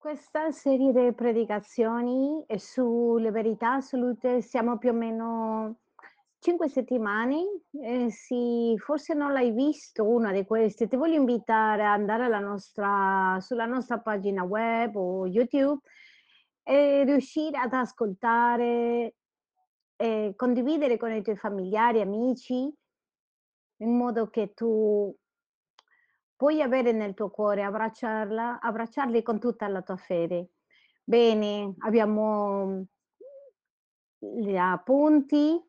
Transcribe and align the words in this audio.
Questa 0.00 0.50
serie 0.50 0.92
de 0.92 1.12
predicazioni 1.12 2.42
sulle 2.56 3.30
verità 3.30 3.74
assolute 3.74 4.40
siamo 4.40 4.78
più 4.78 4.88
o 4.88 4.92
meno 4.94 5.80
5 6.38 6.70
settimane. 6.70 7.64
Ehm, 7.82 8.08
sì, 8.08 8.74
forse 8.78 9.12
non 9.12 9.34
l'hai 9.34 9.50
visto 9.50 10.08
una 10.08 10.32
di 10.32 10.46
queste, 10.46 10.88
ti 10.88 10.96
voglio 10.96 11.16
invitare 11.16 11.84
a 11.84 11.92
andare 11.92 12.28
nostra 12.38 13.36
sulla 13.42 13.66
nostra 13.66 14.00
pagina 14.00 14.42
web 14.42 14.96
o 14.96 15.26
YouTube 15.26 15.82
e 16.62 17.04
riuscire 17.04 17.58
ad 17.58 17.74
ascoltare 17.74 19.16
e 19.96 20.32
condividere 20.34 20.96
con 20.96 21.12
i 21.12 21.20
tuoi 21.20 21.36
familiari, 21.36 22.00
amici 22.00 22.72
in 23.82 23.96
modo 23.98 24.30
che 24.30 24.54
tu 24.54 25.14
puoi 26.40 26.62
avere 26.62 26.92
nel 26.92 27.12
tuo 27.12 27.28
cuore, 27.28 27.64
abbracciarla 27.64 28.60
abbracciarli 28.62 29.22
con 29.22 29.38
tutta 29.38 29.68
la 29.68 29.82
tua 29.82 29.98
fede. 29.98 30.52
Bene, 31.04 31.74
abbiamo 31.80 32.86
gli 34.16 34.56
appunti. 34.56 35.62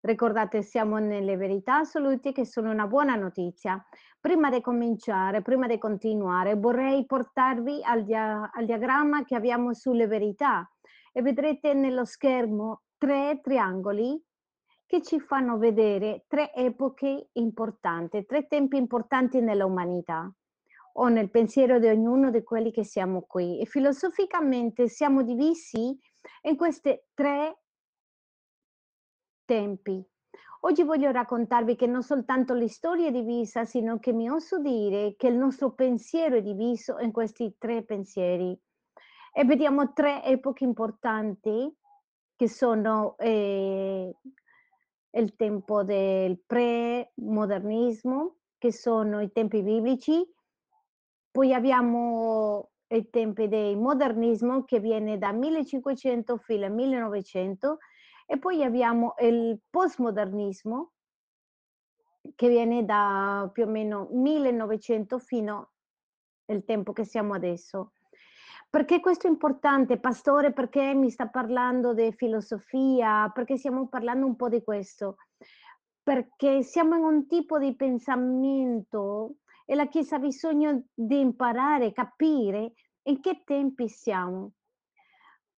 Ricordate, 0.00 0.62
siamo 0.62 0.98
nelle 0.98 1.36
verità 1.36 1.76
assolute 1.76 2.32
che 2.32 2.44
sono 2.44 2.72
una 2.72 2.88
buona 2.88 3.14
notizia. 3.14 3.80
Prima 4.18 4.50
di 4.50 4.60
cominciare, 4.60 5.42
prima 5.42 5.68
di 5.68 5.78
continuare, 5.78 6.56
vorrei 6.56 7.06
portarvi 7.06 7.80
al 7.84 8.02
dia 8.02 8.50
al 8.52 8.64
diagramma 8.64 9.22
che 9.22 9.36
abbiamo 9.36 9.72
sulle 9.74 10.08
verità 10.08 10.68
e 11.12 11.22
vedrete 11.22 11.72
nello 11.72 12.04
schermo 12.04 12.82
3 12.98 13.38
triangoli 13.44 14.20
che 14.90 15.02
ci 15.02 15.20
fanno 15.20 15.56
vedere 15.56 16.24
3 16.26 16.52
epoche 16.52 17.28
importanti, 17.34 18.26
3 18.26 18.48
tempi 18.48 18.76
importanti 18.76 19.40
nella 19.40 19.64
umanità 19.64 20.28
o 20.94 21.06
nel 21.06 21.30
pensiero 21.30 21.78
di 21.78 21.86
ognuno 21.86 22.32
di 22.32 22.42
quelli 22.42 22.72
che 22.72 22.82
siamo 22.82 23.22
qui. 23.22 23.60
E 23.60 23.66
filosoficamente 23.66 24.88
siamo 24.88 25.22
divisi 25.22 25.96
in 26.42 26.56
queste 26.56 27.06
3 27.14 27.58
tempi. 29.44 30.04
Oggi 30.62 30.82
voglio 30.82 31.12
raccontarvi 31.12 31.76
che 31.76 31.86
non 31.86 32.02
soltanto 32.02 32.54
la 32.54 32.66
storia 32.66 33.06
è 33.06 33.12
divisa, 33.12 33.64
sino 33.64 34.00
che 34.00 34.12
mi 34.12 34.28
oso 34.28 34.58
dire 34.58 35.14
che 35.16 35.28
il 35.28 35.36
nostro 35.36 35.72
pensiero 35.72 36.34
è 36.34 36.42
diviso 36.42 36.98
in 36.98 37.12
questi 37.12 37.54
3 37.56 37.84
pensieri. 37.84 38.60
E 39.32 39.44
vediamo 39.44 39.92
3 39.92 40.24
epoche 40.24 40.64
importanti 40.64 41.72
che 42.34 42.48
sono, 42.48 43.16
ehm, 43.18 44.10
il 45.12 45.34
tempo 45.36 45.82
del 45.82 46.40
pre-modernismo, 46.46 48.36
che 48.58 48.72
sono 48.72 49.20
i 49.20 49.32
tempi 49.32 49.62
biblici, 49.62 50.22
poi 51.30 51.54
abbiamo 51.54 52.70
i 52.88 53.08
tempi 53.08 53.48
del 53.48 53.76
modernismo 53.76 54.64
che 54.64 54.80
viene 54.80 55.16
da 55.16 55.32
1500 55.32 56.36
fino 56.38 56.66
al 56.66 56.72
1900 56.72 57.78
e 58.26 58.38
poi 58.38 58.62
abbiamo 58.64 59.14
il 59.20 59.60
postmodernismo 59.70 60.92
che 62.34 62.48
viene 62.48 62.84
da 62.84 63.48
più 63.52 63.64
o 63.64 63.66
meno 63.66 64.08
1900 64.10 65.18
fino 65.18 65.70
il 66.46 66.64
tempo 66.64 66.92
che 66.92 67.04
siamo 67.04 67.34
adesso. 67.34 67.92
Perché 68.70 69.00
questo 69.00 69.26
è 69.26 69.30
importante, 69.30 69.98
pastore? 69.98 70.52
Perché 70.52 70.94
mi 70.94 71.10
sta 71.10 71.26
parlando 71.26 71.92
de 71.92 72.12
filosofia? 72.12 73.28
Perché 73.34 73.56
stiamo 73.56 73.88
parlando 73.88 74.26
un 74.26 74.36
po' 74.36 74.48
di 74.48 74.62
questo? 74.62 75.16
Perché 76.00 76.62
siamo 76.62 76.94
in 76.94 77.02
un 77.02 77.26
tipo 77.26 77.58
di 77.58 77.74
pensamento 77.74 79.38
e 79.66 79.74
la 79.74 79.88
Chiesa 79.88 80.16
ha 80.16 80.18
bisogno 80.20 80.84
di 80.94 81.18
imparare, 81.18 81.92
capire 81.92 82.74
in 83.08 83.20
che 83.20 83.42
tempi 83.44 83.88
siamo. 83.88 84.52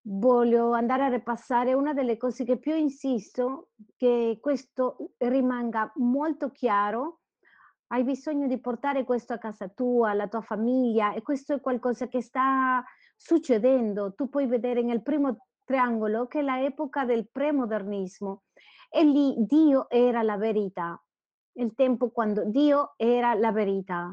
Voglio 0.01 0.71
andare 0.73 1.03
a 1.03 1.09
ripassare 1.09 1.73
una 1.73 1.93
delle 1.93 2.17
cose 2.17 2.43
che 2.43 2.57
più 2.57 2.75
insisto, 2.75 3.69
che 3.95 4.39
questo 4.41 5.11
rimanga 5.17 5.91
molto 5.97 6.49
chiaro. 6.49 7.19
Hai 7.93 8.03
bisogno 8.03 8.47
di 8.47 8.59
portare 8.59 9.03
questo 9.03 9.33
a 9.33 9.37
casa 9.37 9.67
tua, 9.67 10.09
alla 10.09 10.27
tua 10.27 10.41
famiglia 10.41 11.13
e 11.13 11.21
questo 11.21 11.53
è 11.53 11.61
qualcosa 11.61 12.07
che 12.07 12.23
sta 12.23 12.83
succedendo. 13.15 14.15
Tu 14.15 14.29
puoi 14.29 14.47
vedere 14.47 14.81
nel 14.81 15.03
primo 15.03 15.45
triangolo 15.63 16.25
che 16.25 16.39
è 16.39 16.41
la 16.41 16.63
epoca 16.63 17.05
del 17.05 17.29
premodernismo 17.29 18.45
e 18.89 19.03
lì 19.03 19.35
Dio 19.45 19.87
era 19.91 20.23
la 20.23 20.37
verità, 20.37 20.99
il 21.59 21.75
tempo 21.75 22.09
quando 22.09 22.45
Dio 22.45 22.93
era 22.95 23.35
la 23.35 23.51
verità. 23.51 24.11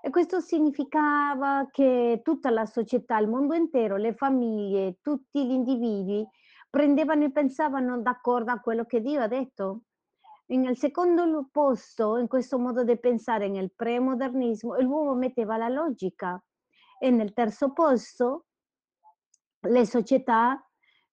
E 0.00 0.08
questo 0.08 0.40
significava 0.40 1.68
che 1.70 2.22
tutta 2.24 2.48
la 2.48 2.64
società, 2.64 3.18
il 3.18 3.28
mondo 3.28 3.52
intero, 3.52 3.98
le 3.98 4.14
famiglie, 4.14 4.96
tutti 5.02 5.46
gli 5.46 5.52
individui 5.52 6.26
prendevano 6.70 7.24
e 7.24 7.32
pensavano 7.32 8.00
d'accordo 8.00 8.50
a 8.50 8.60
quello 8.60 8.86
che 8.86 9.02
Dio 9.02 9.20
ha 9.20 9.28
detto. 9.28 9.82
Nel 10.46 10.76
secondo 10.76 11.48
posto, 11.50 12.18
in 12.18 12.28
questo 12.28 12.58
modo 12.58 12.84
di 12.84 12.98
pensare 12.98 13.48
nel 13.48 13.72
premodernismo, 13.74 14.78
l'uomo 14.80 15.14
metteva 15.14 15.56
la 15.56 15.68
logica 15.68 16.42
e 16.98 17.10
nel 17.10 17.32
terzo 17.32 17.72
posto 17.72 18.46
le 19.60 19.86
società 19.86 20.62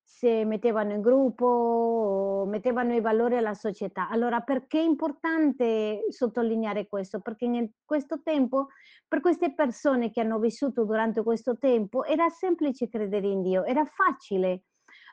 si 0.02 0.44
mettevano 0.44 0.92
in 0.92 1.00
gruppo 1.00 2.44
mettevano 2.46 2.94
i 2.94 3.00
valori 3.00 3.36
alla 3.36 3.54
società. 3.54 4.08
Allora 4.08 4.40
perché 4.40 4.78
è 4.80 4.82
importante 4.82 6.04
sottolineare 6.08 6.86
questo? 6.88 7.20
Perché 7.20 7.46
in 7.46 7.70
questo 7.84 8.22
tempo, 8.22 8.68
per 9.08 9.20
queste 9.20 9.54
persone 9.54 10.10
che 10.10 10.20
hanno 10.20 10.38
vissuto 10.38 10.84
durante 10.84 11.22
questo 11.22 11.56
tempo, 11.58 12.04
era 12.04 12.28
semplice 12.28 12.88
credere 12.88 13.28
in 13.28 13.42
Dio, 13.42 13.64
era 13.64 13.84
facile. 13.84 14.64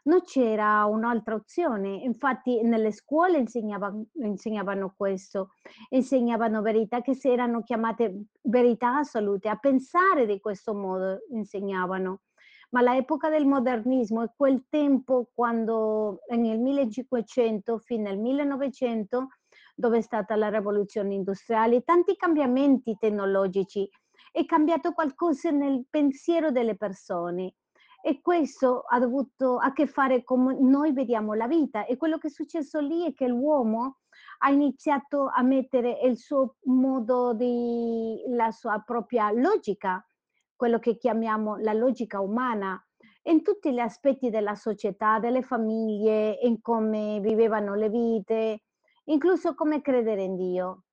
Non 0.08 0.22
c'era 0.22 0.86
un'altra 0.86 1.36
opzione. 1.36 1.90
Infatti 1.98 2.62
nelle 2.62 2.92
scuole 2.94 3.40
insegnavan 3.40 4.06
insegnavano 4.24 4.94
questo, 4.96 5.50
insegnavano 5.90 6.62
verità 6.62 7.02
che 7.02 7.14
si 7.14 7.28
erano 7.28 7.62
chiamate 7.62 8.28
verità 8.44 9.00
assolute, 9.00 9.50
a 9.50 9.58
pensare 9.58 10.26
di 10.26 10.40
questo 10.40 10.74
modo 10.74 11.20
insegnavano. 11.32 12.22
Ma 12.70 12.82
l'epoca 12.82 13.30
del 13.30 13.46
modernismo 13.46 14.24
è 14.24 14.32
quel 14.34 14.66
tempo 14.70 15.30
quando 15.34 16.20
nel 16.30 16.58
1500 16.58 17.78
fino 17.80 18.08
al 18.08 18.18
1900, 18.18 19.28
dove 19.76 19.98
è 19.98 20.02
stata 20.02 20.38
la 20.38 20.48
rivoluzione 20.48 21.16
industriale, 21.16 21.84
tanti 21.84 22.16
cambiamenti 22.16 22.96
tecnologici, 22.98 23.90
è 24.32 24.46
cambiato 24.46 24.94
qualcosa 24.94 25.52
nel 25.52 25.86
pensiero 25.90 26.50
delle 26.50 26.78
persone 26.78 27.56
e 28.02 28.22
questo 28.22 28.82
ha 28.88 29.00
dovuto 29.00 29.58
a 29.58 29.74
che 29.74 29.88
fare 29.88 30.24
come 30.24 30.58
noi 30.60 30.94
vediamo 30.94 31.34
la 31.34 31.48
vita 31.48 31.86
e 31.86 31.98
quello 31.98 32.18
che 32.18 32.28
è 32.28 32.30
successo 32.30 32.80
lì 32.80 33.06
è 33.06 33.14
che 33.14 33.28
l'uomo 33.28 33.98
ha 34.40 34.50
iniziato 34.50 35.30
a 35.34 35.42
mettere 35.42 36.00
il 36.04 36.18
suo 36.18 36.56
modo 36.66 37.34
di 37.34 38.24
la 38.30 38.52
sua 38.52 38.82
propria 38.86 39.32
logica, 39.32 40.06
quello 40.56 40.80
che 40.80 40.98
chiamiamo 40.98 41.58
la 41.58 41.74
logica 41.74 42.20
umana, 42.20 42.82
in 43.24 43.44
tutti 43.44 43.74
gli 43.74 43.80
aspetti 43.80 44.30
della 44.30 44.56
società, 44.56 45.20
delle 45.20 45.42
famiglie, 45.42 46.40
in 46.44 46.62
come 46.62 47.20
vivevano 47.20 47.76
le 47.76 47.90
vite, 47.90 48.64
incluso 49.06 49.54
come 49.54 49.82
credere 49.82 50.24
in 50.24 50.36
Dio. 50.36 50.84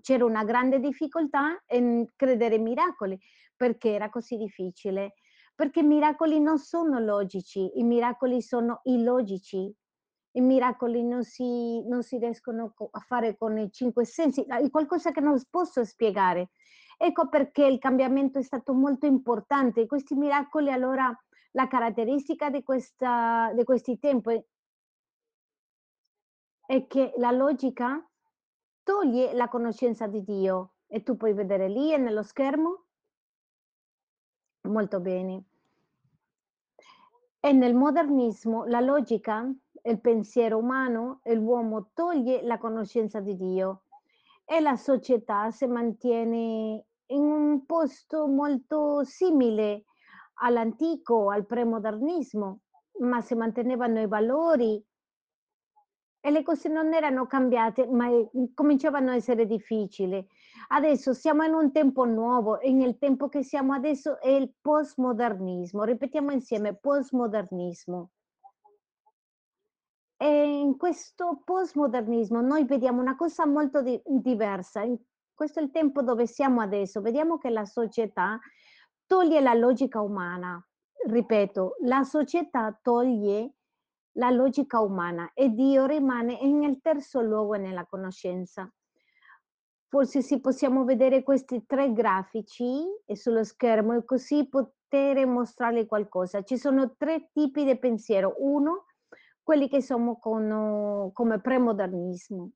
C'era 0.00 0.24
una 0.24 0.44
grande 0.44 0.78
difficoltà 0.80 1.60
in 1.70 2.06
credere 2.14 2.54
ai 2.56 2.60
miracoli. 2.60 3.18
Perché 3.56 3.92
era 3.92 4.08
così 4.08 4.36
difficile? 4.36 5.14
Perché 5.58 5.80
i 5.80 5.82
miracoli 5.82 6.38
non 6.38 6.58
sono 6.58 7.00
logici, 7.00 7.80
i 7.80 7.82
miracoli 7.82 8.40
sono 8.40 8.78
illogici. 8.84 9.68
I 10.36 10.40
miracoli 10.40 11.02
non 11.02 11.24
si 11.24 11.82
non 11.84 12.04
si 12.04 12.16
riescono 12.16 12.72
co 12.72 12.88
a 12.92 13.00
fare 13.00 13.36
con 13.36 13.58
i 13.58 13.68
5 13.68 14.04
sensi, 14.04 14.44
è 14.44 14.70
qualcosa 14.70 15.10
che 15.10 15.20
non 15.20 15.36
posso 15.50 15.82
spiegare. 15.84 16.50
Ecco 16.96 17.28
perché 17.28 17.66
il 17.66 17.80
cambiamento 17.80 18.38
è 18.38 18.42
stato 18.42 18.72
molto 18.72 19.06
importante. 19.06 19.86
Questi 19.86 20.14
miracoli 20.14 20.70
allora 20.70 21.12
la 21.50 21.66
caratteristica 21.66 22.50
di 22.50 22.62
questa 22.62 23.50
di 23.52 23.64
questi 23.64 23.98
tempi 23.98 24.40
è 26.66 26.86
che 26.86 27.14
la 27.16 27.32
logica 27.32 28.08
toglie 28.84 29.34
la 29.34 29.48
conoscenza 29.48 30.06
di 30.06 30.22
Dio 30.22 30.74
e 30.86 31.02
tu 31.02 31.16
puoi 31.16 31.32
vedere 31.32 31.68
lì 31.68 31.96
nello 31.98 32.22
schermo 32.22 32.87
Molto 34.68 35.00
bene. 35.00 35.44
E 37.40 37.52
nel 37.52 37.74
modernismo 37.74 38.64
la 38.66 38.80
logica, 38.80 39.50
il 39.82 40.00
pensiero 40.00 40.58
umano 40.58 41.20
l'uomo 41.24 41.90
toglie 41.94 42.42
la 42.42 42.58
conoscenza 42.58 43.20
di 43.20 43.36
Dio 43.36 43.84
e 44.44 44.60
la 44.60 44.76
società 44.76 45.50
si 45.50 45.66
mantiene 45.66 46.84
in 47.06 47.22
un 47.22 47.64
posto 47.64 48.26
molto 48.26 49.04
simile 49.04 49.84
all'antico, 50.40 51.30
al 51.30 51.46
premodernismo, 51.46 52.60
ma 53.00 53.20
si 53.20 53.34
mantenevano 53.34 54.00
i 54.00 54.06
valori 54.06 54.84
e 56.20 56.30
le 56.30 56.42
cose 56.42 56.68
non 56.68 56.92
erano 56.92 57.26
cambiate, 57.26 57.86
ma, 57.86 58.08
ehm, 58.08 58.52
cominciavano 58.52 59.10
a 59.10 59.14
essere 59.14 59.46
difficili. 59.46 60.26
Adesso 60.68 61.12
siamo 61.14 61.44
in 61.44 61.54
un 61.54 61.72
tempo 61.72 62.04
nuovo 62.04 62.60
e 62.60 62.72
nel 62.72 62.98
tempo 62.98 63.28
che 63.28 63.42
siamo 63.42 63.72
adesso 63.72 64.20
è 64.20 64.28
il 64.28 64.52
postmodernismo. 64.60 65.84
Ripetiamo 65.84 66.30
insieme: 66.32 66.76
postmodernismo. 66.76 68.10
E 70.16 70.58
in 70.60 70.76
questo 70.76 71.42
postmodernismo 71.44 72.40
noi 72.40 72.64
vediamo 72.64 73.00
una 73.00 73.16
cosa 73.16 73.46
molto 73.46 73.82
di 73.82 74.00
diversa. 74.04 74.82
Questo 75.32 75.60
è 75.60 75.62
il 75.62 75.70
tempo 75.70 76.02
dove 76.02 76.26
siamo 76.26 76.60
adesso. 76.60 77.00
Vediamo 77.00 77.38
che 77.38 77.50
la 77.50 77.64
società 77.64 78.38
toglie 79.06 79.40
la 79.40 79.54
logica 79.54 80.00
umana. 80.00 80.60
Ripeto, 81.06 81.76
la 81.84 82.02
società 82.02 82.76
toglie 82.82 83.54
la 84.18 84.30
logica 84.30 84.80
umana 84.80 85.30
e 85.32 85.50
Dio 85.50 85.86
rimane 85.86 86.42
nel 86.42 86.80
terzo 86.80 87.20
luogo 87.20 87.54
nella 87.54 87.86
conoscenza. 87.86 88.68
Forse 89.90 90.20
sì, 90.20 90.38
possiamo 90.40 90.84
vedere 90.84 91.22
questi 91.22 91.64
tre 91.64 91.92
grafici 91.94 92.84
sullo 93.14 93.42
schermo 93.42 93.94
e 93.94 94.04
così 94.04 94.46
poter 94.46 95.26
mostrarle 95.26 95.86
qualcosa. 95.86 96.42
Ci 96.42 96.58
sono 96.58 96.94
tre 96.96 97.30
tipi 97.32 97.64
di 97.64 97.78
pensiero. 97.78 98.34
Uno, 98.38 98.84
quelli 99.42 99.66
che 99.66 99.80
sono 99.80 100.18
con, 100.18 101.10
come 101.14 101.40
premodernismo. 101.40 102.50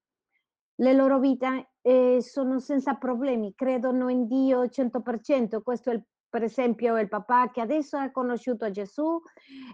Le 0.75 0.93
loro 0.93 1.19
vite 1.19 1.71
eh, 1.81 2.19
sono 2.21 2.59
senza 2.59 2.95
problemi, 2.95 3.55
credono 3.55 4.11
in 4.11 4.27
Dio 4.27 4.65
100%. 4.65 5.63
Questo 5.63 5.91
è 5.91 5.95
il 5.95 6.05
per 6.33 6.45
esempio 6.45 6.99
il 6.99 7.09
papà 7.09 7.51
che 7.51 7.61
adesso 7.61 7.99
ha 7.99 8.11
conosciuto 8.11 8.71
Gesù 8.71 9.21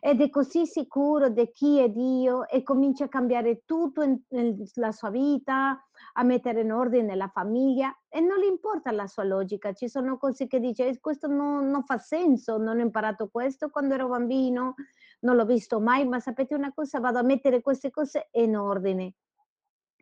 ed 0.00 0.20
è 0.20 0.28
così 0.28 0.66
sicuro 0.66 1.28
di 1.28 1.52
chi 1.52 1.78
è 1.78 1.88
Dio 1.88 2.48
e 2.48 2.64
comincia 2.64 3.04
a 3.04 3.08
cambiare 3.08 3.62
tutto 3.64 4.02
nella 4.30 4.90
sua 4.90 5.08
vita, 5.08 5.80
a 6.14 6.22
mettere 6.24 6.62
in 6.62 6.72
ordine 6.72 7.14
la 7.14 7.28
famiglia 7.28 7.96
e 8.08 8.18
non 8.18 8.40
gli 8.40 8.46
importa 8.46 8.90
la 8.90 9.06
sua 9.06 9.22
logica. 9.22 9.72
Ci 9.72 9.88
sono 9.88 10.18
cose 10.18 10.48
che 10.48 10.58
dice 10.58 10.88
eh, 10.88 10.98
questo 10.98 11.28
non, 11.28 11.70
non 11.70 11.84
fa 11.84 11.98
senso, 11.98 12.56
non 12.56 12.78
ho 12.78 12.82
imparato 12.82 13.28
questo 13.28 13.70
quando 13.70 13.94
ero 13.94 14.08
bambino, 14.08 14.74
non 15.20 15.36
l'ho 15.36 15.46
visto 15.46 15.78
mai, 15.78 16.08
ma 16.08 16.18
sapete 16.18 16.56
una 16.56 16.72
cosa, 16.74 16.98
vado 16.98 17.20
a 17.20 17.22
mettere 17.22 17.62
queste 17.62 17.92
cose 17.92 18.30
in 18.32 18.56
ordine. 18.56 19.14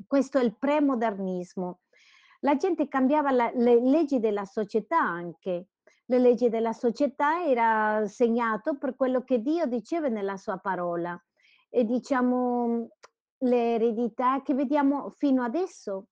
Questo 0.07 0.39
è 0.39 0.43
il 0.43 0.57
premodernismo. 0.57 1.81
La 2.41 2.57
gente 2.57 2.89
cambiava 2.89 3.31
la, 3.31 3.51
le 3.55 3.79
leggi 3.79 4.21
della 4.21 4.47
società 4.47 4.99
anche 4.99 5.67
le 6.07 6.19
leggi 6.19 6.49
della 6.49 6.73
società 6.73 7.45
era 7.45 8.07
segnato 8.07 8.77
per 8.79 8.95
quello 8.97 9.23
che 9.23 9.41
Dio 9.41 9.67
diceva 9.67 10.09
nella 10.09 10.37
sua 10.37 10.59
parola 10.59 11.21
e 11.69 11.85
diciamo 11.85 12.89
le 13.39 13.75
eredità 13.75 14.43
che 14.43 14.55
vediamo 14.55 15.11
fino 15.17 15.43
adesso. 15.43 16.07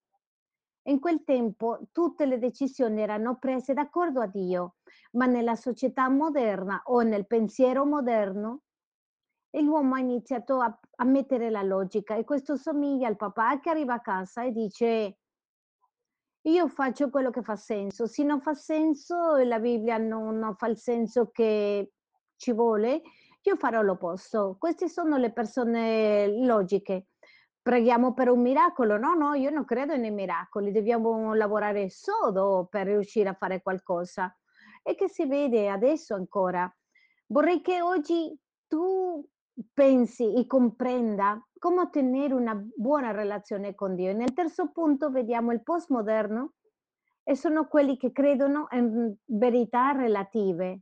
In 0.87 1.01
quel 1.01 1.25
tempo 1.25 1.89
tutte 1.93 2.27
le 2.27 2.39
decisioni 2.39 3.01
erano 3.01 3.39
prese 3.39 3.73
d'accordo 3.73 4.21
a 4.21 4.27
Dio, 4.27 4.75
ma 5.13 5.27
nella 5.27 5.55
società 5.55 6.11
moderna 6.11 6.83
o 6.85 7.01
nel 7.01 7.27
pensiero 7.27 7.87
moderno 7.87 8.61
l'uomo 9.63 9.95
ha 9.95 10.01
iniziato 10.01 10.61
a, 10.61 10.79
a 10.97 11.05
mettere 11.05 11.49
la 11.49 11.63
logica 11.63 12.17
e 12.17 12.25
questo 12.25 12.57
somiglia 12.57 13.07
al 13.07 13.17
papà 13.17 13.61
che 13.61 13.71
arriva 13.71 13.95
a 13.95 14.01
casa 14.01 14.43
e 14.43 14.51
dice 14.51 15.19
io 16.47 16.69
faccio 16.69 17.11
quello 17.11 17.31
che 17.31 17.43
fa 17.43 17.57
senso. 17.57 18.07
Se 18.07 18.23
non 18.23 18.41
fa 18.41 18.55
senso 18.55 19.37
la 19.37 19.59
Bibbia 19.59 19.99
non 19.99 20.39
non 20.39 20.57
fa 20.57 20.67
il 20.67 20.77
senso 20.79 21.31
che 21.31 21.93
ci 22.37 22.53
vuole, 22.53 23.03
io 23.43 23.57
farò 23.57 23.83
l'opposto. 23.83 24.57
Queste 24.59 24.89
sono 24.89 25.17
le 25.17 25.33
persone 25.33 26.27
logiche. 26.45 27.09
Preghiamo 27.63 28.13
per 28.13 28.29
un 28.29 28.43
miracolo? 28.43 28.99
No, 28.99 29.15
no, 29.15 29.35
io 29.35 29.51
non 29.51 29.65
credo 29.65 29.97
nei 29.97 30.11
miracoli, 30.11 30.71
dobbiamo 30.71 31.33
lavorare 31.35 31.89
sodo 31.89 32.67
per 32.71 32.87
riuscire 32.87 33.31
a 33.31 33.35
fare 33.35 33.63
qualcosa. 33.63 34.35
E 34.83 34.95
che 34.95 35.09
si 35.09 35.27
vede 35.27 35.71
adesso 35.71 36.15
ancora. 36.15 36.71
Vorrei 37.27 37.63
che 37.63 37.81
oggi 37.81 38.39
tu 38.67 39.27
pensi 39.73 40.35
e 40.35 40.47
comprenda 40.47 41.41
come 41.59 41.81
ottenere 41.83 42.35
una 42.35 42.55
buona 42.55 43.11
relazione 43.11 43.75
con 43.75 43.95
Dio. 43.95 44.11
E 44.11 44.15
nel 44.15 44.33
terzo 44.33 44.71
punto 44.71 45.11
vediamo 45.11 45.53
il 45.53 45.63
postmoderno 45.63 46.55
e 47.23 47.37
sono 47.37 47.67
quelli 47.67 47.97
che 47.97 48.13
credono 48.13 48.67
in 48.73 49.15
verità 49.27 49.93
relative. 49.93 50.81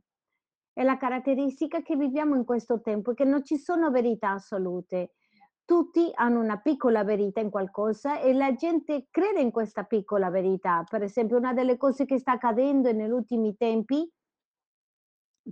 È 0.73 0.83
la 0.83 0.97
caratteristica 0.97 1.81
che 1.81 1.95
viviamo 1.95 2.35
in 2.35 2.43
questo 2.43 2.81
tempo, 2.81 3.13
che 3.13 3.23
non 3.23 3.45
ci 3.45 3.57
sono 3.57 3.91
verità 3.91 4.31
assolute. 4.31 5.13
Tutti 5.63 6.11
hanno 6.15 6.41
una 6.41 6.59
piccola 6.59 7.03
verità 7.03 7.39
in 7.39 7.49
qualcosa 7.49 8.19
e 8.19 8.33
la 8.33 8.53
gente 8.55 9.07
crede 9.09 9.39
in 9.39 9.51
questa 9.51 9.83
piccola 9.83 10.29
verità. 10.29 10.83
Per 10.89 11.03
esempio, 11.03 11.37
una 11.37 11.53
delle 11.53 11.77
cose 11.77 12.05
che 12.05 12.19
sta 12.19 12.33
accadendo 12.33 12.91
negli 12.91 13.11
ultimi 13.11 13.55
tempi 13.55 14.11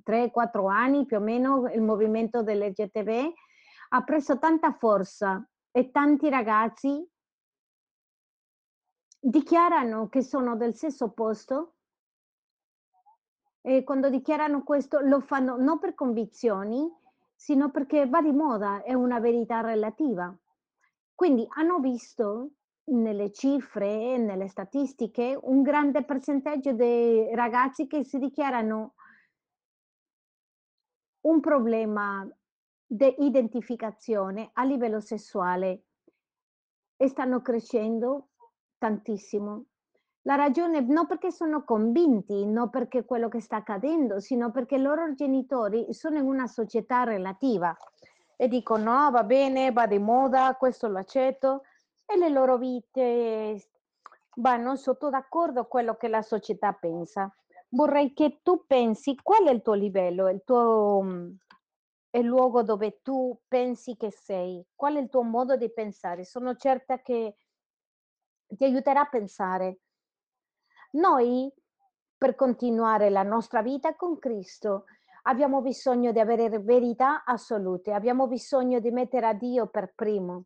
3-4 0.06 0.70
anni 0.70 1.06
più 1.06 1.18
o 1.18 1.20
meno 1.20 1.70
il 1.72 1.82
movimento 1.82 2.44
dell'LGTB 2.44 3.34
ha 3.90 4.04
preso 4.04 4.40
tanta 4.40 4.72
forza 4.74 5.46
e 5.72 5.92
tanti 5.92 6.30
ragazzi 6.30 7.06
dichiarano 9.20 10.08
che 10.08 10.24
sono 10.24 10.56
del 10.56 10.76
sesso 10.76 11.06
opposto 11.06 11.76
e 13.62 13.84
quando 13.84 14.10
dichiarano 14.10 14.64
questo 14.64 15.00
lo 15.02 15.20
fanno 15.20 15.56
non 15.56 15.78
per 15.78 15.94
convinzioni, 15.94 16.92
sino 17.36 17.70
perché 17.70 18.08
va 18.08 18.22
di 18.22 18.32
moda, 18.32 18.82
è 18.82 18.94
una 18.94 19.20
verità 19.20 19.62
relativa. 19.62 20.36
Quindi 21.14 21.46
hanno 21.50 21.80
visto 21.80 22.54
nelle 22.86 23.32
cifre, 23.32 24.18
nelle 24.18 24.48
statistiche, 24.48 25.38
un 25.40 25.62
grande 25.62 26.04
percentaggio 26.04 26.74
dei 26.74 27.34
ragazzi 27.36 27.86
che 27.86 28.04
si 28.04 28.18
dichiarano 28.18 28.96
un 31.22 31.40
problema 31.40 32.28
di 32.86 33.16
identificazione 33.20 34.50
a 34.54 34.64
livello 34.64 35.00
sessuale 35.00 35.84
e 36.98 37.08
stanno 37.08 37.42
crescendo 37.42 38.30
tantissimo. 38.78 39.66
La 40.24 40.36
ragione 40.36 40.82
non 40.82 41.08
perché 41.08 41.32
sono 41.32 41.64
convinti, 41.64 42.46
non 42.46 42.70
perché 42.70 43.06
quello 43.06 43.28
che 43.28 43.40
sta 43.40 43.58
accadendo, 43.58 44.20
sino 44.20 44.52
perché 44.52 44.76
i 44.76 44.82
loro 44.82 45.14
genitori 45.14 45.94
sono 45.94 46.18
in 46.18 46.26
una 46.26 46.48
società 46.48 47.04
relativa 47.04 47.76
e 48.36 48.48
dicono 48.48 49.04
no, 49.04 49.12
va 49.12 49.24
bene, 49.24 49.72
va 49.72 49.88
di 49.88 50.00
moda, 50.00 50.56
questo 50.56 50.88
lo 50.88 51.00
accetto 51.00 51.64
e 52.06 52.18
le 52.18 52.30
loro 52.30 52.58
vite 52.58 53.70
vanno 54.36 54.76
sotto 54.76 55.10
d'accordo 55.10 55.62
a 55.62 55.66
quello 55.66 55.96
che 55.96 56.08
la 56.08 56.22
società 56.22 56.74
pensa 56.74 57.34
vorrei 57.72 58.14
che 58.14 58.40
tu 58.42 58.66
pensi 58.66 59.16
qual 59.22 59.48
è 59.48 59.52
il 59.52 59.62
tuo 59.62 59.74
livello, 59.74 60.30
il 60.30 60.42
tuo 60.44 61.02
mhmm, 61.04 61.38
il 62.14 62.26
luogo 62.26 62.62
dove 62.64 63.00
tu 63.02 63.38
pensi 63.48 63.96
che 63.96 64.12
sei, 64.12 64.66
qual 64.76 64.96
è 64.96 65.00
il 65.00 65.10
tuo 65.10 65.24
modo 65.24 65.56
di 65.56 65.72
pensare. 65.72 66.26
Sono 66.26 66.56
certa 66.56 67.02
che 67.02 67.38
ti 68.48 68.64
aiuterà 68.66 69.02
a 69.02 69.10
pensare. 69.10 69.80
Noi, 70.92 71.52
per 72.18 72.36
continuare 72.36 73.10
la 73.10 73.24
nostra 73.24 73.62
vita 73.62 73.96
con 73.96 74.20
Cristo, 74.20 74.86
abbiamo 75.24 75.62
bisogno 75.62 76.12
di 76.12 76.20
avere 76.20 76.50
verità 76.60 77.24
assolute, 77.24 77.94
abbiamo 77.94 78.28
bisogno 78.28 78.80
di 78.80 78.92
mettere 78.92 79.28
a 79.28 79.34
Dio 79.34 79.68
per 79.68 79.94
primo. 79.96 80.46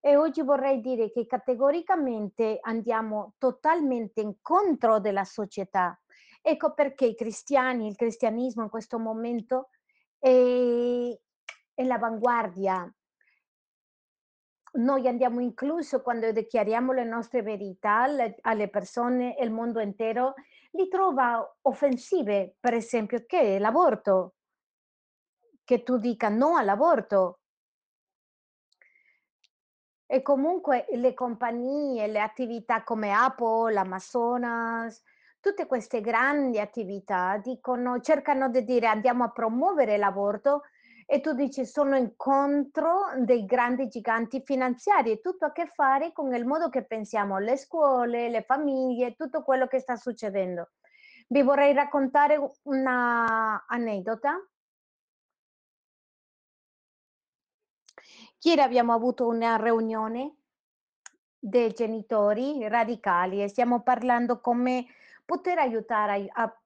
E 0.00 0.16
oggi 0.16 0.42
vorrei 0.42 0.80
dire 0.80 1.10
che 1.10 1.26
categoricamente 1.26 2.58
andiamo 2.60 3.34
totalmente 3.36 4.20
incontro 4.20 5.00
della 5.00 5.24
società 5.24 5.98
Ecco 6.46 6.74
perché 6.74 7.06
i 7.06 7.14
cristiani, 7.14 7.86
il 7.86 7.96
cristianesimo 7.96 8.64
in 8.64 8.68
questo 8.68 8.98
momento 8.98 9.70
è, 10.18 11.18
è 11.72 11.84
l'avanguardia. 11.84 12.94
Noi 14.72 15.08
andiamo 15.08 15.40
incluso 15.40 16.02
quando 16.02 16.30
dichiariamo 16.32 16.92
le 16.92 17.04
nostre 17.04 17.40
verità 17.40 18.06
alle, 18.42 18.68
persone 18.68 19.36
il 19.40 19.50
mondo 19.50 19.80
intero 19.80 20.34
li 20.72 20.86
trova 20.88 21.56
offensive, 21.62 22.56
per 22.60 22.74
esempio, 22.74 23.24
che 23.24 23.58
l'aborto. 23.58 24.34
Che 25.64 25.82
tu 25.82 25.96
dica 25.96 26.28
no 26.28 26.58
all'aborto, 26.58 27.38
e 30.04 30.20
comunque 30.20 30.84
le 30.90 31.14
compagnie, 31.14 32.06
le 32.06 32.20
attività 32.20 32.84
come 32.84 33.12
Apple, 33.12 33.78
Amazonas, 33.78 35.02
Tutte 35.44 35.66
queste 35.66 36.00
grandi 36.00 36.58
attività 36.58 37.36
dicono 37.36 38.00
cercano 38.00 38.48
di 38.48 38.64
dire: 38.64 38.86
"Andiamo 38.86 39.24
a 39.24 39.28
promuovere 39.30 39.98
l'aborto" 39.98 40.62
e 41.04 41.20
tu 41.20 41.34
dici: 41.34 41.66
"Sono 41.66 41.98
in 41.98 42.14
contro 42.16 43.10
dei 43.18 43.44
grandi 43.44 43.88
giganti 43.88 44.40
finanziari", 44.42 45.20
tutto 45.20 45.44
a 45.44 45.52
che 45.52 45.66
fare 45.66 46.12
con 46.14 46.32
il 46.34 46.46
modo 46.46 46.70
che 46.70 46.86
pensiamo 46.86 47.36
le 47.38 47.58
scuole, 47.58 48.30
le 48.30 48.40
famiglie, 48.40 49.16
tutto 49.16 49.42
quello 49.42 49.66
che 49.66 49.80
sta 49.80 49.96
succedendo. 49.96 50.70
Vi 51.28 51.42
vorrei 51.42 51.74
raccontare 51.74 52.40
una 52.62 53.66
aneddota. 53.68 54.42
Ieri 58.40 58.60
abbiamo 58.62 58.94
avuto 58.94 59.26
una 59.26 59.56
riunione 59.56 60.36
dei 61.38 61.70
genitori 61.74 62.66
radicali 62.66 63.42
e 63.42 63.48
stiamo 63.48 63.82
parlando 63.82 64.40
come 64.40 64.86
poter 65.24 65.58
aiutare 65.58 66.12
ai 66.12 66.30
a 66.32 66.58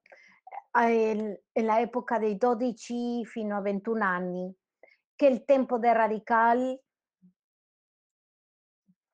a 0.73 0.91
el 0.91 1.43
nella 1.53 1.81
epoca 1.81 2.19
dei 2.19 2.37
12 2.37 3.25
fino 3.25 3.57
a 3.57 3.61
21 3.61 4.05
anni, 4.05 4.55
che 5.15 5.27
è 5.27 5.31
il 5.31 5.45
tempo 5.45 5.79
dei 5.79 5.93
radical 5.93 6.81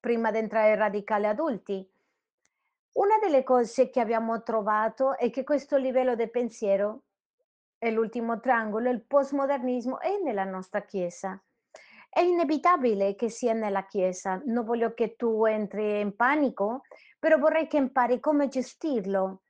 prima 0.00 0.30
di 0.30 0.38
entrare 0.38 0.72
ai 0.72 0.76
radicali 0.76 1.26
adulti. 1.26 1.90
Una 2.92 3.18
delle 3.18 3.42
cose 3.42 3.88
che 3.88 4.00
abbiamo 4.00 4.42
trovato 4.42 5.16
è 5.16 5.30
che 5.30 5.42
questo 5.42 5.76
livello 5.76 6.14
de 6.14 6.28
pensiero, 6.28 7.04
l'ultimo 7.78 8.40
triangolo, 8.40 8.90
il 8.90 9.02
postmodernismo 9.02 10.00
è 10.00 10.18
nella 10.22 10.44
nostra 10.44 10.82
Chiesa. 10.82 11.42
È 12.14 12.20
inevitabile 12.20 13.16
che 13.16 13.28
sia 13.28 13.54
nella 13.54 13.86
Chiesa. 13.86 14.40
Non 14.44 14.64
voglio 14.64 14.94
che 14.94 15.16
tu 15.16 15.46
entri 15.46 15.98
in 15.98 16.14
panico, 16.14 16.82
però 17.18 17.38
vorrei 17.38 17.66
che 17.66 17.76
impari 17.76 18.20
come 18.20 18.46
gestirlo. 18.46 19.42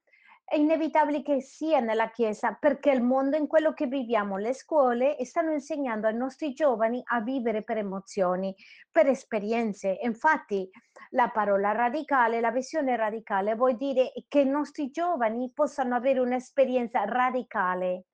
È 0.42 0.56
inevitabile 0.56 1.20
che 1.20 1.42
sia 1.42 1.80
nella 1.80 2.08
Chiesa 2.08 2.56
perché 2.58 2.90
il 2.90 3.02
mondo 3.02 3.36
in 3.36 3.48
quello 3.48 3.74
che 3.74 3.86
viviamo, 3.86 4.38
le 4.38 4.54
scuole 4.54 5.22
stanno 5.26 5.52
insegnando 5.52 6.06
ai 6.06 6.16
nostri 6.16 6.54
giovani 6.54 7.02
a 7.04 7.20
vivere 7.20 7.64
per 7.64 7.76
emozioni, 7.76 8.54
per 8.90 9.08
esperienze. 9.08 9.98
Infatti 10.00 10.66
la 11.10 11.28
parola 11.28 11.72
radicale, 11.72 12.40
la 12.40 12.50
visione 12.50 12.96
radicale 12.96 13.56
vuol 13.56 13.76
dire 13.76 14.10
che 14.26 14.40
i 14.40 14.48
nostri 14.48 14.90
giovani 14.90 15.52
possano 15.52 15.96
avere 15.96 16.18
un'esperienza 16.18 17.04
radicale 17.04 18.06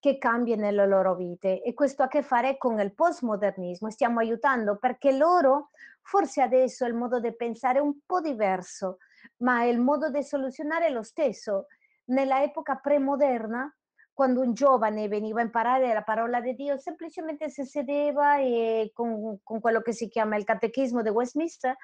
che 0.00 0.16
cambia 0.16 0.56
nelle 0.56 0.86
loro 0.86 1.14
vite 1.14 1.62
e 1.62 1.74
questo 1.74 2.02
ha 2.02 2.06
a 2.06 2.08
che 2.08 2.22
fare 2.22 2.56
con 2.56 2.80
il 2.80 2.94
postmodernismo. 2.94 3.90
Stiamo 3.90 4.18
aiutando 4.18 4.78
perché 4.78 5.12
loro 5.12 5.68
forse 6.00 6.40
adesso 6.40 6.86
il 6.86 6.94
modo 6.94 7.20
di 7.20 7.36
pensare 7.36 7.78
è 7.78 7.82
un 7.82 7.98
po' 8.06 8.20
diverso, 8.20 8.96
ma 9.38 9.64
il 9.64 9.78
modo 9.78 10.08
di 10.08 10.22
soluzionare 10.22 10.86
è 10.86 10.90
lo 10.90 11.02
stesso. 11.02 11.66
Nella 12.06 12.42
epoca 12.42 12.76
premoderna, 12.76 13.72
quando 14.12 14.40
un 14.40 14.54
giovane 14.54 15.06
veniva 15.06 15.40
a 15.40 15.44
imparare 15.44 15.92
la 15.92 16.02
parola 16.02 16.40
di 16.40 16.54
Dio, 16.54 16.78
semplicemente 16.78 17.50
si 17.50 17.64
sedeva 17.64 18.38
e 18.38 18.90
con, 18.94 19.38
con 19.42 19.60
quello 19.60 19.82
che 19.82 19.92
si 19.92 20.08
chiama 20.08 20.36
il 20.36 20.44
catechismo 20.44 21.02
di 21.02 21.10
Westminster, 21.10 21.76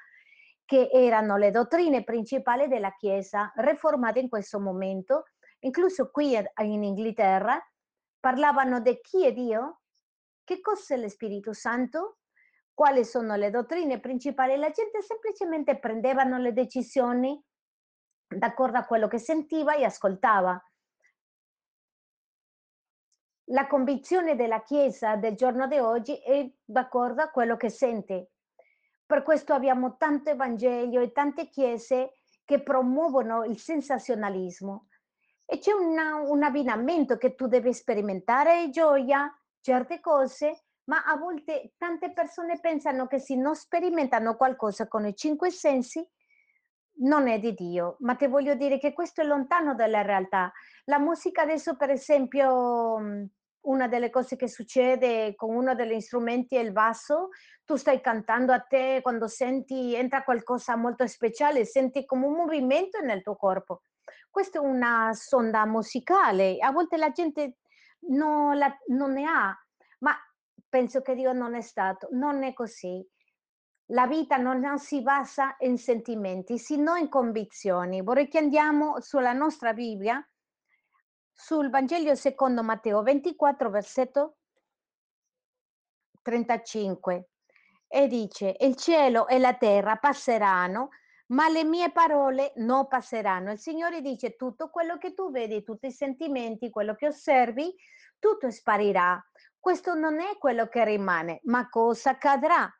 che 0.65 0.89
erano 0.91 1.37
le 1.37 1.51
dottrine 1.51 2.03
principali 2.03 2.67
della 2.67 2.91
Chiesa, 2.97 3.53
reformate 3.55 4.19
in 4.19 4.27
questo 4.27 4.59
momento, 4.59 5.25
incluso 5.59 6.09
qui 6.11 6.35
in 6.35 6.83
Inghilterra, 6.83 7.63
parlavano 8.19 8.79
di 8.79 8.99
chi 9.01 9.25
è 9.25 9.33
Dio, 9.33 9.81
che 10.43 10.61
cos'è 10.61 10.97
lo 10.97 11.09
Spirito 11.09 11.53
Santo, 11.53 12.19
quali 12.73 13.03
sono 13.03 13.35
le 13.35 13.49
dottrine 13.49 13.99
principali. 13.99 14.55
La 14.55 14.69
gente 14.69 15.01
semplicemente 15.01 15.79
prendevano 15.79 16.37
le 16.37 16.53
decisioni 16.53 17.43
d'accordo 18.27 18.77
a 18.77 18.85
quello 18.85 19.07
che 19.07 19.19
sentiva 19.19 19.75
e 19.75 19.83
ascoltava. 19.83 20.61
La 23.51 23.65
convinzione 23.67 24.35
della 24.35 24.61
Chiesa 24.61 25.15
del 25.15 25.35
giorno 25.35 25.67
di 25.67 25.77
oggi 25.77 26.17
è 26.17 26.49
d'accordo 26.63 27.21
a 27.21 27.29
quello 27.29 27.55
che 27.55 27.69
sente. 27.69 28.31
Per 29.05 29.23
questo 29.23 29.53
abbiamo 29.53 29.95
tanto 29.95 30.29
Evangelio 30.29 30.99
e 30.99 31.13
tante 31.13 31.47
chiese 31.47 32.11
che 32.43 32.61
promuovono 32.61 33.45
il 33.45 33.57
sensazionalismo. 33.57 34.87
E 35.49 35.59
c'è 35.59 35.71
una, 35.71 36.15
un 36.15 36.43
abbinamento 36.43 37.15
che 37.15 37.33
tu 37.33 37.47
devi 37.47 37.73
sperimentare 37.73 38.69
gioia, 38.69 39.33
certe 39.61 40.01
cose, 40.01 40.65
ma 40.89 41.03
a 41.05 41.15
volte 41.15 41.73
tante 41.77 42.11
persone 42.11 42.59
pensano 42.59 43.07
che 43.07 43.19
se 43.19 43.35
non 43.35 43.55
sperimentano 43.55 44.35
qualcosa 44.35 44.89
con 44.89 45.05
i 45.05 45.15
cinque 45.15 45.49
sensi, 45.49 46.05
non 46.99 47.27
è 47.27 47.39
di 47.39 47.53
Dio, 47.53 47.95
ma 47.99 48.15
ti 48.15 48.27
voglio 48.27 48.55
dire 48.55 48.77
che 48.77 48.91
questo 48.91 49.21
è 49.21 49.23
lontano 49.23 49.73
dalla 49.73 50.01
realtà. 50.01 50.51
La 50.85 50.99
musica 50.99 51.43
adesso, 51.43 51.77
per 51.77 51.91
esempio, 51.91 52.97
mhmm, 52.99 53.27
una 53.67 53.87
delle 53.87 54.09
cose 54.09 54.35
che 54.35 54.47
succede 54.47 55.35
con 55.35 55.53
uno 55.55 55.75
degli 55.75 55.99
strumenti 55.99 56.55
è 56.55 56.59
il 56.59 56.71
basso, 56.71 57.29
tu 57.65 57.75
stai 57.75 58.01
cantando 58.01 58.53
a 58.53 58.59
te, 58.59 58.99
quando 59.01 59.27
senti 59.27 59.93
entra 59.95 60.23
qualcosa 60.23 60.75
molto 60.75 61.05
speciale, 61.07 61.65
senti 61.65 62.05
come 62.05 62.25
un 62.25 62.33
movimento 62.33 62.99
nel 63.01 63.21
tuo 63.21 63.35
corpo. 63.35 63.81
Questa 64.37 64.59
è 64.59 64.61
una 64.61 65.13
sonda 65.15 65.65
musicale, 65.65 66.59
a 66.59 66.69
volte 66.69 66.95
la 66.97 67.09
gente 67.09 67.57
non, 68.01 68.55
la, 68.55 68.71
non 68.89 69.13
ne 69.13 69.25
ha, 69.25 69.51
ma 70.01 70.15
penso 70.69 71.01
che 71.01 71.15
Dio 71.15 71.33
non 71.33 71.55
è 71.55 71.61
stato, 71.61 72.07
non 72.11 72.43
è 72.43 72.53
così. 72.53 73.03
La 73.87 74.05
vita 74.05 74.37
non 74.37 74.77
si 74.77 75.01
basa 75.01 75.55
in 75.61 75.79
sentimenti, 75.79 76.59
sino 76.59 76.93
in 76.93 77.09
convinzioni. 77.09 78.03
Vorrei 78.03 78.27
che 78.27 78.37
andiamo 78.37 79.01
sulla 79.01 79.33
nostra 79.33 79.73
Bibbia, 79.73 80.23
sul 81.33 81.71
Vangelo 81.71 82.13
secondo 82.13 82.61
Matteo 82.61 83.01
24, 83.01 83.71
versetto 83.71 84.35
35, 86.21 87.29
e 87.87 88.07
dice, 88.07 88.55
il 88.59 88.75
cielo 88.75 89.27
e 89.27 89.39
la 89.39 89.55
terra 89.55 89.95
passeranno, 89.95 90.89
ma 91.27 91.49
le 91.49 91.63
mie 91.63 91.91
parole 91.91 92.53
non 92.57 92.87
passeranno. 92.87 93.51
Il 93.51 93.59
Signore 93.59 94.01
dice, 94.01 94.35
tutto 94.35 94.69
quello 94.69 94.97
che 94.97 95.13
tu 95.13 95.31
vedi, 95.31 95.63
tutti 95.63 95.87
i 95.87 95.91
sentimenti, 95.91 96.69
quello 96.69 96.95
che 96.95 97.07
osservi, 97.07 97.73
tutto 98.19 98.49
sparirà. 98.49 99.21
Questo 99.59 99.93
non 99.95 100.19
è 100.19 100.37
quello 100.37 100.67
che 100.67 100.85
rimane, 100.85 101.39
ma 101.43 101.67
cosa 101.69 102.11
accadrà? 102.11 102.71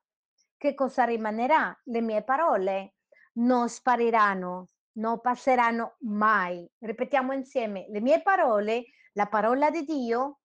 Che 0.55 0.73
cosa 0.73 1.03
rimanerà? 1.03 1.77
Le 1.83 2.01
mie 2.01 2.23
parole 2.23 2.95
non 3.33 3.69
spariranno, 3.69 4.69
non 4.93 5.19
passeranno 5.19 5.97
mai. 6.01 6.67
Ripetiamo 6.79 7.33
insieme, 7.33 7.87
le 7.89 8.01
mie 8.01 8.21
parole, 8.21 8.85
la 9.13 9.27
parola 9.27 9.69
di 9.69 9.83
Dio, 9.83 10.39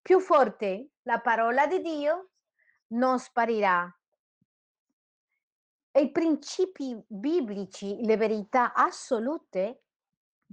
più 0.00 0.20
forte, 0.20 0.90
la 1.02 1.20
parola 1.20 1.66
di 1.66 1.80
Dio 1.80 2.30
non 2.88 3.18
sparirà. 3.18 3.90
E 5.94 6.00
i 6.00 6.10
principi 6.10 6.98
biblici, 7.06 8.02
le 8.02 8.16
verità 8.16 8.72
assolute 8.72 9.82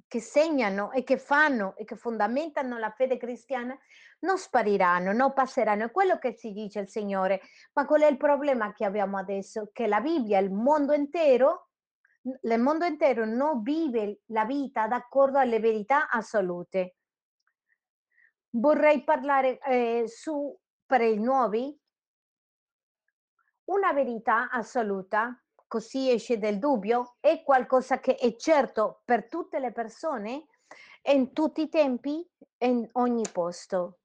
che 0.08 0.20
segnano 0.20 0.92
e 0.92 1.04
che 1.04 1.18
fanno 1.18 1.76
e 1.78 1.86
che 1.86 1.96
fondamentano 1.96 2.78
la 2.78 2.92
fede 2.92 3.18
cristiana 3.18 3.78
non 4.20 4.38
spariranno, 4.38 5.14
non 5.14 5.32
passeranno. 5.32 5.86
È 5.86 5.92
quello 5.92 6.18
che 6.18 6.36
ci 6.36 6.52
dice 6.52 6.80
il 6.80 6.90
Signore. 6.90 7.42
Ma 7.74 7.86
qual 7.86 8.02
è 8.02 8.08
il 8.08 8.18
problema 8.18 8.74
che 8.74 8.84
abbiamo 8.84 9.18
adesso? 9.18 9.70
Che 9.72 9.88
la 9.88 10.02
Bibbia, 10.02 10.40
il 10.40 10.52
mondo 10.52 10.92
intero, 10.92 11.70
il 12.22 12.60
mondo 12.60 12.84
intero 12.84 13.26
non 13.26 13.62
vive 13.62 14.22
la 14.28 14.44
vita 14.44 14.88
d'accordo 14.88 15.38
alle 15.38 15.60
verità 15.60 16.10
assolute. 16.10 16.96
Vorrei 18.52 19.06
parlare 19.06 19.60
eh, 19.60 20.04
su 20.08 20.54
per 20.86 21.02
i 21.02 21.18
nuovi 21.18 21.79
una 23.70 23.94
verità 23.94 24.50
assoluta 24.50 25.40
così 25.68 26.12
esce 26.12 26.40
del 26.40 26.58
dubbio, 26.58 27.18
è 27.20 27.44
qualcosa 27.44 28.00
che 28.00 28.16
è 28.16 28.36
certo 28.36 29.02
per 29.06 29.28
tutte 29.28 29.60
le 29.60 29.72
persone, 29.72 30.48
in 31.04 31.32
tutti 31.34 31.62
i 31.62 31.70
tempi 31.70 32.28
e 32.58 32.68
in 32.68 32.90
ogni 32.94 33.26
posto. 33.32 34.00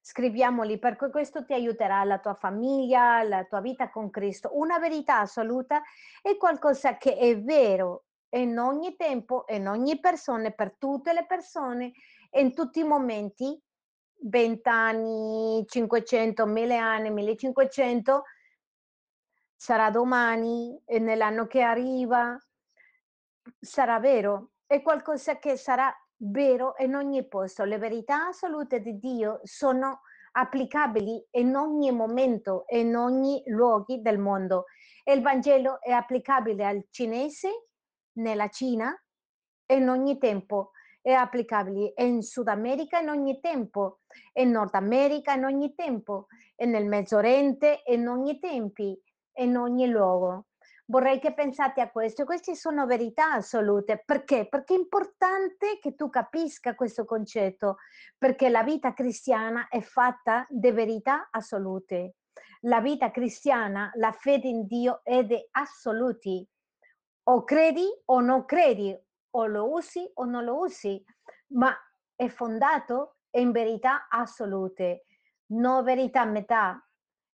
Scriviamoli 0.00 0.78
perché 0.78 1.10
questo 1.10 1.44
ti 1.44 1.52
aiuterà 1.52 2.02
la 2.04 2.18
tua 2.18 2.32
famiglia, 2.32 3.22
la 3.22 3.44
tua 3.44 3.60
vita 3.60 3.90
con 3.90 4.08
Cristo. 4.08 4.50
Una 4.54 4.78
verità 4.78 5.18
assoluta 5.18 5.82
è 6.22 6.38
qualcosa 6.38 6.96
che 6.96 7.14
è 7.16 7.38
vero 7.38 8.04
in 8.30 8.58
ogni 8.58 8.96
tempo, 8.96 9.44
in 9.48 9.68
ogni 9.68 10.00
persona, 10.00 10.50
per 10.50 10.76
tutte 10.78 11.12
le 11.12 11.26
persone, 11.26 11.92
in 12.32 12.54
tutti 12.54 12.80
i 12.80 12.84
momenti, 12.84 13.60
20 14.22 14.68
anni, 14.70 15.64
500, 15.66 16.46
1000 16.46 16.76
anni, 16.76 17.10
1500, 17.10 18.24
sarà 19.60 19.90
domani, 19.90 20.80
e 20.86 20.98
nell'anno 20.98 21.46
che 21.46 21.60
arriva, 21.60 22.34
sarà 23.60 24.00
vero, 24.00 24.52
è 24.66 24.80
qualcosa 24.80 25.38
che 25.38 25.58
sarà 25.58 25.94
vero 26.16 26.76
in 26.78 26.94
ogni 26.94 27.28
posto. 27.28 27.64
Le 27.64 27.76
verità 27.76 28.28
assolute 28.28 28.80
di 28.80 28.98
Dio 28.98 29.40
sono 29.42 30.00
applicabili 30.32 31.22
in 31.32 31.54
ogni 31.56 31.92
momento, 31.92 32.64
in 32.68 32.96
ogni 32.96 33.42
luogo 33.48 33.98
del 33.98 34.18
mondo. 34.18 34.64
Il 35.04 35.20
Vangelo 35.20 35.82
è 35.82 35.90
applicabile 35.90 36.64
al 36.64 36.86
cinese, 36.88 37.66
nella 38.12 38.48
Cina, 38.48 38.98
in 39.74 39.90
ogni 39.90 40.16
tempo. 40.16 40.70
È 41.02 41.12
applicabile 41.12 41.92
in 41.96 42.22
Sud 42.22 42.48
America 42.48 42.98
in 42.98 43.10
ogni 43.10 43.40
tempo, 43.40 44.00
in 44.32 44.52
Nord 44.52 44.74
America 44.74 45.34
in 45.34 45.44
ogni 45.44 45.74
tempo, 45.74 46.28
nel 46.56 46.86
Medio 46.86 47.18
Oriente 47.18 47.82
in 47.86 48.08
ogni 48.08 48.38
tempi 48.38 48.98
in 49.34 49.56
ogni 49.56 49.88
luogo. 49.88 50.46
Vorrei 50.86 51.20
che 51.20 51.32
pensate 51.32 51.80
a 51.80 51.90
questo, 51.90 52.24
queste 52.24 52.56
sono 52.56 52.84
verità 52.84 53.34
assolute. 53.34 54.02
Perché? 54.04 54.48
Perché 54.48 54.74
è 54.74 54.78
importante 54.78 55.78
che 55.80 55.94
tu 55.94 56.10
capisca 56.10 56.74
questo 56.74 57.04
concetto, 57.04 57.76
perché 58.18 58.48
la 58.48 58.64
vita 58.64 58.92
cristiana 58.92 59.68
è 59.68 59.80
fatta 59.80 60.46
di 60.48 60.72
verità 60.72 61.28
assolute. 61.30 62.16
La 62.62 62.80
vita 62.80 63.10
cristiana, 63.10 63.90
la 63.94 64.12
fede 64.12 64.48
in 64.48 64.66
Dio 64.66 65.00
è 65.04 65.24
di 65.24 65.38
assoluti. 65.52 66.46
O 67.28 67.44
credi 67.44 67.86
o 68.06 68.20
non 68.20 68.44
credi, 68.44 68.98
o 69.30 69.46
lo 69.46 69.70
usi 69.70 70.10
o 70.14 70.24
non 70.24 70.44
lo 70.44 70.58
usi, 70.58 71.02
ma 71.54 71.72
è 72.16 72.28
fondato 72.28 73.16
in 73.32 73.52
verità 73.52 74.08
assolute, 74.08 75.04
non 75.52 75.84
verità 75.84 76.22
a 76.22 76.26
metà. 76.26 76.89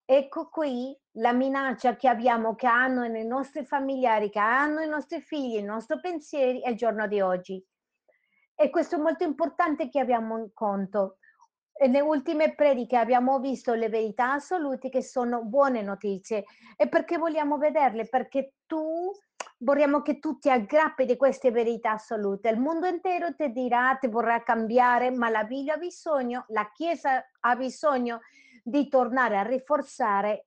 Ecco 0.08 0.48
qui 0.50 0.96
la 1.14 1.32
minaccia 1.32 1.96
che 1.96 2.06
abbiamo, 2.06 2.54
che 2.54 2.68
hanno 2.68 3.04
i 3.04 3.26
nostri 3.26 3.64
familiari, 3.64 4.30
che 4.30 4.38
hanno 4.38 4.80
i 4.80 4.86
nostri 4.86 5.20
figli, 5.20 5.56
i 5.56 5.62
nostri 5.62 5.98
pensieri 6.00 6.62
il 6.64 6.76
giorno 6.76 7.08
di 7.08 7.20
oggi. 7.20 7.60
E 8.54 8.70
questo 8.70 8.94
è 8.94 8.98
molto 9.00 9.24
importante 9.24 9.88
che 9.88 9.98
abbiamo 9.98 10.38
in 10.38 10.52
conto. 10.54 11.18
E 11.72 11.88
nelle 11.88 12.02
ultime 12.02 12.54
prediche 12.54 12.96
abbiamo 12.96 13.40
visto 13.40 13.74
le 13.74 13.88
verità 13.88 14.34
assolute 14.34 14.90
che 14.90 15.02
sono 15.02 15.42
buone 15.42 15.82
notizie. 15.82 16.44
E 16.76 16.88
perché 16.88 17.18
vogliamo 17.18 17.58
vederle? 17.58 18.06
Perché 18.06 18.54
tu 18.64 19.10
vorremmo 19.58 20.02
che 20.02 20.20
tu 20.20 20.38
ti 20.38 20.48
aggrappi 20.48 21.04
di 21.04 21.16
queste 21.16 21.50
verità 21.50 21.92
assolute. 21.92 22.48
Il 22.48 22.60
mondo 22.60 22.86
intero 22.86 23.34
ti 23.34 23.50
dirà, 23.50 23.96
ti 24.00 24.06
vorrà 24.06 24.40
cambiare, 24.44 25.10
ma 25.10 25.28
la 25.30 25.42
Bibbia 25.42 25.74
ha 25.74 25.78
bisogno, 25.78 26.44
la 26.48 26.70
Chiesa 26.72 27.28
ha 27.40 27.56
bisogno 27.56 28.20
di 28.68 28.88
tornare 28.88 29.38
a 29.38 29.42
rinforzare 29.42 30.46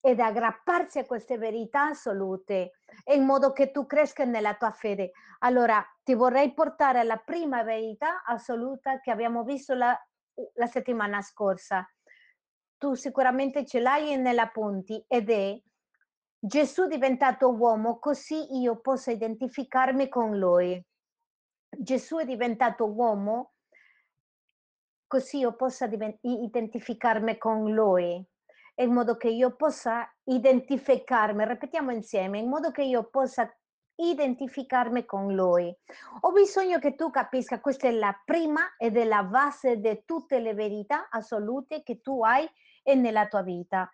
ed 0.00 0.18
aggrapparsi 0.18 0.98
a 0.98 1.06
queste 1.06 1.38
verità 1.38 1.88
assolute 1.88 2.72
in 3.12 3.24
modo 3.24 3.52
che 3.52 3.70
tu 3.70 3.86
cresca 3.86 4.24
nella 4.24 4.56
tua 4.56 4.72
fede. 4.72 5.12
Allora, 5.40 5.80
ti 6.02 6.14
vorrei 6.14 6.52
portare 6.52 6.98
alla 6.98 7.18
prima 7.18 7.62
verità 7.62 8.24
assoluta 8.24 8.98
che 8.98 9.12
abbiamo 9.12 9.44
visto 9.44 9.74
la, 9.74 9.96
la 10.54 10.66
settimana 10.66 11.22
scorsa. 11.22 11.88
Tu 12.76 12.94
sicuramente 12.94 13.64
ce 13.64 13.78
l'hai 13.78 14.16
nella 14.16 14.48
punti 14.48 15.04
ed 15.06 15.30
è 15.30 15.56
Gesù 16.36 16.86
diventato 16.88 17.54
uomo 17.54 18.00
così 18.00 18.58
io 18.58 18.80
possa 18.80 19.12
identificarmi 19.12 20.08
con 20.08 20.36
lui. 20.36 20.84
Gesù 21.68 22.16
è 22.16 22.24
diventato 22.24 22.90
uomo 22.90 23.52
così 25.10 25.38
io 25.38 25.56
possa 25.56 25.90
identificarmi 26.20 27.36
con 27.36 27.72
lui, 27.72 28.24
in 28.76 28.92
modo 28.92 29.16
che 29.16 29.28
io 29.28 29.56
possa 29.56 30.08
identificarmi, 30.22 31.44
ripetiamo 31.46 31.90
insieme, 31.90 32.38
in 32.38 32.48
modo 32.48 32.70
che 32.70 32.84
io 32.84 33.10
possa 33.10 33.52
identificarmi 33.96 35.04
con 35.06 35.34
lui. 35.34 35.76
Ho 36.20 36.30
bisogno 36.30 36.78
che 36.78 36.94
tu 36.94 37.10
capisca, 37.10 37.60
questa 37.60 37.88
è 37.88 37.90
la 37.90 38.16
prima 38.24 38.76
ed 38.78 38.96
è 38.96 39.04
la 39.04 39.24
base 39.24 39.80
di 39.80 40.02
tutte 40.04 40.38
le 40.38 40.54
verità 40.54 41.08
assolute 41.10 41.82
che 41.82 42.00
tu 42.00 42.22
hai 42.22 42.48
nella 42.94 43.26
tua 43.26 43.42
vita. 43.42 43.90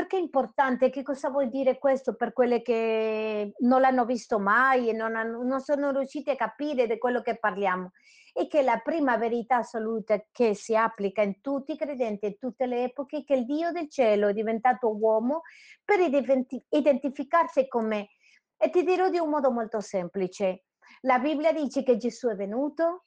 Perché 0.00 0.16
è 0.16 0.20
importante? 0.20 0.88
Che 0.88 1.02
cosa 1.02 1.28
vuol 1.28 1.50
dire 1.50 1.78
questo 1.78 2.14
per 2.14 2.32
quelle 2.32 2.62
che 2.62 3.52
non 3.58 3.82
l'hanno 3.82 4.06
visto 4.06 4.38
mai 4.38 4.88
e 4.88 4.94
non, 4.94 5.14
hanno, 5.14 5.42
non 5.42 5.60
sono 5.60 5.90
riusciti 5.90 6.30
a 6.30 6.36
capire 6.36 6.86
di 6.86 6.96
quello 6.96 7.20
che 7.20 7.38
parliamo? 7.38 7.90
E 8.32 8.46
che 8.46 8.62
la 8.62 8.78
prima 8.78 9.18
verità 9.18 9.56
assoluta 9.56 10.18
che 10.32 10.54
si 10.54 10.74
applica 10.74 11.20
in 11.20 11.42
tutti 11.42 11.72
i 11.72 11.76
credenti, 11.76 12.24
in 12.24 12.38
tutte 12.38 12.64
le 12.64 12.84
epoche, 12.84 13.18
è 13.18 13.24
che 13.24 13.34
il 13.34 13.44
Dio 13.44 13.72
del 13.72 13.90
cielo 13.90 14.28
è 14.28 14.32
diventato 14.32 14.88
uomo 14.96 15.42
per 15.84 16.00
identificarsi 16.00 17.68
con 17.68 17.86
me. 17.86 18.08
E 18.56 18.70
ti 18.70 18.82
dirò 18.84 19.10
di 19.10 19.18
un 19.18 19.28
modo 19.28 19.50
molto 19.50 19.80
semplice. 19.80 20.64
La 21.02 21.18
Bibbia 21.18 21.52
dice 21.52 21.82
che 21.82 21.98
Gesù 21.98 22.28
è 22.28 22.34
venuto 22.34 23.02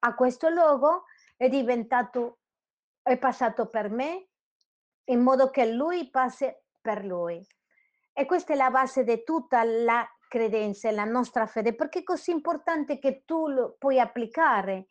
a 0.00 0.14
questo 0.14 0.50
luogo, 0.50 1.04
è 1.34 1.48
diventato, 1.48 2.40
è 3.00 3.16
passato 3.16 3.70
per 3.70 3.88
me, 3.88 4.28
in 5.06 5.20
modo 5.20 5.50
che 5.50 5.66
lui 5.66 6.08
passi 6.10 6.52
per 6.80 7.04
lui. 7.04 7.44
E 8.12 8.24
questa 8.24 8.52
è 8.52 8.56
la 8.56 8.70
base 8.70 9.04
di 9.04 9.22
tutta 9.24 9.62
la 9.62 10.06
credenza 10.28 10.88
e 10.88 10.92
la 10.92 11.04
nostra 11.04 11.46
fede, 11.46 11.74
perché 11.74 12.00
è 12.00 12.02
così 12.02 12.30
importante 12.30 12.98
che 12.98 13.22
tu 13.24 13.48
lo 13.48 13.76
puoi 13.78 14.00
applicare. 14.00 14.86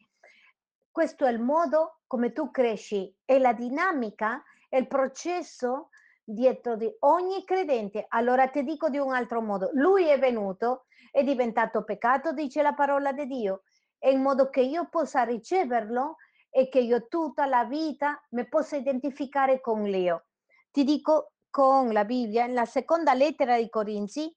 Questo 0.91 1.25
è 1.25 1.31
il 1.31 1.39
modo 1.39 1.99
come 2.07 2.31
tu 2.31 2.51
cresci, 2.51 3.13
è 3.25 3.37
la 3.37 3.53
dinamica, 3.53 4.43
è 4.69 4.77
il 4.77 4.87
processo 4.87 5.89
dietro 6.23 6.75
di 6.75 6.89
ogni 6.99 7.43
credente. 7.43 8.05
Allora 8.09 8.47
ti 8.47 8.63
dico 8.63 8.89
di 8.89 8.97
un 8.97 9.13
altro 9.13 9.41
modo, 9.41 9.69
lui 9.73 10.07
è 10.07 10.17
venuto, 10.17 10.85
è 11.11 11.23
diventato 11.23 11.83
peccato, 11.83 12.31
dice 12.31 12.61
la 12.61 12.73
parola 12.73 13.11
di 13.11 13.27
Dio, 13.27 13.63
e 13.99 14.11
in 14.11 14.21
modo 14.21 14.49
che 14.49 14.61
io 14.61 14.87
possa 14.89 15.23
riceverlo, 15.23 16.17
e 16.57 16.69
che 16.69 16.79
io 16.79 17.09
tutta 17.09 17.45
la 17.47 17.65
vita 17.65 18.25
mi 18.29 18.47
possa 18.47 18.77
identificare 18.77 19.59
con 19.59 19.83
Leo. 19.83 20.27
Ti 20.71 20.85
dico 20.85 21.33
con 21.49 21.91
la 21.91 22.05
Bibbia, 22.05 22.45
nella 22.45 22.63
seconda 22.63 23.13
lettera 23.13 23.57
di 23.57 23.69
Corinzi 23.69 24.33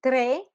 3, 0.00 0.50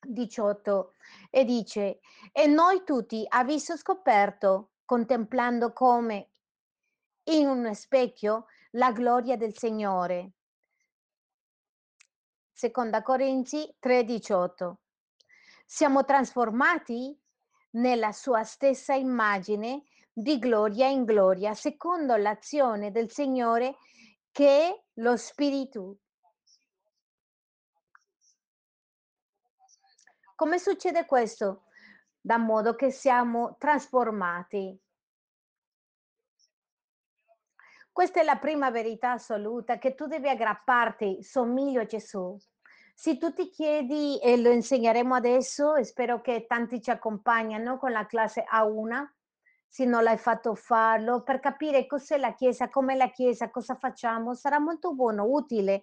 18, 0.00 0.94
e 1.30 1.44
dice, 1.44 1.98
e 2.30 2.46
noi 2.46 2.84
tutti, 2.84 3.26
a 3.28 3.44
scoperto, 3.58 4.70
contemplando 4.84 5.72
come 5.72 6.30
in 7.24 7.48
un 7.48 7.74
specchio 7.74 8.46
la 8.72 8.92
gloria 8.92 9.36
del 9.36 9.58
Signore. 9.58 10.34
Seconda 12.52 13.02
Corinzi 13.02 13.74
3, 13.80 14.04
18. 14.04 14.78
Siamo 15.66 16.04
trasformati 16.04 17.20
nella 17.72 18.12
sua 18.12 18.44
stessa 18.44 18.94
immagine 18.94 19.84
di 20.12 20.38
gloria 20.38 20.88
in 20.88 21.04
gloria, 21.04 21.54
secondo 21.54 22.16
l'azione 22.16 22.90
del 22.90 23.10
Signore 23.10 23.76
che 24.30 24.68
è 24.68 24.82
lo 24.94 25.16
Spirito. 25.16 25.98
Come 30.34 30.58
succede 30.58 31.06
questo? 31.06 31.66
Da 32.20 32.36
modo 32.36 32.74
che 32.74 32.90
siamo 32.90 33.56
trasformati. 33.58 34.78
Questa 37.92 38.20
è 38.20 38.24
la 38.24 38.38
prima 38.38 38.70
verità 38.70 39.12
assoluta 39.12 39.78
che 39.78 39.94
tu 39.94 40.06
devi 40.06 40.28
aggrapparti, 40.28 41.22
somiglio 41.22 41.82
a 41.82 41.86
Gesù. 41.86 42.36
Se 42.94 43.18
tu 43.18 43.32
ti 43.32 43.48
chiedi, 43.48 44.18
e 44.20 44.36
lo 44.36 44.50
insegneremo 44.50 45.14
adesso, 45.14 45.74
e 45.74 45.84
spero 45.84 46.20
che 46.20 46.46
tanti 46.46 46.80
ci 46.80 46.90
accompagnano 46.90 47.78
con 47.78 47.90
la 47.90 48.06
classe 48.06 48.44
A1, 48.52 49.06
se 49.66 49.86
non 49.86 50.02
l'hai 50.02 50.18
fatto 50.18 50.54
farlo, 50.54 51.22
per 51.22 51.40
capire 51.40 51.86
cos'è 51.86 52.18
la 52.18 52.34
Chiesa, 52.34 52.68
com'è 52.68 52.94
la 52.94 53.10
Chiesa, 53.10 53.50
cosa 53.50 53.74
facciamo, 53.74 54.34
sarà 54.34 54.58
molto 54.58 54.94
buono, 54.94 55.24
utile 55.24 55.82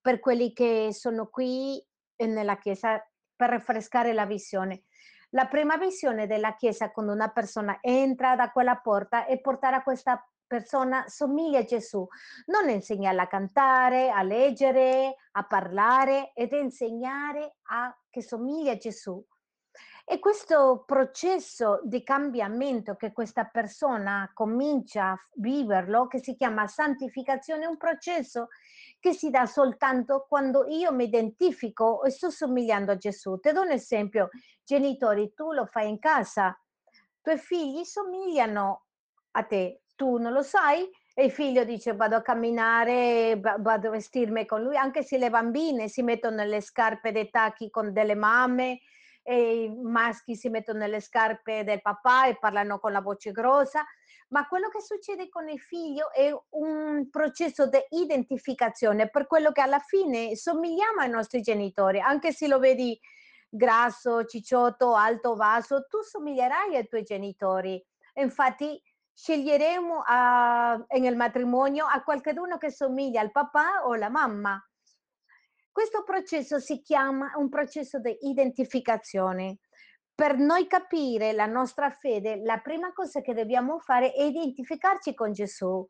per 0.00 0.20
quelli 0.20 0.52
che 0.52 0.90
sono 0.92 1.28
qui 1.28 1.82
nella 2.16 2.58
Chiesa 2.58 3.02
per 3.34 3.50
rinfrescare 3.50 4.12
la 4.12 4.26
visione. 4.26 4.84
La 5.30 5.46
prima 5.46 5.78
visione 5.78 6.26
della 6.26 6.54
Chiesa 6.56 6.90
quando 6.90 7.12
una 7.12 7.30
persona 7.30 7.78
entra 7.80 8.36
da 8.36 8.50
quella 8.50 8.76
porta 8.76 9.24
è 9.24 9.40
portare 9.40 9.76
a 9.76 9.82
questa 9.82 10.22
persona 10.52 11.08
somiglia 11.08 11.60
a 11.60 11.64
Gesù, 11.64 12.06
non 12.46 12.68
insegnarla 12.68 13.22
a 13.22 13.26
cantare, 13.26 14.10
a 14.10 14.22
leggere, 14.22 15.16
a 15.32 15.44
parlare 15.44 16.32
ed 16.34 16.52
insegnare 16.52 17.56
a 17.70 17.96
che 18.10 18.20
somiglia 18.20 18.72
a 18.72 18.76
Gesù. 18.76 19.24
E 20.04 20.18
questo 20.18 20.82
processo 20.84 21.80
di 21.84 22.02
cambiamento 22.02 22.96
che 22.96 23.12
questa 23.12 23.46
persona 23.46 24.30
comincia 24.34 25.12
a 25.12 25.28
viverlo, 25.36 26.06
che 26.06 26.18
si 26.18 26.36
chiama 26.36 26.66
santificazione, 26.66 27.64
è 27.64 27.68
un 27.68 27.78
processo 27.78 28.48
che 29.00 29.14
si 29.14 29.30
dà 29.30 29.46
soltanto 29.46 30.26
quando 30.28 30.66
io 30.68 30.92
mi 30.92 31.04
identifico 31.04 32.02
e 32.02 32.10
sto 32.10 32.28
somigliando 32.28 32.92
a 32.92 32.96
Gesù. 32.96 33.38
Ti 33.38 33.52
do 33.52 33.62
un 33.62 33.70
esempio, 33.70 34.28
genitori, 34.62 35.32
tu 35.32 35.52
lo 35.52 35.64
fai 35.64 35.88
in 35.88 35.98
casa, 35.98 36.48
i 36.48 37.20
tuoi 37.22 37.38
figli 37.38 37.84
somigliano 37.84 38.84
a 39.30 39.44
te, 39.44 39.81
tu 40.02 40.16
non 40.16 40.32
lo 40.32 40.42
sai? 40.42 40.90
E 41.14 41.26
il 41.26 41.30
figlio 41.30 41.62
dice 41.62 41.94
vado 41.94 42.16
a 42.16 42.22
camminare, 42.22 43.38
vado 43.38 43.88
a 43.88 43.90
vestirmi 43.90 44.44
con 44.46 44.62
lui, 44.62 44.76
anche 44.76 45.04
se 45.04 45.16
le 45.16 45.30
bambine 45.30 45.86
si 45.86 46.02
mettono 46.02 46.36
nelle 46.36 46.60
scarpe 46.60 47.12
dei 47.12 47.30
tacchi 47.30 47.70
con 47.70 47.92
delle 47.92 48.16
mamme 48.16 48.80
e 49.22 49.64
i 49.64 49.68
maschi 49.70 50.34
si 50.34 50.48
mettono 50.48 50.80
nelle 50.80 51.00
scarpe 51.00 51.62
del 51.62 51.80
papà 51.80 52.26
e 52.26 52.38
parlano 52.40 52.80
con 52.80 52.90
la 52.90 53.00
voce 53.00 53.30
grossa, 53.30 53.84
ma 54.30 54.48
quello 54.48 54.68
che 54.70 54.80
succede 54.80 55.28
con 55.28 55.48
il 55.48 55.60
figlio 55.60 56.10
è 56.10 56.34
un 56.48 57.08
processo 57.08 57.68
di 57.68 57.78
identificazione 57.90 59.08
per 59.08 59.28
quello 59.28 59.52
che 59.52 59.60
alla 59.60 59.78
fine 59.78 60.34
somigliamo 60.34 61.02
ai 61.02 61.10
nostri 61.10 61.42
genitori, 61.42 62.00
anche 62.00 62.32
se 62.32 62.48
lo 62.48 62.58
vedi 62.58 62.98
grasso, 63.48 64.24
cicciotto, 64.24 64.96
alto, 64.96 65.36
basso, 65.36 65.86
tu 65.86 66.00
somiglierai 66.00 66.74
ai 66.74 66.88
tuoi 66.88 67.04
genitori. 67.04 67.80
Infatti 68.14 68.82
sceglieremo 69.14 70.02
a, 70.06 70.84
nel 70.98 71.16
matrimonio 71.16 71.86
a 71.86 72.02
qualcuno 72.02 72.58
che 72.58 72.70
somiglia 72.70 73.20
al 73.20 73.30
papà 73.30 73.84
o 73.84 73.92
alla 73.92 74.08
mamma. 74.08 74.60
Questo 75.70 76.02
processo 76.02 76.58
si 76.58 76.82
chiama 76.82 77.32
un 77.36 77.48
processo 77.48 77.98
di 77.98 78.16
identificazione. 78.22 79.58
Per 80.14 80.36
noi 80.36 80.66
capire 80.66 81.32
la 81.32 81.46
nostra 81.46 81.90
fede, 81.90 82.42
la 82.42 82.58
prima 82.58 82.92
cosa 82.92 83.22
che 83.22 83.32
dobbiamo 83.32 83.78
fare 83.78 84.12
è 84.12 84.22
identificarci 84.22 85.14
con 85.14 85.32
Gesù. 85.32 85.86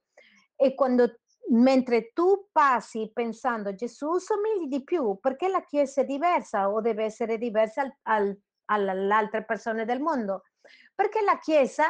E 0.54 0.74
quando 0.74 1.18
mentre 1.50 2.12
tu 2.12 2.48
passi 2.52 3.10
pensando 3.12 3.70
a 3.70 3.74
Gesù, 3.74 4.18
somigli 4.18 4.68
di 4.68 4.84
più, 4.84 5.18
perché 5.20 5.48
la 5.48 5.64
Chiesa 5.64 6.02
è 6.02 6.04
diversa 6.04 6.70
o 6.70 6.80
deve 6.80 7.04
essere 7.04 7.36
diversa 7.36 7.82
al 8.02 8.38
al 8.72 8.88
alle 8.88 9.12
altre 9.12 9.44
persone 9.44 9.84
del 9.84 10.00
mondo. 10.00 10.44
Perché 10.94 11.22
la 11.22 11.38
Chiesa, 11.38 11.84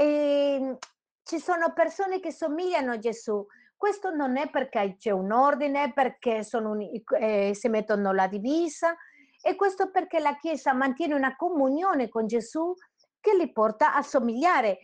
ehm, 0.00 0.78
ci 1.22 1.38
sono 1.38 1.72
persone 1.72 2.20
che 2.20 2.32
somigliano 2.32 2.92
a 2.92 2.98
Gesù. 2.98 3.44
Questo 3.76 4.10
non 4.10 4.36
è 4.36 4.50
perché 4.50 4.96
c'è 4.98 5.10
un 5.10 5.32
ordine, 5.32 5.92
perché 5.92 6.40
q 6.42 7.12
ehm, 7.12 7.52
si 7.52 7.68
mettono 7.68 8.12
la 8.12 8.26
divisa, 8.26 8.96
e 9.42 9.54
questo 9.56 9.90
perché 9.90 10.20
la 10.20 10.36
Chiesa 10.36 10.72
mantiene 10.72 11.14
una 11.14 11.36
comunione 11.36 12.08
con 12.08 12.26
Gesù 12.26 12.74
che 13.20 13.34
li 13.36 13.52
porta 13.52 13.94
a 13.94 14.02
somigliare. 14.02 14.78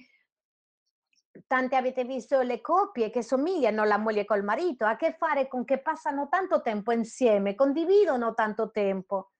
Tante 1.46 1.76
avete 1.76 2.04
visto 2.04 2.40
le 2.40 2.62
coppie 2.62 3.10
che 3.10 3.22
somigliano, 3.22 3.84
la 3.84 3.98
moglie 3.98 4.24
col 4.24 4.42
marito, 4.42 4.86
a 4.86 4.96
che 4.96 5.14
fare 5.18 5.48
con 5.48 5.64
che 5.64 5.82
passano 5.82 6.28
tanto 6.30 6.62
tempo 6.62 6.92
insieme, 6.92 7.54
condividono 7.54 8.32
tanto 8.32 8.70
tempo, 8.70 9.32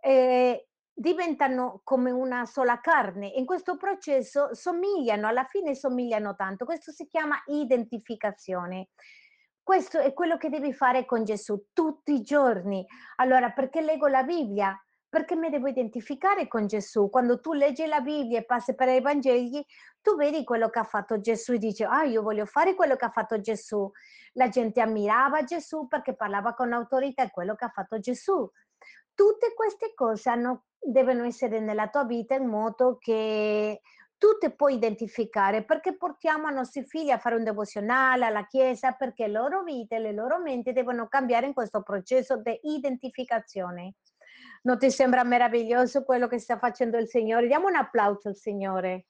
ehm, 0.00 0.56
diventano 0.98 1.80
come 1.84 2.10
una 2.10 2.44
sola 2.44 2.80
carne. 2.80 3.28
In 3.28 3.46
questo 3.46 3.76
processo 3.76 4.52
somigliano, 4.52 5.28
alla 5.28 5.44
fine 5.44 5.76
somigliano 5.76 6.34
tanto. 6.34 6.64
Questo 6.64 6.90
si 6.90 7.06
chiama 7.06 7.40
identificazione. 7.46 8.88
Questo 9.62 10.00
è 10.00 10.12
quello 10.12 10.36
che 10.36 10.48
devi 10.48 10.72
fare 10.72 11.04
con 11.04 11.22
Gesù 11.22 11.66
tutti 11.72 12.14
i 12.14 12.22
giorni. 12.22 12.84
Allora, 13.16 13.50
perché 13.50 13.80
leggo 13.80 14.08
la 14.08 14.24
Bibbia? 14.24 14.76
Perché 15.08 15.36
mi 15.36 15.50
devo 15.50 15.68
identificare 15.68 16.48
con 16.48 16.66
Gesù. 16.66 17.08
Quando 17.10 17.38
tu 17.38 17.52
leggi 17.52 17.86
la 17.86 18.00
Bibbia 18.00 18.40
e 18.40 18.44
passi 18.44 18.74
per 18.74 18.88
i 18.88 19.00
Vangeli, 19.00 19.64
tu 20.02 20.16
vedi 20.16 20.42
quello 20.42 20.68
che 20.68 20.80
ha 20.80 20.84
fatto 20.84 21.20
Gesù 21.20 21.52
e 21.52 21.58
dici: 21.58 21.84
"Ah, 21.84 22.02
io 22.02 22.22
voglio 22.22 22.44
fare 22.44 22.74
quello 22.74 22.96
che 22.96 23.04
ha 23.04 23.10
fatto 23.10 23.40
Gesù". 23.40 23.88
La 24.32 24.48
gente 24.48 24.80
ammirava 24.80 25.44
Gesù 25.44 25.86
perché 25.86 26.16
parlava 26.16 26.54
con 26.54 26.72
autorità, 26.72 27.22
è 27.22 27.30
quello 27.30 27.54
che 27.54 27.66
ha 27.66 27.70
fatto 27.70 28.00
Gesù. 28.00 28.50
Tutte 29.14 29.54
queste 29.54 29.94
cose 29.94 30.30
hanno 30.30 30.64
devono 30.80 31.24
essere 31.24 31.60
nella 31.60 31.88
tua 31.88 32.04
vita 32.04 32.34
in 32.34 32.46
modo 32.46 32.98
che 32.98 33.80
tu 34.18 34.36
ti 34.38 34.50
puoi 34.50 34.74
identificare, 34.74 35.64
perché 35.64 35.96
portiamo 35.96 36.48
i 36.48 36.54
nostri 36.54 36.84
figli 36.84 37.10
a 37.10 37.18
fare 37.18 37.36
un 37.36 37.44
devozionale 37.44 38.26
alla 38.26 38.46
chiesa, 38.46 38.92
perché 38.92 39.28
le 39.28 39.32
loro 39.32 39.62
vite, 39.62 39.98
le 39.98 40.12
loro 40.12 40.40
menti 40.40 40.72
devono 40.72 41.06
cambiare 41.06 41.46
in 41.46 41.54
questo 41.54 41.82
processo 41.82 42.36
de 42.36 42.58
identificazione. 42.64 43.94
Non 44.62 44.78
ti 44.78 44.90
sembra 44.90 45.22
meraviglioso 45.22 46.02
quello 46.02 46.26
che 46.26 46.38
sta 46.38 46.58
facendo 46.58 46.98
il 46.98 47.08
Signore? 47.08 47.46
Diamo 47.46 47.68
un 47.68 47.76
applauso 47.76 48.28
al 48.28 48.36
Signore. 48.36 49.06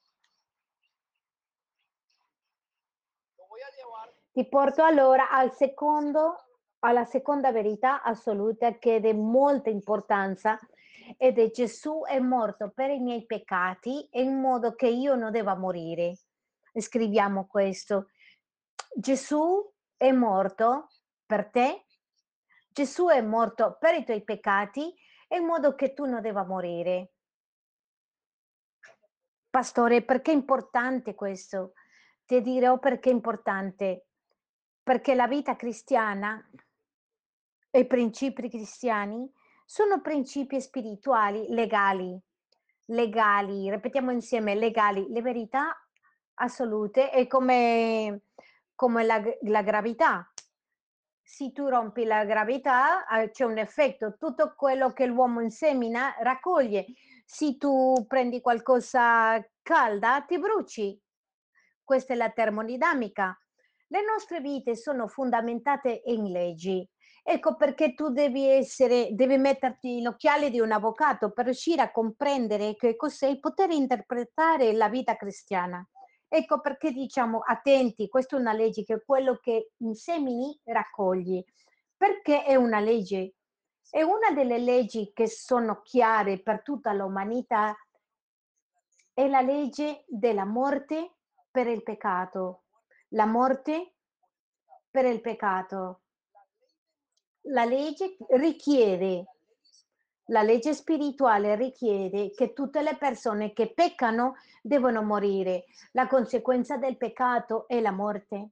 Ti 4.31 4.47
porto 4.47 4.85
allora 4.85 5.31
al 5.31 5.53
secondo 5.53 6.45
alla 6.81 7.05
seconda 7.05 7.51
verità 7.51 8.03
assoluta 8.03 8.79
che 8.79 8.97
è 8.97 9.01
di 9.01 9.13
molta 9.13 9.69
importanza, 9.69 10.59
ed 11.17 11.39
è 11.39 11.51
Gesù 11.51 12.03
è 12.07 12.19
morto 12.19 12.71
per 12.71 12.91
i 12.91 12.99
miei 12.99 13.25
peccati 13.25 14.09
in 14.13 14.39
modo 14.41 14.75
che 14.75 14.89
io 14.89 15.15
non 15.15 15.31
deva 15.31 15.57
morire. 15.57 16.19
Scriviamo 16.75 17.47
questo. 17.47 18.11
Gesù 18.95 19.73
è 19.97 20.13
morto 20.13 20.89
per 21.27 21.51
te, 21.51 21.87
Gesù 22.69 23.09
è 23.09 23.21
morto 23.21 23.77
per 23.79 23.95
i 23.95 24.05
tuoi 24.05 24.23
peccati 24.23 24.95
in 25.29 25.45
modo 25.45 25.75
che 25.75 25.95
tu 25.95 26.05
non 26.05 26.21
deva 26.21 26.45
morire. 26.45 27.13
Pastore, 29.51 30.03
perché 30.03 30.31
è 30.31 30.35
importante 30.35 31.15
questo? 31.15 31.73
Ti 32.25 32.41
dirò 32.41 32.79
perché 32.79 33.11
è 33.11 33.13
importante. 33.13 34.07
Perché 34.83 35.15
la 35.15 35.27
vita 35.27 35.57
cristiana 35.57 36.49
e 37.71 37.81
i 37.81 37.87
principi 37.87 38.49
cristiani 38.49 39.31
sono 39.71 40.01
principi 40.01 40.63
spirituali 40.63 41.45
legali. 41.51 42.19
Legali, 42.87 43.69
ripetiamo 43.69 44.11
insieme, 44.11 44.55
legali, 44.55 45.09
le 45.11 45.21
verità 45.21 45.77
assolute 46.41 47.11
è 47.11 47.27
come 47.27 48.23
come 48.75 49.05
la 49.05 49.23
la 49.43 49.63
gravità. 49.63 50.33
Se 51.23 51.53
tu 51.53 51.69
rompi 51.69 52.05
la 52.05 52.25
gravità, 52.25 53.05
c'è 53.31 53.45
un 53.45 53.59
effetto. 53.59 54.17
Tutto 54.17 54.55
quello 54.57 54.95
che 54.95 55.05
l'uomo 55.05 55.43
insemina 55.43 56.17
raccoglie. 56.21 56.87
Se 57.27 57.59
tu 57.59 58.07
prendi 58.07 58.41
qualcosa 58.41 59.39
calda, 59.61 60.23
ti 60.23 60.39
bruci. 60.39 60.99
Questa 61.85 62.15
è 62.15 62.17
la 62.17 62.31
termodinamica. 62.31 63.39
Le 63.89 64.03
nostre 64.03 64.41
vite 64.41 64.75
sono 64.75 65.09
fondamentate 65.09 66.01
in 66.07 66.33
leggi. 66.33 66.89
Ecco 67.31 67.57
perché 67.57 67.93
tu 67.93 68.09
devi 68.09 68.49
essere 68.49 69.11
devi 69.13 69.37
metterti 69.37 70.01
l'occhiale 70.01 70.49
di 70.49 70.61
un 70.61 70.73
avvocato 70.73 71.31
per 71.31 71.45
riuscire 71.45 71.83
a 71.83 71.91
comprendere 71.91 72.75
che 72.75 72.97
cos'è 72.97 73.27
il 73.27 73.39
poter 73.39 73.71
interpretare 73.71 74.73
la 74.73 74.89
vita 74.89 75.15
cristiana. 75.15 75.87
Ecco 76.27 76.61
perché 76.63 76.91
diciamo: 76.91 77.41
"Attenti, 77.45 78.09
questa 78.09 78.37
è 78.37 78.41
una 78.41 78.55
legge 78.55 78.83
che 78.83 79.03
quello 79.05 79.37
che 79.43 79.73
insemini 79.81 80.59
raccogli". 80.65 81.45
Perché 81.99 82.45
è 82.45 82.55
una 82.55 82.81
legge? 82.81 83.35
È 83.91 84.01
una 84.01 84.31
delle 84.33 84.57
leggi 84.57 85.11
che 85.13 85.29
sono 85.29 85.83
chiare 85.83 86.41
per 86.41 86.63
tutta 86.63 86.95
l'umanità 86.95 87.77
è 89.13 89.29
la 89.29 89.43
legge 89.43 90.05
della 90.07 90.47
morte 90.47 91.17
per 91.51 91.67
il 91.67 91.83
peccato. 91.83 92.63
La 93.09 93.27
morte 93.27 93.97
per 94.91 95.05
il 95.05 95.21
peccato. 95.21 96.01
La 97.51 97.65
legge 97.65 98.17
richiede 98.31 99.27
la 100.31 100.43
legge 100.43 100.75
spirituale 100.75 101.55
richiede 101.55 102.33
che 102.33 102.53
tutte 102.53 102.83
le 102.83 102.97
persone 102.97 103.55
che 103.55 103.73
peccano 103.73 104.35
devono 104.61 105.03
morire. 105.03 105.65
La 105.93 106.07
conseguenza 106.07 106.77
del 106.77 106.99
peccato 106.99 107.67
è 107.67 107.81
la 107.81 107.93
morte. 107.93 108.51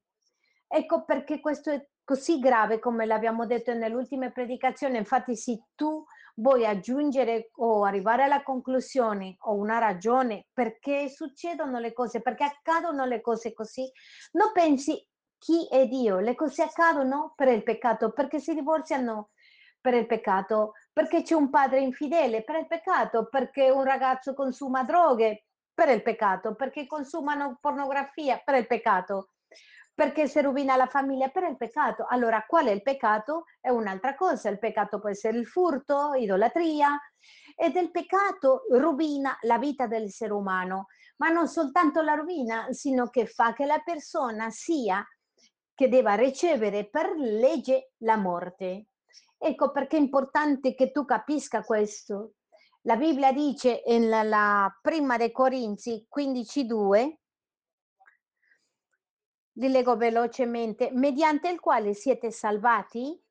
Ecco 0.66 1.04
perché 1.04 1.38
questo 1.40 1.70
è 1.70 1.86
così 2.02 2.38
grave, 2.38 2.78
come 2.78 3.04
l'abbiamo 3.04 3.44
detto 3.44 3.74
nelle 3.74 3.94
ultime 3.94 4.32
predicazioni. 4.32 4.96
Infatti, 4.96 5.36
se 5.36 5.64
tu 5.74 6.02
vuoi 6.36 6.64
aggiungere 6.64 7.50
o 7.56 7.84
arrivare 7.84 8.22
alla 8.22 8.42
conclusione 8.42 9.36
o 9.40 9.52
una 9.54 9.78
ragione 9.78 10.46
perché 10.54 11.10
succedono 11.10 11.78
le 11.78 11.92
cose, 11.92 12.22
perché 12.22 12.44
accadono 12.44 13.04
le 13.04 13.20
cose 13.20 13.52
così, 13.52 13.86
non 14.32 14.50
pensi: 14.54 15.06
"Chi 15.38 15.66
è 15.68 15.86
Dio?" 15.86 16.18
Le 16.18 16.34
cose 16.34 16.62
accadono 16.62 17.32
per 17.36 17.48
il 17.48 17.62
peccato, 17.62 18.12
perché 18.12 18.38
si 18.38 18.54
divorziano 18.54 19.30
per 19.80 19.94
il 19.94 20.06
peccato, 20.06 20.72
perché 20.92 21.22
c'è 21.22 21.34
un 21.34 21.50
padre 21.50 21.80
infidele 21.80 22.42
per 22.42 22.56
il 22.56 22.66
peccato, 22.66 23.28
perché 23.28 23.70
un 23.70 23.84
ragazzo 23.84 24.34
consuma 24.34 24.82
droghe 24.82 25.44
per 25.72 25.88
il 25.90 26.02
peccato, 26.02 26.54
perché 26.54 26.86
consumano 26.86 27.58
pornografia 27.60 28.40
per 28.44 28.56
il 28.56 28.66
peccato, 28.66 29.30
perché 29.94 30.26
si 30.26 30.40
rovina 30.40 30.76
la 30.76 30.86
famiglia 30.86 31.28
per 31.28 31.44
il 31.44 31.56
peccato. 31.56 32.06
Allora 32.08 32.44
qual 32.46 32.66
è 32.66 32.70
il 32.70 32.82
peccato? 32.82 33.44
È 33.60 33.68
un'altra 33.68 34.14
cosa. 34.14 34.48
Il 34.48 34.58
peccato 34.58 34.98
può 34.98 35.08
essere 35.08 35.38
il 35.38 35.46
furto, 35.46 36.14
idolatria 36.14 36.98
ed 37.54 37.76
il 37.76 37.90
peccato 37.90 38.62
rovina 38.70 39.36
la 39.42 39.58
vita 39.58 39.86
dell'essere 39.86 40.32
umano, 40.32 40.86
ma 41.18 41.28
non 41.28 41.46
soltanto 41.46 42.02
la 42.02 42.14
rovina, 42.14 42.66
sino 42.70 43.08
che 43.08 43.26
fa 43.26 43.52
che 43.52 43.64
la 43.64 43.80
persona 43.84 44.50
sia 44.50 45.06
che 45.76 45.88
deva 45.90 46.14
ricevere 46.14 46.88
per 46.88 47.10
legge 47.16 47.92
la 47.98 48.16
morte. 48.16 48.86
Ecco 49.36 49.70
perché 49.70 49.98
è 49.98 50.00
importante 50.00 50.74
che 50.74 50.90
tu 50.90 51.04
capisca 51.04 51.62
questo. 51.62 52.32
La 52.82 52.96
Bibbia 52.96 53.30
dice 53.32 53.82
in 53.84 54.08
la 54.08 54.22
la 54.22 54.78
prima 54.80 55.18
dei 55.18 55.30
Corinzi 55.30 56.06
15:2 56.08 57.18
li 59.58 59.68
leggo 59.68 59.96
velocemente: 59.96 60.90
"Mediante 60.92 61.50
il 61.50 61.60
quale 61.60 61.92
siete 61.92 62.30
salvati" 62.30 63.22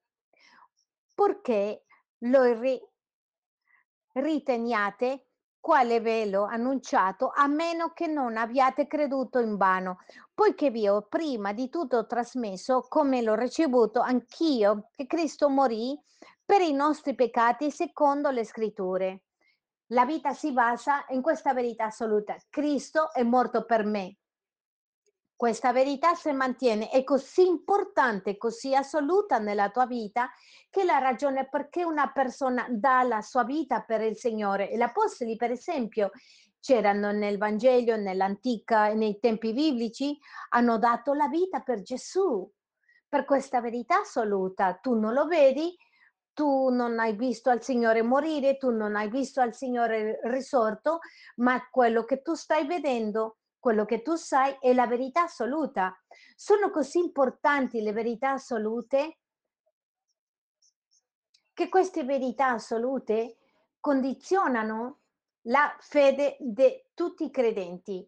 "purché 1.16 1.86
lo 2.20 2.44
ri" 2.60 2.80
"riteniate 4.14 5.25
quale 5.66 6.00
velo 6.00 6.44
annunciato, 6.44 7.32
a 7.34 7.48
meno 7.48 7.90
che 7.90 8.06
non 8.06 8.38
abbiate 8.38 8.86
creduto 8.86 9.40
invano, 9.40 9.98
poiché 10.32 10.70
vi 10.70 10.88
ho 10.88 11.08
prima 11.10 11.54
di 11.54 11.70
tutto 11.70 12.06
trasmesso, 12.06 12.86
come 12.88 13.24
l'ho 13.24 13.34
ricevuto 13.34 14.00
anch'io, 14.00 14.90
che 14.92 15.08
Cristo 15.08 15.50
morì 15.50 16.00
per 16.46 16.62
i 16.62 16.72
nostri 16.72 17.16
peccati 17.16 17.72
secondo 17.72 18.30
le 18.30 18.46
Scritture". 18.46 19.24
La 19.88 20.06
vita 20.06 20.34
si 20.34 20.52
basa 20.52 21.04
in 21.10 21.24
questa 21.24 21.52
verità 21.52 21.86
assoluta: 21.86 22.36
Cristo 22.48 23.12
è 23.12 23.24
morto 23.24 23.66
per 23.66 23.86
me. 23.86 24.18
Questa 25.38 25.74
verità 25.74 26.16
se 26.16 26.32
mantiene, 26.32 26.90
è 26.90 27.04
così 27.04 27.46
importante, 27.46 28.38
così 28.38 28.74
assoluta 28.74 29.38
nella 29.38 29.70
tua 29.70 29.86
vita, 29.86 30.32
che 30.70 30.86
la 30.86 30.98
ragione 31.00 31.50
perché 31.50 31.84
una 31.84 32.10
persona 32.14 32.66
dà 32.70 33.04
la 33.04 33.22
sua 33.22 33.44
vita 33.44 33.82
per 33.82 34.02
il 34.02 34.16
Signore. 34.16 34.70
Gli 34.74 34.82
apostoli, 34.82 35.36
per 35.36 35.52
esempio, 35.52 36.12
c'erano 36.62 37.12
nel 37.12 37.38
Vangelo, 37.38 37.98
nell'antica 37.98 38.94
nei 38.94 39.20
tempi 39.20 39.52
biblici, 39.52 40.18
hanno 40.50 40.78
dato 40.80 41.14
la 41.14 41.28
vita 41.28 41.60
per 41.60 41.82
Gesù, 41.82 42.50
per 43.08 43.26
questa 43.26 43.60
verità 43.60 44.00
assoluta. 44.00 44.74
Tu 44.82 44.98
non 44.98 45.14
lo 45.14 45.28
vedi, 45.28 45.76
tu 46.34 46.70
non 46.70 46.98
hai 46.98 47.14
visto 47.14 47.50
al 47.50 47.62
Signore 47.62 48.02
morire, 48.02 48.58
tu 48.58 48.72
non 48.72 48.96
hai 48.96 49.10
visto 49.10 49.42
al 49.42 49.54
Signore 49.54 50.20
risorto, 50.24 51.00
ma 51.38 51.68
quello 51.70 52.04
che 52.04 52.22
tu 52.22 52.36
stai 52.36 52.66
vedendo, 52.66 53.38
quello 53.66 53.86
che 53.86 54.04
tu 54.04 54.14
sai 54.14 54.56
è 54.60 54.76
la 54.76 54.86
verità 54.86 55.24
assoluta. 55.24 56.00
Sono 56.36 56.70
così 56.70 57.00
importanti 57.00 57.82
le 57.82 57.94
verità 57.94 58.34
assolute 58.34 59.18
che 61.52 61.68
queste 61.68 62.04
verità 62.04 62.50
assolute 62.50 63.38
condizionano 63.80 65.00
la 65.48 65.76
fede 65.80 66.38
di 66.40 66.80
tutti 66.94 67.24
i 67.24 67.32
credenti. 67.32 68.08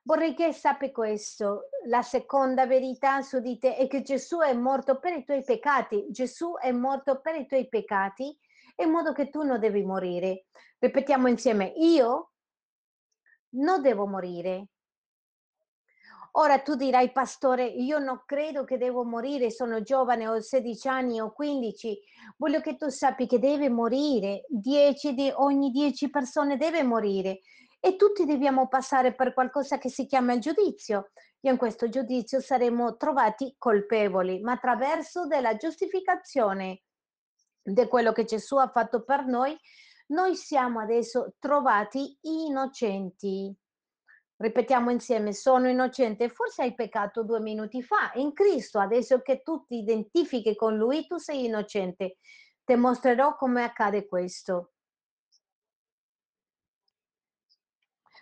Vorrei 0.00 0.32
che 0.32 0.54
sappi 0.54 0.90
questo. 0.92 1.68
La 1.88 2.00
seconda 2.00 2.64
verità 2.64 3.20
su 3.20 3.40
di 3.40 3.58
te 3.58 3.76
è 3.76 3.86
che 3.88 4.00
Gesù 4.00 4.38
è 4.38 4.54
morto 4.54 4.98
per 4.98 5.12
i 5.12 5.24
tuoi 5.24 5.44
peccati. 5.44 6.06
Gesù 6.08 6.54
è 6.58 6.72
morto 6.72 7.20
per 7.20 7.34
i 7.34 7.44
tuoi 7.44 7.68
peccati 7.68 8.34
in 8.76 8.88
modo 8.88 9.12
che 9.12 9.28
tu 9.28 9.42
non 9.42 9.60
devi 9.60 9.84
morire. 9.84 10.46
Ripetiamo 10.78 11.28
insieme, 11.28 11.74
io 11.76 12.30
non 13.56 13.82
devo 13.82 14.06
morire. 14.06 14.68
Ora 16.38 16.58
tu 16.58 16.74
dirai, 16.74 17.12
pastore, 17.12 17.64
io 17.64 17.98
non 17.98 18.22
credo 18.26 18.64
che 18.64 18.76
devo 18.76 19.04
morire, 19.04 19.50
sono 19.50 19.80
giovane, 19.80 20.28
ho 20.28 20.38
16 20.38 20.86
anni 20.86 21.18
o 21.18 21.32
15. 21.32 21.98
Voglio 22.36 22.60
che 22.60 22.76
tu 22.76 22.90
sappi 22.90 23.26
che 23.26 23.38
deve 23.38 23.70
morire. 23.70 24.44
10 24.48 25.14
di 25.14 25.32
ogni 25.34 25.70
10 25.70 26.10
persone 26.10 26.58
deve 26.58 26.82
morire 26.82 27.40
e 27.80 27.96
tutti 27.96 28.26
dobbiamo 28.26 28.68
passare 28.68 29.14
per 29.14 29.32
qualcosa 29.32 29.78
che 29.78 29.88
si 29.88 30.04
chiama 30.04 30.34
il 30.34 30.40
giudizio. 30.40 31.10
E 31.40 31.48
in 31.48 31.56
questo 31.56 31.88
giudizio 31.88 32.40
saremo 32.40 32.96
trovati 32.96 33.54
colpevoli, 33.56 34.40
ma 34.40 34.52
attraverso 34.52 35.26
della 35.26 35.56
giustificazione 35.56 36.82
di 37.62 37.88
quello 37.88 38.12
che 38.12 38.26
Gesù 38.26 38.56
ha 38.56 38.68
fatto 38.68 39.04
per 39.04 39.24
noi, 39.24 39.56
noi 40.08 40.36
siamo 40.36 40.80
adesso 40.80 41.34
trovati 41.38 42.18
innocenti. 42.22 43.56
Ripetiamo 44.38 44.90
insieme, 44.90 45.32
sono 45.32 45.68
innocente, 45.68 46.28
forse 46.28 46.62
hai 46.62 46.74
peccato 46.74 47.22
due 47.22 47.40
minuti 47.40 47.82
fa, 47.82 48.10
in 48.14 48.34
Cristo, 48.34 48.78
adesso 48.78 49.22
che 49.22 49.40
tu 49.42 49.64
ti 49.64 49.78
identifichi 49.78 50.54
con 50.54 50.76
Lui, 50.76 51.06
tu 51.06 51.16
sei 51.16 51.46
innocente. 51.46 52.18
Ti 52.62 52.74
mostrerò 52.74 53.34
come 53.34 53.64
accade 53.64 54.06
questo. 54.06 54.72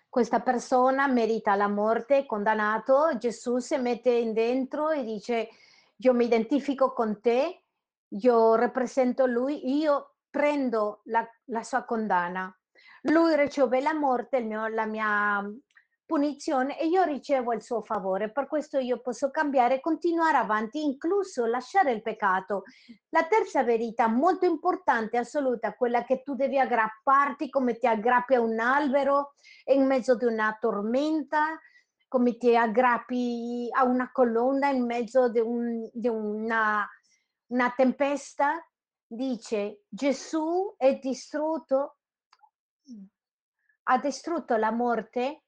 Questa 0.08 0.40
persona 0.40 1.08
merita 1.08 1.56
la 1.56 1.66
morte, 1.66 2.26
condannato, 2.26 3.16
Gesù 3.18 3.58
si 3.58 3.76
mette 3.78 4.10
in 4.10 4.32
dentro 4.32 4.90
e 4.90 5.02
dice, 5.02 5.48
io 5.96 6.14
mi 6.14 6.26
identifico 6.26 6.92
con 6.92 7.20
te, 7.20 7.64
io 8.06 8.54
rappresento 8.54 9.26
Lui, 9.26 9.76
io 9.76 10.14
prendo 10.30 11.00
la, 11.06 11.28
la 11.46 11.64
sua 11.64 11.82
condanna. 11.82 12.56
Lui 13.02 13.34
riceve 13.34 13.80
la 13.80 13.92
morte, 13.92 14.40
mio, 14.40 14.68
la 14.68 14.86
mia 14.86 15.44
punizione 16.06 16.78
e 16.78 16.86
io 16.86 17.02
ricevo 17.04 17.52
il 17.52 17.62
suo 17.62 17.82
favore. 17.82 18.30
Per 18.30 18.46
questo 18.46 18.78
io 18.78 19.00
posso 19.00 19.30
cambiare 19.30 19.80
continuare 19.80 20.36
avanti, 20.36 20.82
incluso 20.82 21.46
lasciare 21.46 21.92
il 21.92 22.02
peccato. 22.02 22.64
La 23.10 23.24
terza 23.24 23.62
verità, 23.62 24.06
molto 24.06 24.46
importante, 24.46 25.16
assoluta, 25.16 25.74
quella 25.74 26.04
che 26.04 26.22
tu 26.22 26.34
devi 26.34 26.58
aggrapparti 26.58 27.48
come 27.48 27.78
ti 27.78 27.86
aggrappi 27.86 28.34
a 28.34 28.40
un 28.40 28.58
albero 28.58 29.34
in 29.66 29.86
mezzo 29.86 30.16
di 30.16 30.24
una 30.24 30.56
tormenta, 30.60 31.58
come 32.08 32.36
ti 32.36 32.56
aggrappi 32.56 33.68
a 33.72 33.84
una 33.84 34.10
colonna 34.12 34.68
in 34.68 34.84
mezzo 34.84 35.28
di, 35.28 35.40
un, 35.40 35.88
di 35.92 36.08
una, 36.08 36.86
una 37.48 37.72
tempesta. 37.74 38.64
Dice 39.06 39.82
Gesù 39.88 40.74
è 40.76 40.98
distrutto, 40.98 41.98
ha 43.84 43.98
distrutto 43.98 44.56
la 44.56 44.72
morte 44.72 45.43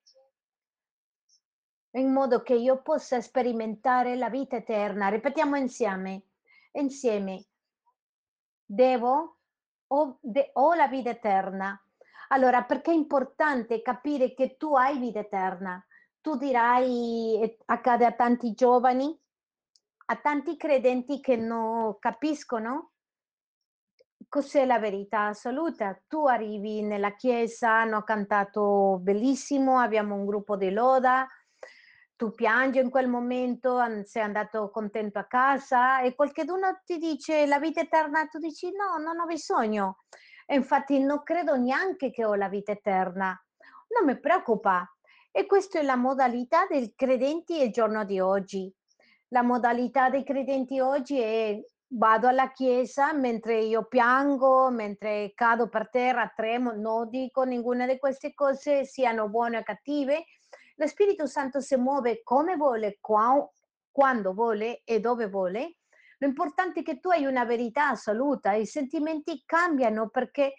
in 1.97 2.13
modo 2.13 2.43
che 2.43 2.55
io 2.55 2.83
possa 2.83 3.21
sperimentare 3.21 4.17
la 4.17 4.29
vita 4.29 4.57
eterna. 4.57 5.09
Ripetiamo 5.09 5.57
insieme, 5.57 6.23
insieme, 6.73 7.45
devo 8.65 9.39
o, 9.89 10.19
de, 10.21 10.51
ho 10.55 10.75
la 10.75 10.89
vita 10.89 11.11
eterna. 11.11 11.81
Allora, 12.29 12.65
perché 12.65 12.91
è 12.91 12.95
importante 12.95 13.83
capire 13.83 14.35
che 14.35 14.57
tu 14.57 14.75
hai 14.75 14.99
vita 14.99 15.21
eterna? 15.21 15.85
Tu 16.21 16.37
dirai, 16.37 17.57
accade 17.67 18.05
a 18.05 18.13
tanti 18.13 18.53
giovani, 18.53 19.17
a 20.07 20.17
tanti 20.17 20.57
credenti 20.57 21.21
che 21.21 21.37
non 21.37 21.99
capiscono 21.99 22.91
cos'è 24.29 24.67
la 24.67 24.81
verità 24.81 25.27
assoluta. 25.29 25.99
Tu 26.09 26.27
arrivi 26.27 26.83
nella 26.83 27.15
chiesa, 27.15 27.81
hanno 27.81 28.03
cantato 28.03 28.99
bellissimo, 29.01 29.79
abbiamo 29.79 30.17
un 30.17 30.27
gruppo 30.27 30.57
di 30.57 30.71
loda, 30.71 31.29
tu 32.17 32.33
piangi 32.33 32.79
in 32.79 32.89
quel 32.89 33.09
momento, 33.09 33.79
sei 34.05 34.23
andato 34.23 34.71
contento 34.71 35.19
a 35.19 35.27
casa 35.27 36.01
e 36.01 36.15
qualcuno 36.15 36.81
ti 36.85 36.97
dice 36.97 37.47
la 37.47 37.59
vita 37.59 37.81
eterna, 37.81 38.27
tu 38.27 38.39
dici 38.39 38.71
no, 38.73 39.03
non 39.03 39.21
ho 39.21 39.27
bisogno. 39.27 39.99
E 40.47 40.55
infatti 40.55 40.99
non 40.99 41.23
credo 41.23 41.57
neanche 41.57 42.11
che 42.11 42.25
ho 42.25 42.35
la 42.35 42.49
vita 42.49 42.73
eterna. 42.73 43.39
Non 43.89 44.07
mi 44.07 44.19
preoccupa. 44.19 44.91
E 45.31 45.45
questa 45.47 45.79
è 45.79 45.83
la 45.83 45.97
modalità 45.97 46.67
dei 46.67 46.95
credenti 46.97 47.61
il 47.61 47.71
giorno 47.71 48.05
di 48.05 48.19
oggi. 48.19 48.73
La 49.29 49.43
modalità 49.43 50.09
dei 50.09 50.25
credenti 50.25 50.81
oggi 50.81 51.21
è 51.21 51.61
vado 51.89 52.27
alla 52.27 52.51
chiesa 52.53 53.13
mentre 53.13 53.61
io 53.61 53.85
piango, 53.85 54.71
mentre 54.71 55.33
cado 55.35 55.69
per 55.69 55.91
terra, 55.91 56.33
tremo, 56.35 56.73
non 56.73 57.11
dico 57.11 57.45
nessuna 57.45 57.87
di 57.87 57.99
queste 57.99 58.33
cose, 58.35 58.85
siano 58.85 59.29
buone 59.29 59.59
o 59.59 59.63
cattive, 59.63 60.25
lo 60.79 60.87
Spirito 60.87 61.27
Santo 61.27 61.61
si 61.61 61.77
muove 61.77 62.23
come 62.23 62.57
vuole, 62.57 62.99
qua, 63.01 63.49
quando 63.91 64.35
vuole 64.35 64.83
e 64.85 65.01
dove 65.01 65.29
vuole. 65.29 65.77
L'importante 66.19 66.81
è 66.81 66.83
che 66.83 67.01
tu 67.01 67.09
hai 67.11 67.27
una 67.27 67.45
verità 67.45 67.89
assoluta, 67.89 68.53
i 68.53 68.67
sentimenti 68.67 69.43
cambiano 69.45 70.09
perché 70.09 70.55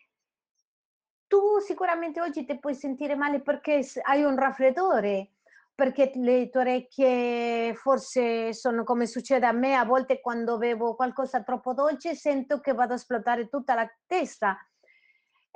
tu 1.28 1.60
sicuramente 1.60 2.22
oggi 2.22 2.46
ti 2.46 2.58
puoi 2.60 2.74
sentire 2.74 3.16
male 3.16 3.42
perché 3.42 3.86
hai 4.04 4.24
un 4.24 4.38
raffreddore, 4.38 5.34
perché 5.76 6.12
le 6.16 6.50
tue 6.50 6.62
orecchie 6.62 7.74
forse 7.76 8.54
sono 8.54 8.84
come 8.84 9.06
succede 9.06 9.46
a 9.46 9.52
me, 9.52 9.76
a 9.76 9.86
volte 9.86 10.22
quando 10.22 10.58
bevo 10.58 10.96
qualcosa 10.96 11.44
troppo 11.44 11.74
dolce 11.74 12.16
sento 12.16 12.60
che 12.60 12.74
vado 12.74 12.94
a 12.94 12.96
esplodere 12.96 13.50
tutta 13.50 13.76
la 13.76 13.88
testa 14.06 14.58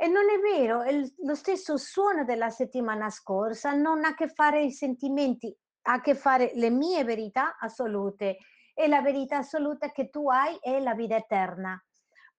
e 0.02 0.08
non 0.08 0.32
è 0.32 0.40
vero, 0.40 0.82
è 0.82 1.00
lo 1.18 1.36
stesso 1.36 1.78
suono 1.78 2.26
della 2.26 2.50
settimana 2.50 3.12
scorsa 3.12 3.74
non 3.74 4.04
ha 4.04 4.08
a 4.08 4.14
che 4.16 4.30
fare 4.30 4.64
i 4.64 4.72
sentimenti, 4.72 5.56
ha 5.84 5.94
a 5.94 6.02
che 6.02 6.16
fare 6.16 6.54
le 6.56 6.72
mie 6.72 7.04
verità 7.04 7.56
assolute 7.60 8.38
e 8.74 8.88
la 8.88 9.04
verità 9.04 9.38
assoluta 9.38 9.92
che 9.92 10.10
tu 10.10 10.28
hai 10.28 10.58
è 10.60 10.80
la 10.80 10.96
vita 10.96 11.18
eterna. 11.18 11.80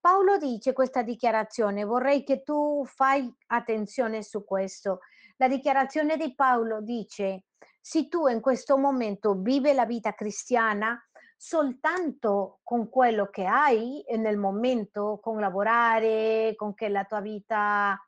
Paolo 0.01 0.38
dice 0.38 0.72
questa 0.72 1.03
dichiarazione, 1.03 1.85
vorrei 1.85 2.25
che 2.25 2.42
tu 2.42 2.85
fai 2.85 3.33
attenzione 3.46 4.25
su 4.25 4.44
questo. 4.44 4.98
La 5.37 5.46
dichiarazione 5.46 6.16
di 6.16 6.35
Paolo 6.35 6.81
dice, 6.81 7.44
se 7.81 8.09
tu 8.09 8.27
in 8.27 8.40
questo 8.40 8.77
momento 8.77 9.35
vivi 9.35 9.72
la 9.72 9.87
vita 9.87 10.14
cristiana, 10.14 11.01
soltanto 11.44 12.61
con 12.62 12.88
quello 12.88 13.26
che 13.26 13.44
hai 13.46 14.05
nel 14.16 14.38
momento, 14.38 15.18
con 15.20 15.40
lavorare, 15.40 16.55
con 16.55 16.72
che 16.72 16.88
la 16.88 17.02
tua 17.02 17.20
vita 17.20 18.00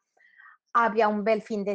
abbia 0.70 1.08
un 1.08 1.20
bel 1.24 1.42
fin 1.42 1.64
di 1.64 1.74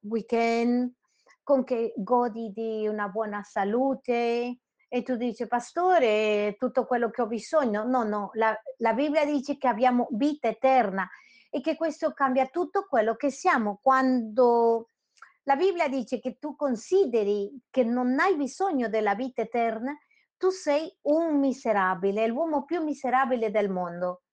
weekend, 0.00 0.94
con 1.42 1.62
che 1.62 1.92
godi 1.94 2.52
di 2.54 2.88
una 2.88 3.08
buona 3.08 3.42
salute 3.42 4.60
e 4.88 5.02
tu 5.02 5.16
dici 5.16 5.46
pastore 5.46 6.56
tutto 6.58 6.86
quello 6.86 7.10
che 7.10 7.20
ho 7.20 7.26
bisogno 7.26 7.84
no 7.84 8.04
no 8.04 8.30
la, 8.34 8.56
la 8.78 8.94
Bibbia 8.94 9.26
dice 9.26 9.58
che 9.58 9.66
abbiamo 9.68 10.06
vita 10.12 10.48
eterna 10.48 11.06
e 11.50 11.60
che 11.60 11.76
questo 11.76 12.14
cambia 12.14 12.46
tutto 12.46 12.86
quello 12.88 13.14
che 13.14 13.30
siamo. 13.30 13.78
Quando 13.82 14.88
la 15.42 15.56
Bibbia 15.56 15.88
dice 15.88 16.18
che 16.18 16.38
tu 16.38 16.56
consideri 16.56 17.60
che 17.68 17.84
non 17.84 18.18
hai 18.18 18.36
bisogno 18.36 18.88
della 18.88 19.14
vita 19.14 19.42
eterna 19.42 19.94
tu 20.44 20.50
sei 20.50 20.94
un 21.04 21.38
miserabile, 21.38 22.26
l'uomo 22.26 22.66
più 22.66 22.82
miserabile 22.82 23.50
del 23.50 23.70
mondo. 23.70 24.24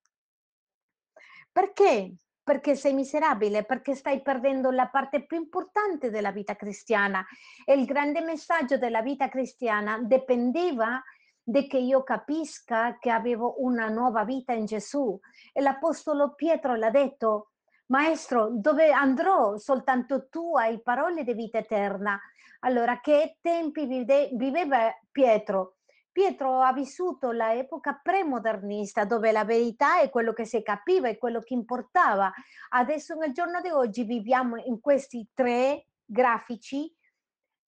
Perché? 1.49 2.15
Perché 2.43 2.75
sei 2.75 2.93
miserabile, 2.93 3.63
perché 3.63 3.95
stai 3.95 4.21
perdendo 4.21 4.71
la 4.71 4.89
parte 4.89 5.25
più 5.25 5.37
importante 5.37 6.09
della 6.09 6.33
vita 6.33 6.57
cristiana. 6.57 7.25
E 7.63 7.75
il 7.75 7.85
grande 7.85 8.19
messaggio 8.19 8.77
della 8.77 9.01
vita 9.01 9.29
cristiana 9.29 10.01
dipendeva 10.01 11.01
da 11.41 11.61
che 11.61 11.77
io 11.77 12.03
capisca 12.03 12.97
che 12.99 13.09
avevo 13.09 13.63
una 13.63 13.87
nuova 13.87 14.25
vita 14.25 14.51
in 14.51 14.65
Gesù. 14.65 15.17
E 15.53 15.61
l'Apostolo 15.61 16.33
Pietro 16.33 16.75
l'ha 16.75 16.91
detto, 16.91 17.51
Maestro, 17.85 18.49
dove 18.51 18.91
andrò? 18.91 19.55
Soltanto 19.55 20.27
tu 20.27 20.57
hai 20.57 20.81
parole 20.81 21.23
di 21.23 21.33
vita 21.33 21.59
eterna. 21.59 22.19
Allora, 22.63 22.99
che 22.99 23.37
tempi 23.39 23.85
vive, 23.85 24.29
viveva 24.33 24.93
Pietro? 25.09 25.77
Pietro 26.11 26.61
ha 26.61 26.73
vissuto 26.73 27.31
l'epoca 27.31 27.99
premodernista, 28.01 29.05
dove 29.05 29.31
la 29.31 29.45
verità 29.45 30.01
è 30.01 30.09
quello 30.09 30.33
che 30.33 30.45
si 30.45 30.61
capiva, 30.61 31.07
è 31.07 31.17
quello 31.17 31.39
che 31.39 31.53
importava. 31.53 32.31
Adesso 32.69 33.15
nel 33.15 33.31
giorno 33.31 33.61
di 33.61 33.69
oggi 33.69 34.03
viviamo 34.03 34.57
in 34.57 34.79
questi 34.81 35.27
tre 35.33 35.85
grafici. 36.03 36.93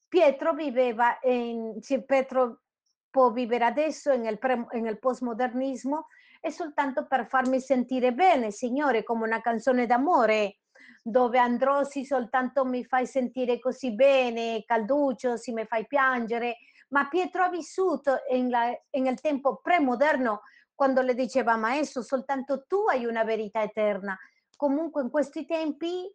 Pietro 0.08 0.54
viveva 0.54 1.18
in, 1.24 1.80
Pietro 2.06 2.62
può 3.10 3.32
vivere 3.32 3.66
adesso 3.66 4.16
nel, 4.18 4.38
pre, 4.40 4.66
nel 4.72 5.00
postmodernismo 5.00 6.08
è 6.42 6.50
soltanto 6.50 7.08
per 7.08 7.28
farmi 7.28 7.62
sentire 7.62 8.12
bene, 8.12 8.52
Signore, 8.52 9.04
come 9.04 9.24
una 9.24 9.40
canzone 9.40 9.86
d'amore 9.86 10.58
dove 11.02 11.38
andrò 11.38 11.84
sì 11.84 12.06
soltanto 12.06 12.66
mi 12.66 12.84
fai 12.84 13.06
sentire 13.06 13.60
così 13.60 13.94
bene, 13.94 14.64
calduccio, 14.66 15.38
sì 15.38 15.54
mi 15.54 15.66
fai 15.66 15.86
piangere, 15.86 16.58
ma 16.94 17.08
Pietro 17.08 17.44
ha 17.44 17.50
vissuto 17.50 18.20
nel 18.30 19.20
tempo 19.20 19.58
premoderno 19.58 20.42
quando 20.76 21.02
le 21.02 21.16
diceva 21.16 21.58
maestro 21.58 22.04
soltanto 22.04 22.66
tu 22.68 22.86
hai 22.88 23.06
una 23.06 23.24
verità 23.24 23.62
eterna. 23.64 24.18
Comunque 24.56 25.02
in 25.02 25.10
questi 25.10 25.46
tempi 25.46 26.10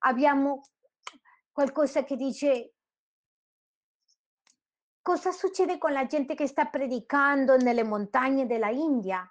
abbiamo 0.00 0.60
qualcosa 1.50 2.04
che 2.04 2.16
dice 2.16 2.74
cosa 5.00 5.32
succede 5.32 5.78
con 5.78 5.92
la 5.92 6.04
gente 6.04 6.34
che 6.34 6.46
sta 6.46 6.66
predicando 6.66 7.56
nelle 7.56 7.82
montagne 7.82 8.46
della 8.46 8.68
India? 8.68 9.26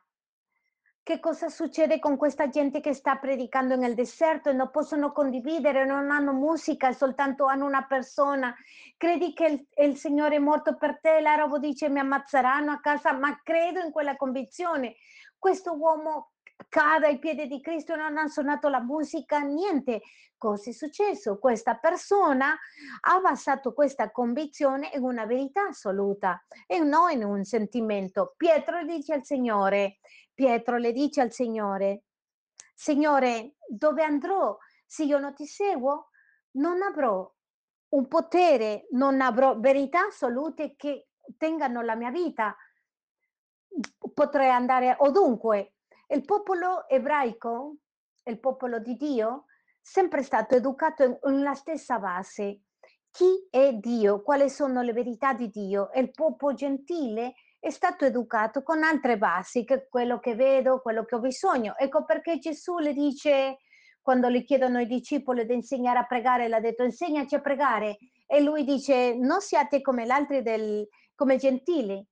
Che 1.08 1.22
cosa 1.22 1.48
succede 1.48 2.00
con 2.00 2.18
questa 2.18 2.50
gente 2.50 2.82
che 2.82 2.92
sta 2.92 3.16
predicando 3.16 3.78
nel 3.78 3.94
deserto 3.94 4.50
e 4.50 4.54
non 4.54 4.70
possono 4.70 5.14
condividere, 5.14 5.86
non 5.86 6.12
hanno 6.12 6.34
musica, 6.34 6.92
soltanto 6.92 7.46
hanno 7.46 7.66
una 7.66 7.86
persona. 7.88 8.54
Credi 8.98 9.32
che 9.32 9.46
il, 9.46 9.86
il 9.86 9.96
Signore 9.96 10.36
è 10.36 10.40
morto 10.40 10.76
per 10.76 11.00
te? 11.00 11.22
L'arabo 11.22 11.60
dice 11.60 11.88
mi 11.88 12.00
ammazzeranno 12.00 12.74
a 12.74 12.82
casa, 12.82 13.14
ma 13.14 13.40
credo 13.42 13.80
in 13.80 13.92
quella 13.92 14.18
convinzione. 14.18 14.98
Questo 15.38 15.78
uomo 15.78 16.32
cade 16.68 17.08
ai 17.08 17.20
piedi 17.20 17.48
di 17.48 17.62
Cristo, 17.62 17.96
non 17.96 18.18
ha 18.18 18.28
suonato 18.28 18.70
la 18.70 18.82
musica, 18.82 19.40
niente. 19.40 20.02
Cosa 20.38 20.70
è 20.70 20.74
successo? 20.74 21.40
Questa 21.40 21.78
persona 21.78 22.56
ha 23.02 23.20
basato 23.20 23.74
questa 23.74 24.12
convinzione 24.12 24.92
in 24.94 25.02
una 25.02 25.26
verità 25.26 25.68
assoluta 25.68 26.46
e 26.68 26.80
non 26.80 27.12
in 27.12 27.24
un 27.24 27.44
sentimento. 27.44 28.34
Pietro 28.38 28.84
dice 28.84 29.14
al 29.14 29.24
Signore, 29.24 29.98
Pietro 30.34 30.78
le 30.78 30.92
dice 30.92 31.22
al 31.22 31.32
Signore, 31.32 32.04
Signore, 32.76 33.56
dove 33.68 34.04
andrò 34.04 34.56
se 34.86 35.04
io 35.04 35.18
non 35.18 35.34
ti 35.34 35.48
seguo? 35.48 36.10
Non 36.52 36.84
avrò 36.84 37.28
un 37.90 38.08
potere, 38.08 38.86
non 38.92 39.22
avrò 39.22 39.60
verità 39.60 40.06
assolute 40.06 40.76
che 40.76 41.08
tengano 41.38 41.82
la 41.82 41.96
mia 41.96 42.12
vita. 42.12 42.56
Potrei 44.14 44.50
andare 44.50 44.96
ovunque. 45.00 45.77
Il 46.10 46.24
popolo 46.24 46.88
ebraico, 46.88 47.76
il 48.24 48.40
popolo 48.40 48.80
di 48.80 48.96
Dio, 48.96 49.46
sempre 49.82 50.24
stato 50.24 50.56
educato 50.56 51.20
nella 51.24 51.54
stessa 51.54 52.00
base. 52.00 52.62
Chi 53.12 53.48
è 53.50 53.74
Dio? 53.74 54.22
Quali 54.22 54.50
sono 54.50 54.82
le 54.82 54.94
verità 54.94 55.34
di 55.34 55.50
Dio? 55.50 55.90
Il 55.96 56.12
popolo 56.12 56.54
gentile 56.54 57.34
è 57.60 57.70
stato 57.72 58.06
educato 58.06 58.64
con 58.64 58.84
altre 58.84 59.18
basi, 59.18 59.66
che 59.66 59.88
quello 59.90 60.20
che 60.20 60.36
vedo, 60.36 60.82
quello 60.82 61.04
che 61.04 61.16
ho 61.16 61.20
bisogno. 61.20 61.76
Ecco 61.78 62.06
perché 62.06 62.38
Gesù 62.38 62.78
le 62.78 62.94
dice, 62.94 63.58
quando 64.02 64.30
le 64.30 64.44
chiedono 64.44 64.78
ai 64.78 64.88
discepoli 64.88 65.46
di 65.46 65.56
insegnare 65.56 66.00
a 66.00 66.06
pregare, 66.06 66.48
l'ha 66.48 66.62
detto 66.62 66.84
insegnaci 66.84 67.36
a 67.36 67.42
pregare. 67.42 67.98
E 68.26 68.40
lui 68.42 68.64
dice 68.64 69.16
non 69.16 69.42
siate 69.42 69.82
come 69.82 70.06
gli 70.06 70.10
altri, 70.10 70.42
del, 70.42 70.88
come 71.16 71.36
gentili. 71.38 72.06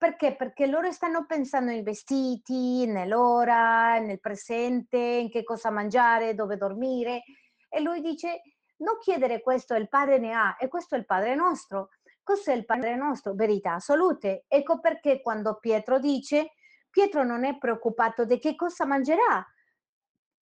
Perché? 0.00 0.34
Perché 0.34 0.66
loro 0.66 0.90
stanno 0.92 1.26
pensando 1.26 1.70
nei 1.70 1.82
vestiti, 1.82 2.86
nell'ora, 2.86 3.98
nel 3.98 4.18
presente, 4.18 4.96
in 4.96 5.28
che 5.28 5.42
cosa 5.42 5.68
mangiare, 5.68 6.34
dove 6.34 6.56
dormire. 6.56 7.22
E 7.68 7.80
lui 7.82 8.00
dice 8.00 8.40
non 8.78 8.96
chiedere 8.98 9.42
questo, 9.42 9.74
il 9.74 9.90
Padre 9.90 10.16
ne 10.16 10.32
ha 10.32 10.56
e 10.58 10.68
questo 10.68 10.94
è 10.94 10.98
il 10.98 11.04
Padre 11.04 11.34
nostro. 11.34 11.90
Cos'è 12.22 12.54
il 12.54 12.64
Padre 12.64 12.96
nostro? 12.96 13.34
Verità 13.34 13.74
assolute. 13.74 14.46
Ecco 14.48 14.80
perché 14.80 15.20
quando 15.20 15.58
Pietro 15.58 15.98
dice, 15.98 16.52
Pietro 16.88 17.22
non 17.22 17.44
è 17.44 17.58
preoccupato 17.58 18.24
di 18.24 18.38
che 18.38 18.56
cosa 18.56 18.86
mangerà, 18.86 19.46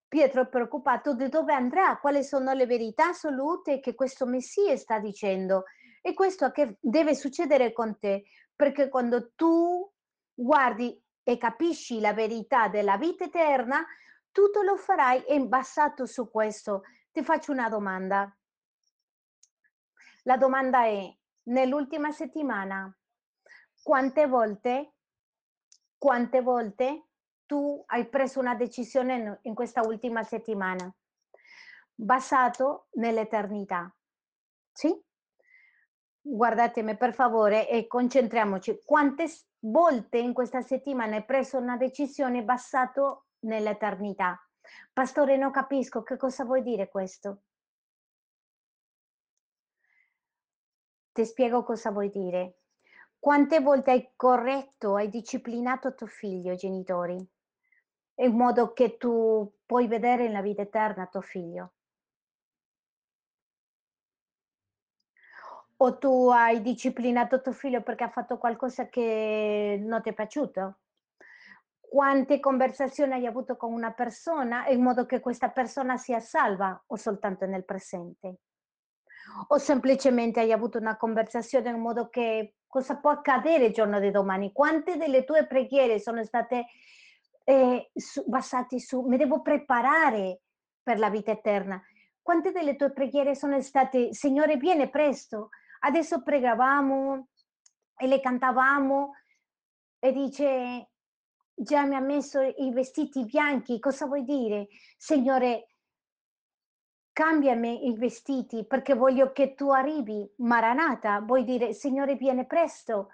Pietro 0.07 0.43
è 0.43 0.47
preoccupato 0.47 1.15
di 1.15 1.29
dove 1.29 1.53
andrà, 1.53 1.99
quali 1.99 2.23
sono 2.23 2.53
le 2.53 2.67
verità 2.67 3.09
assolute 3.09 3.81
che 3.81 3.97
questo 3.97 4.25
Messia 4.25 4.77
sta 4.77 5.01
dicendo. 5.01 5.65
E 6.01 6.15
questo 6.15 6.53
che 6.53 6.77
deve 6.81 7.17
succedere 7.17 7.73
con 7.73 7.99
te, 7.99 8.23
perché 8.59 8.89
quando 8.89 9.35
tu 9.37 9.89
guardi 10.35 11.01
e 11.23 11.39
capisci 11.39 12.01
la 12.01 12.13
verità 12.13 12.67
della 12.67 12.97
vita 12.97 13.23
eterna, 13.23 13.87
tutto 14.33 14.63
lo 14.63 14.77
farai 14.77 15.23
basato 15.47 16.07
su 16.07 16.29
questo. 16.29 16.83
Ti 17.13 17.23
faccio 17.23 17.53
una 17.53 17.69
domanda. 17.69 18.37
La 20.25 20.37
domanda 20.37 20.87
è, 20.87 21.09
nell'ultima 21.45 22.11
settimana, 22.11 22.93
quante 23.81 24.27
volte, 24.27 24.95
quante 25.97 26.41
volte 26.43 27.05
tu 27.47 27.81
hai 27.87 28.09
preso 28.09 28.41
una 28.41 28.57
decisione 28.57 29.39
in 29.43 29.55
questa 29.55 29.83
ultima 29.87 30.25
settimana 30.25 30.93
basato 31.95 32.89
nell'eternità? 32.95 33.95
Sì? 34.73 35.01
Guardatemi 36.31 36.95
per 36.99 37.15
favore 37.15 37.69
e 37.71 37.87
concentriamoci. 37.87 38.83
Quante 38.85 39.25
volte 39.61 40.19
in 40.19 40.35
questa 40.35 40.61
settimana 40.61 41.17
hai 41.17 41.25
preso 41.25 41.57
una 41.57 41.79
decisione 41.79 42.45
basato 42.45 43.29
nell'eternità? 43.41 44.39
Pastore, 44.93 45.39
non 45.39 45.51
capisco 45.51 46.03
che 46.03 46.19
cosa 46.19 46.45
vuoi 46.45 46.63
dire 46.63 46.89
questo. 46.91 47.45
Ti 51.13 51.25
spiego 51.25 51.65
cosa 51.65 51.91
vuoi 51.91 52.11
dire. 52.11 52.59
Quante 53.19 53.61
volte 53.61 53.91
hai 53.93 54.13
corretto, 54.15 54.97
hai 54.97 55.09
disciplinato 55.09 55.95
tuo 55.95 56.07
figlio, 56.07 56.55
genitori, 56.55 57.17
in 58.17 58.37
modo 58.37 58.75
che 58.75 58.99
tu 58.99 59.51
puoi 59.65 59.89
vedere 59.89 60.27
nella 60.27 60.43
vita 60.43 60.63
eterna 60.63 61.07
tuo 61.07 61.23
figlio? 61.23 61.73
O 65.81 65.99
tu 65.99 66.29
hai 66.31 66.61
disciplinato 66.61 67.41
tuo 67.41 67.53
figlio 67.53 67.83
perché 67.83 68.05
ha 68.05 68.11
fatto 68.11 68.39
qualcosa 68.39 68.89
che 68.89 69.79
non 69.81 70.03
ti 70.03 70.11
è 70.11 70.13
piaciuto? 70.13 70.79
Quante 71.81 72.41
conversazioni 72.41 73.13
hai 73.13 73.27
avuto 73.27 73.57
con 73.57 73.73
una 73.73 73.93
persona 73.93 74.67
in 74.69 74.83
modo 74.83 75.07
che 75.07 75.21
questa 75.21 75.51
persona 75.51 75.97
sia 75.97 76.21
salva 76.21 76.83
o 76.87 76.97
soltanto 76.97 77.47
nel 77.47 77.65
presente? 77.65 78.39
o 79.49 79.59
semplicemente 79.59 80.41
hai 80.41 80.53
avuto 80.53 80.79
una 80.79 80.97
conversazione 80.97 81.71
in 81.71 81.79
modo 81.79 82.09
che 82.09 82.55
cosa 82.67 82.97
può 82.97 83.11
accadere 83.11 83.67
il 83.67 83.73
giorno 83.73 84.01
di 84.01 84.11
domani? 84.11 84.53
Quante 84.53 84.97
delle 84.97 85.25
tue 85.25 85.47
preghiere 85.47 85.99
sono 85.99 86.23
state 86.25 86.67
eh, 87.45 87.91
su, 87.95 88.25
basate 88.27 88.79
su 88.79 89.03
mi 89.03 89.17
devo 89.17 89.41
preparare 89.41 90.41
per 90.83 90.99
la 90.99 91.11
vita 91.11 91.31
eterna? 91.31 91.81
Quante 92.21 92.53
delle 92.53 92.77
tue 92.77 92.93
preghiere 92.93 93.35
sono 93.35 93.61
state 93.61 94.13
Signore 94.13 94.57
viene 94.57 94.91
presto? 94.91 95.51
Adesso 95.81 96.23
pregavamo 96.23 97.29
e 97.97 98.07
le 98.07 98.21
cantavamo 98.21 99.15
e 99.99 100.13
dice 100.13 100.91
già 101.55 101.85
mi 101.85 101.97
ha 101.97 102.01
messo 102.01 102.41
i 102.41 102.71
vestiti 102.73 103.25
bianchi, 103.25 103.81
cosa 103.81 104.07
vuoi 104.07 104.25
dire? 104.25 104.69
Signore, 104.97 105.75
cambiami 107.13 107.89
i 107.89 107.97
vestiti 107.97 108.65
perché 108.65 108.95
voglio 108.95 109.33
che 109.33 109.55
tu 109.55 109.71
arrivi, 109.71 110.33
Maranata, 110.37 111.21
vuoi 111.21 111.43
dire 111.45 111.73
Signore 111.73 112.15
viene 112.15 112.47
presto. 112.47 113.09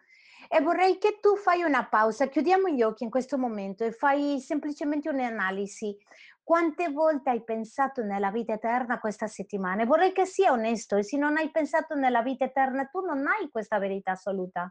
E 0.48 0.60
vorrei 0.60 0.98
che 0.98 1.18
tu 1.20 1.36
fai 1.36 1.62
una 1.62 1.86
pausa, 1.86 2.28
chiudiamo 2.28 2.68
gli 2.68 2.82
occhi 2.82 3.04
in 3.04 3.10
questo 3.10 3.38
momento 3.38 3.84
e 3.84 3.92
fai 3.92 4.40
semplicemente 4.40 5.08
un'analisi. 5.08 5.96
Quante 6.42 6.90
volte 6.90 7.30
hai 7.30 7.42
pensato 7.42 8.02
nella 8.02 8.30
vita 8.30 8.52
eterna 8.52 9.00
questa 9.00 9.26
settimana? 9.26 9.86
vorrei 9.86 10.12
che 10.12 10.26
sia 10.26 10.52
onesto 10.52 10.96
e 10.96 11.02
se 11.02 11.16
non 11.16 11.38
hai 11.38 11.50
pensato 11.50 11.94
nella 11.94 12.22
vita 12.22 12.44
eterna 12.44 12.84
tu 12.84 13.00
non 13.00 13.26
hai 13.26 13.48
questa 13.50 13.78
verità 13.78 14.12
assoluta. 14.12 14.68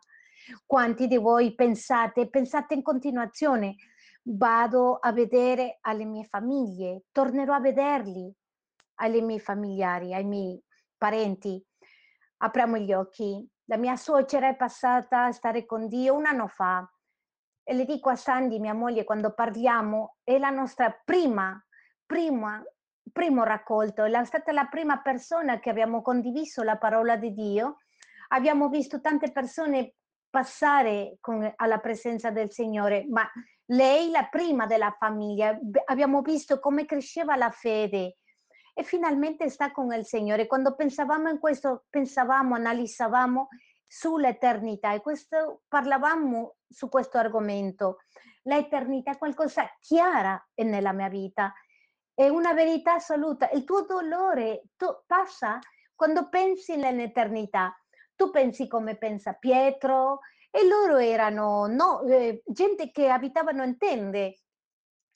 Quanti 0.65 1.07
di 1.07 1.17
voi 1.17 1.55
pensate, 1.55 2.29
pensate 2.29 2.75
in 2.75 2.83
continuazione, 2.83 3.75
vado 4.23 4.97
a 4.97 5.11
vedere 5.11 5.79
alle 5.81 6.05
mie 6.05 6.25
famiglie, 6.25 7.05
tornerò 7.11 7.53
a 7.53 7.59
vederli, 7.59 8.31
ai 8.95 9.21
miei 9.21 9.39
familiari, 9.39 10.13
ai 10.13 10.25
miei 10.25 10.61
parenti. 10.97 11.61
Apriamo 12.37 12.77
gli 12.77 12.93
occhi. 12.93 13.47
La 13.65 13.77
mia 13.77 13.95
suocera 13.95 14.49
è 14.49 14.55
passata 14.55 15.25
a 15.25 15.31
stare 15.31 15.65
con 15.65 15.87
Dio 15.87 16.15
un 16.15 16.25
anno 16.25 16.47
fa 16.47 16.87
e 17.63 17.73
le 17.73 17.85
dico 17.85 18.09
a 18.09 18.15
Sandy, 18.15 18.59
mia 18.59 18.73
moglie, 18.73 19.05
quando 19.05 19.33
parliamo, 19.33 20.17
è 20.23 20.37
la 20.37 20.49
nostra 20.49 20.91
prima, 21.03 21.63
prima, 22.05 22.61
primo 23.11 23.43
raccolto, 23.43 24.03
è 24.03 24.25
stata 24.25 24.51
la 24.51 24.65
prima 24.65 25.01
persona 25.01 25.59
che 25.59 25.69
abbiamo 25.69 26.01
condiviso 26.01 26.61
la 26.61 26.77
parola 26.77 27.15
di 27.15 27.33
Dio. 27.33 27.77
Abbiamo 28.29 28.67
visto 28.67 28.99
tante 28.99 29.31
persone 29.31 29.93
passare 30.29 31.17
con, 31.21 31.49
alla 31.55 31.77
presenza 31.77 32.31
del 32.31 32.51
Signore, 32.51 33.05
ma 33.09 33.29
lei 33.67 34.09
la 34.09 34.27
prima 34.29 34.65
della 34.65 34.93
famiglia, 34.99 35.57
abbiamo 35.85 36.21
visto 36.21 36.59
come 36.59 36.85
cresceva 36.85 37.37
la 37.37 37.51
fede 37.51 38.17
e 38.73 38.83
finalmente 38.83 39.49
sta 39.49 39.71
con 39.71 39.91
il 39.93 40.05
Signore. 40.05 40.47
Quando 40.47 40.75
pensavamo 40.75 41.29
in 41.29 41.39
questo, 41.39 41.85
pensavamo, 41.89 42.55
analizzavamo 42.55 43.47
sull'eternità 43.85 44.93
e 44.93 45.01
questo, 45.01 45.61
parlavamo 45.67 46.55
su 46.67 46.89
questo 46.89 47.17
argomento. 47.17 47.97
L'eternità 48.43 49.11
è 49.11 49.17
qualcosa 49.17 49.69
chiara 49.79 50.43
nella 50.55 50.91
mia 50.91 51.09
vita, 51.09 51.53
è 52.13 52.27
una 52.27 52.53
verità 52.53 52.95
assoluta. 52.95 53.49
Il 53.51 53.63
tuo 53.63 53.81
dolore 53.81 54.63
tu, 54.75 54.87
passa 55.05 55.59
quando 55.95 56.29
pensi 56.29 56.75
nell'eternità. 56.75 57.77
Tu 58.15 58.29
pensi 58.31 58.67
come 58.67 58.97
pensa 58.97 59.33
Pietro 59.33 60.19
e 60.49 60.67
loro 60.67 60.97
erano 60.97 61.65
no, 61.67 62.03
eh, 62.03 62.43
gente 62.45 62.91
che 62.91 63.09
abitavano 63.09 63.63
in 63.63 63.77
tende 63.77 64.37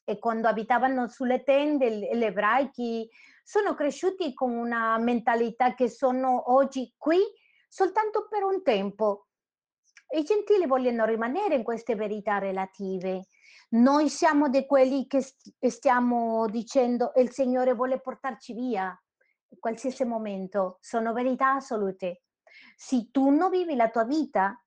e 0.04 0.20
quando 0.20 0.48
abitavano 0.48 1.08
sulle 1.08 1.44
tende, 1.44 1.92
gli 1.92 2.24
ebraici 2.24 3.08
sono 3.48 3.76
cresciuti 3.76 4.34
con 4.34 4.52
una 4.52 4.98
mentalità 4.98 5.74
che 5.74 5.88
sono 5.90 6.52
oggi 6.52 6.94
qui 6.98 7.18
soltanto 7.70 8.28
per 8.28 8.44
un 8.44 8.62
tempo. 8.62 9.28
I 10.10 10.24
gentili 10.24 10.66
vogliono 10.66 11.06
rimanere 11.06 11.56
in 11.56 11.64
queste 11.64 11.96
verità 11.96 12.40
relative. 12.40 13.28
Noi 13.70 14.10
siamo 14.10 14.50
di 14.50 14.66
quelli 14.66 15.08
che 15.08 15.22
stiamo 15.70 16.46
dicendo 16.48 17.14
il 17.16 17.32
Signore 17.32 17.74
vuole 17.74 18.02
portarci 18.02 18.52
via 18.52 18.88
in 19.48 19.60
qualsiasi 19.60 20.04
momento. 20.04 20.80
Sono 20.82 21.14
verità 21.14 21.54
assolute. 21.54 22.24
Se 22.76 23.12
tu 23.12 23.30
non 23.30 23.50
vivi 23.50 23.78
la 23.78 23.90
tua 23.90 24.04
vita, 24.04 24.62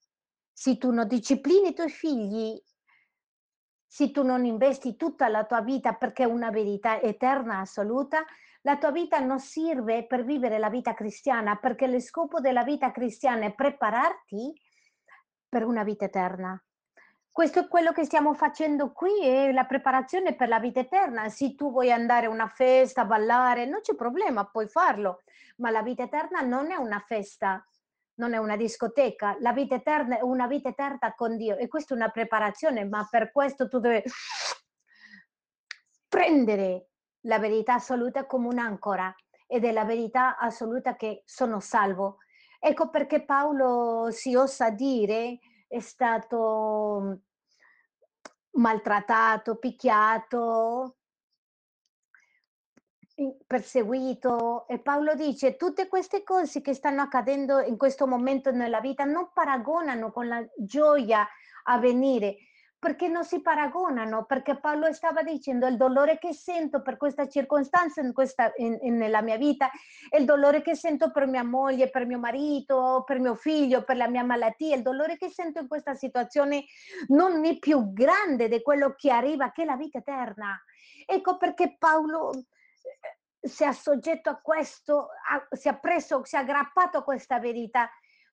se 0.50 0.78
tu 0.78 0.90
non 0.90 1.06
disciplini 1.06 1.68
i 1.68 1.74
tuoi 1.74 1.90
figli, 1.90 2.58
se 3.86 4.10
tu 4.10 4.22
non 4.22 4.46
investi 4.46 4.96
tutta 4.96 5.28
la 5.28 5.44
tua 5.44 5.60
vita 5.60 5.92
perché 5.96 6.22
è 6.22 6.26
una 6.26 6.50
verità 6.50 6.98
eterna, 7.02 7.58
assoluta, 7.58 8.24
la 8.62 8.76
tua 8.76 8.90
vita 8.90 9.18
non 9.18 9.38
serve 9.38 10.06
per 10.06 10.24
vivere 10.24 10.58
la 10.58 10.68
vita 10.68 10.94
cristiana, 10.94 11.56
perché 11.56 11.86
lo 11.86 11.98
scopo 12.00 12.40
della 12.40 12.62
vita 12.62 12.90
cristiana 12.90 13.46
è 13.46 13.54
prepararti 13.54 14.52
per 15.48 15.64
una 15.64 15.82
vita 15.82 16.04
eterna. 16.04 16.62
Questo 17.32 17.60
è 17.60 17.68
quello 17.68 17.92
che 17.92 18.04
stiamo 18.04 18.34
facendo 18.34 18.92
qui, 18.92 19.20
è 19.20 19.52
la 19.52 19.64
preparazione 19.64 20.34
per 20.34 20.48
la 20.48 20.58
vita 20.58 20.80
eterna. 20.80 21.28
Se 21.28 21.54
tu 21.54 21.70
vuoi 21.70 21.90
andare 21.90 22.26
a 22.26 22.30
una 22.30 22.48
festa, 22.48 23.04
ballare, 23.04 23.66
non 23.66 23.80
c'è 23.80 23.94
problema, 23.94 24.46
puoi 24.46 24.68
farlo, 24.68 25.22
ma 25.56 25.70
la 25.70 25.82
vita 25.82 26.02
eterna 26.02 26.40
non 26.40 26.70
è 26.70 26.76
una 26.76 26.98
festa, 26.98 27.64
non 28.14 28.34
è 28.34 28.36
una 28.36 28.56
discoteca, 28.56 29.36
la 29.40 29.52
vita 29.52 29.76
eterna 29.76 30.18
è 30.18 30.22
una 30.22 30.46
vita 30.46 30.68
eterna 30.68 31.14
con 31.14 31.36
Dio 31.36 31.56
e 31.56 31.68
questa 31.68 31.94
è 31.94 31.96
una 31.96 32.10
preparazione, 32.10 32.84
ma 32.84 33.06
per 33.08 33.32
questo 33.32 33.68
tu 33.68 33.78
devi 33.78 34.02
prendere 36.08 36.88
la 37.22 37.38
verità 37.38 37.74
assoluta 37.74 38.26
come 38.26 38.48
un'ancora 38.48 39.14
ed 39.46 39.64
è 39.64 39.72
la 39.72 39.84
verità 39.84 40.38
assoluta 40.38 40.96
che 40.96 41.22
sono 41.24 41.60
salvo. 41.60 42.18
Ecco 42.58 42.90
perché 42.90 43.24
Paolo 43.24 44.10
si 44.10 44.34
osa 44.34 44.70
dire 44.70 45.38
è 45.66 45.80
stato 45.80 47.20
maltrattato, 48.52 49.56
picchiato, 49.56 50.96
perseguito 53.46 54.66
e 54.66 54.78
Paolo 54.78 55.14
dice 55.14 55.56
tutte 55.56 55.88
queste 55.88 56.22
cose 56.22 56.60
che 56.60 56.74
stanno 56.74 57.02
accadendo 57.02 57.60
in 57.60 57.76
questo 57.76 58.06
momento 58.06 58.50
nella 58.50 58.80
vita 58.80 59.04
non 59.04 59.30
paragonano 59.32 60.10
con 60.10 60.28
la 60.28 60.44
gioia 60.56 61.26
a 61.64 61.78
venire 61.78 62.36
perché 62.80 63.08
non 63.08 63.24
si 63.24 63.42
paragonano, 63.42 64.24
perché 64.24 64.58
Paolo 64.58 64.90
stava 64.94 65.22
dicendo 65.22 65.66
il 65.66 65.76
dolore 65.76 66.18
che 66.18 66.32
sento 66.32 66.80
per 66.80 66.96
questa 66.96 67.28
circostanza 67.28 68.00
in 68.00 68.14
questa, 68.14 68.52
in, 68.56 68.78
in, 68.80 68.96
nella 68.96 69.20
mia 69.20 69.36
vita, 69.36 69.70
il 70.16 70.24
dolore 70.24 70.62
che 70.62 70.74
sento 70.74 71.10
per 71.10 71.26
mia 71.26 71.44
moglie, 71.44 71.90
per 71.90 72.06
mio 72.06 72.18
marito, 72.18 73.04
per 73.06 73.20
mio 73.20 73.34
figlio, 73.34 73.84
per 73.84 73.96
la 73.96 74.08
mia 74.08 74.24
malattia, 74.24 74.74
il 74.74 74.82
dolore 74.82 75.18
che 75.18 75.28
sento 75.28 75.60
in 75.60 75.68
questa 75.68 75.94
situazione 75.94 76.64
non 77.08 77.44
è 77.44 77.58
più 77.58 77.92
grande 77.92 78.48
di 78.48 78.62
quello 78.62 78.94
che 78.96 79.10
arriva, 79.10 79.52
che 79.52 79.62
è 79.62 79.66
la 79.66 79.76
vita 79.76 79.98
eterna. 79.98 80.58
Ecco 81.04 81.36
perché 81.36 81.76
Paolo 81.78 82.32
eh, 82.32 83.46
si 83.46 83.62
è 83.62 83.72
soggetto 83.72 84.30
a 84.30 84.40
questo, 84.40 85.08
si 85.50 85.68
è 85.68 85.78
preso, 85.78 86.24
si 86.24 86.34
è 86.34 86.38
aggrappato 86.38 86.96
a 86.96 87.04
questa 87.04 87.38
verità 87.38 87.90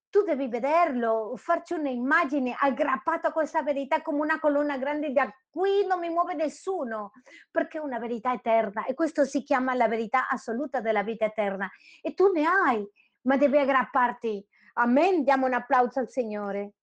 tu 0.09 0.23
devi 0.23 0.47
vederlo, 0.47 1.33
farci 1.35 1.73
un'immagine 1.73 2.55
aggrappato 2.57 3.27
a 3.27 3.31
questa 3.31 3.61
verità 3.61 4.01
come 4.01 4.21
una 4.21 4.39
colonna 4.39 4.77
grande 4.77 5.11
da 5.11 5.29
qui 5.49 5.85
non 5.85 5.99
mi 5.99 6.09
muove 6.09 6.33
nessuno, 6.33 7.11
perché 7.51 7.77
è 7.77 7.81
una 7.81 7.99
verità 7.99 8.31
eterna 8.33 8.85
e 8.85 8.93
questo 8.93 9.25
si 9.25 9.43
chiama 9.43 9.73
la 9.73 9.87
verità 9.87 10.27
assoluta 10.29 10.79
della 10.79 11.03
vita 11.03 11.25
eterna 11.25 11.69
e 12.01 12.13
tu 12.13 12.31
ne 12.31 12.45
hai, 12.45 12.87
ma 13.21 13.37
devi 13.37 13.57
aggrapparti. 13.57 14.45
Amen, 14.73 15.23
diamo 15.23 15.45
un 15.45 15.53
applauso 15.53 15.99
al 15.99 16.09
Signore. 16.09 16.73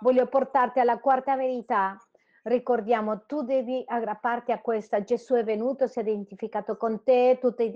Voglio 0.00 0.26
portarti 0.26 0.80
alla 0.80 0.98
quarta 0.98 1.36
verità 1.36 1.96
ricordiamo, 2.44 3.24
tu 3.26 3.42
devi 3.42 3.82
aggrapparti 3.86 4.52
a 4.52 4.60
questa, 4.60 5.02
Gesù 5.02 5.34
è 5.34 5.44
venuto, 5.44 5.86
si 5.86 5.98
è 5.98 6.02
identificato 6.02 6.76
con 6.76 7.02
te, 7.02 7.38
tu 7.40 7.54
ti 7.54 7.72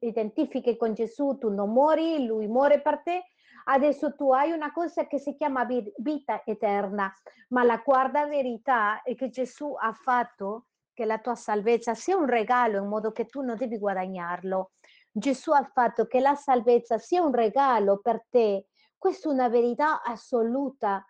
identifichi 0.00 0.76
con 0.76 0.94
Gesù, 0.94 1.38
tu 1.38 1.50
non 1.50 1.70
muori, 1.70 2.26
lui 2.26 2.46
muore 2.46 2.80
per 2.80 3.02
te, 3.02 3.24
adesso 3.64 4.14
tu 4.14 4.32
hai 4.32 4.50
una 4.52 4.72
cosa 4.72 5.06
che 5.06 5.18
si 5.18 5.34
chiama 5.34 5.66
vita 5.96 6.42
eterna, 6.44 7.12
ma 7.48 7.62
la 7.62 7.80
quarta 7.82 8.26
verità 8.26 9.02
è 9.02 9.14
che 9.14 9.28
Gesù 9.28 9.74
ha 9.78 9.92
fatto 9.92 10.66
che 10.92 11.04
la 11.04 11.18
tua 11.18 11.36
salvezza 11.36 11.94
sia 11.94 12.16
un 12.16 12.26
regalo 12.26 12.78
in 12.78 12.88
modo 12.88 13.12
che 13.12 13.26
tu 13.26 13.42
non 13.42 13.56
devi 13.56 13.78
guadagnarlo. 13.78 14.72
Gesù 15.12 15.52
ha 15.52 15.62
fatto 15.72 16.06
che 16.06 16.18
la 16.18 16.34
salvezza 16.34 16.98
sia 16.98 17.22
un 17.22 17.32
regalo 17.32 18.00
per 18.00 18.24
te. 18.28 18.66
Questa 18.96 19.28
è 19.28 19.32
una 19.32 19.48
verità 19.48 20.02
assoluta 20.02 21.04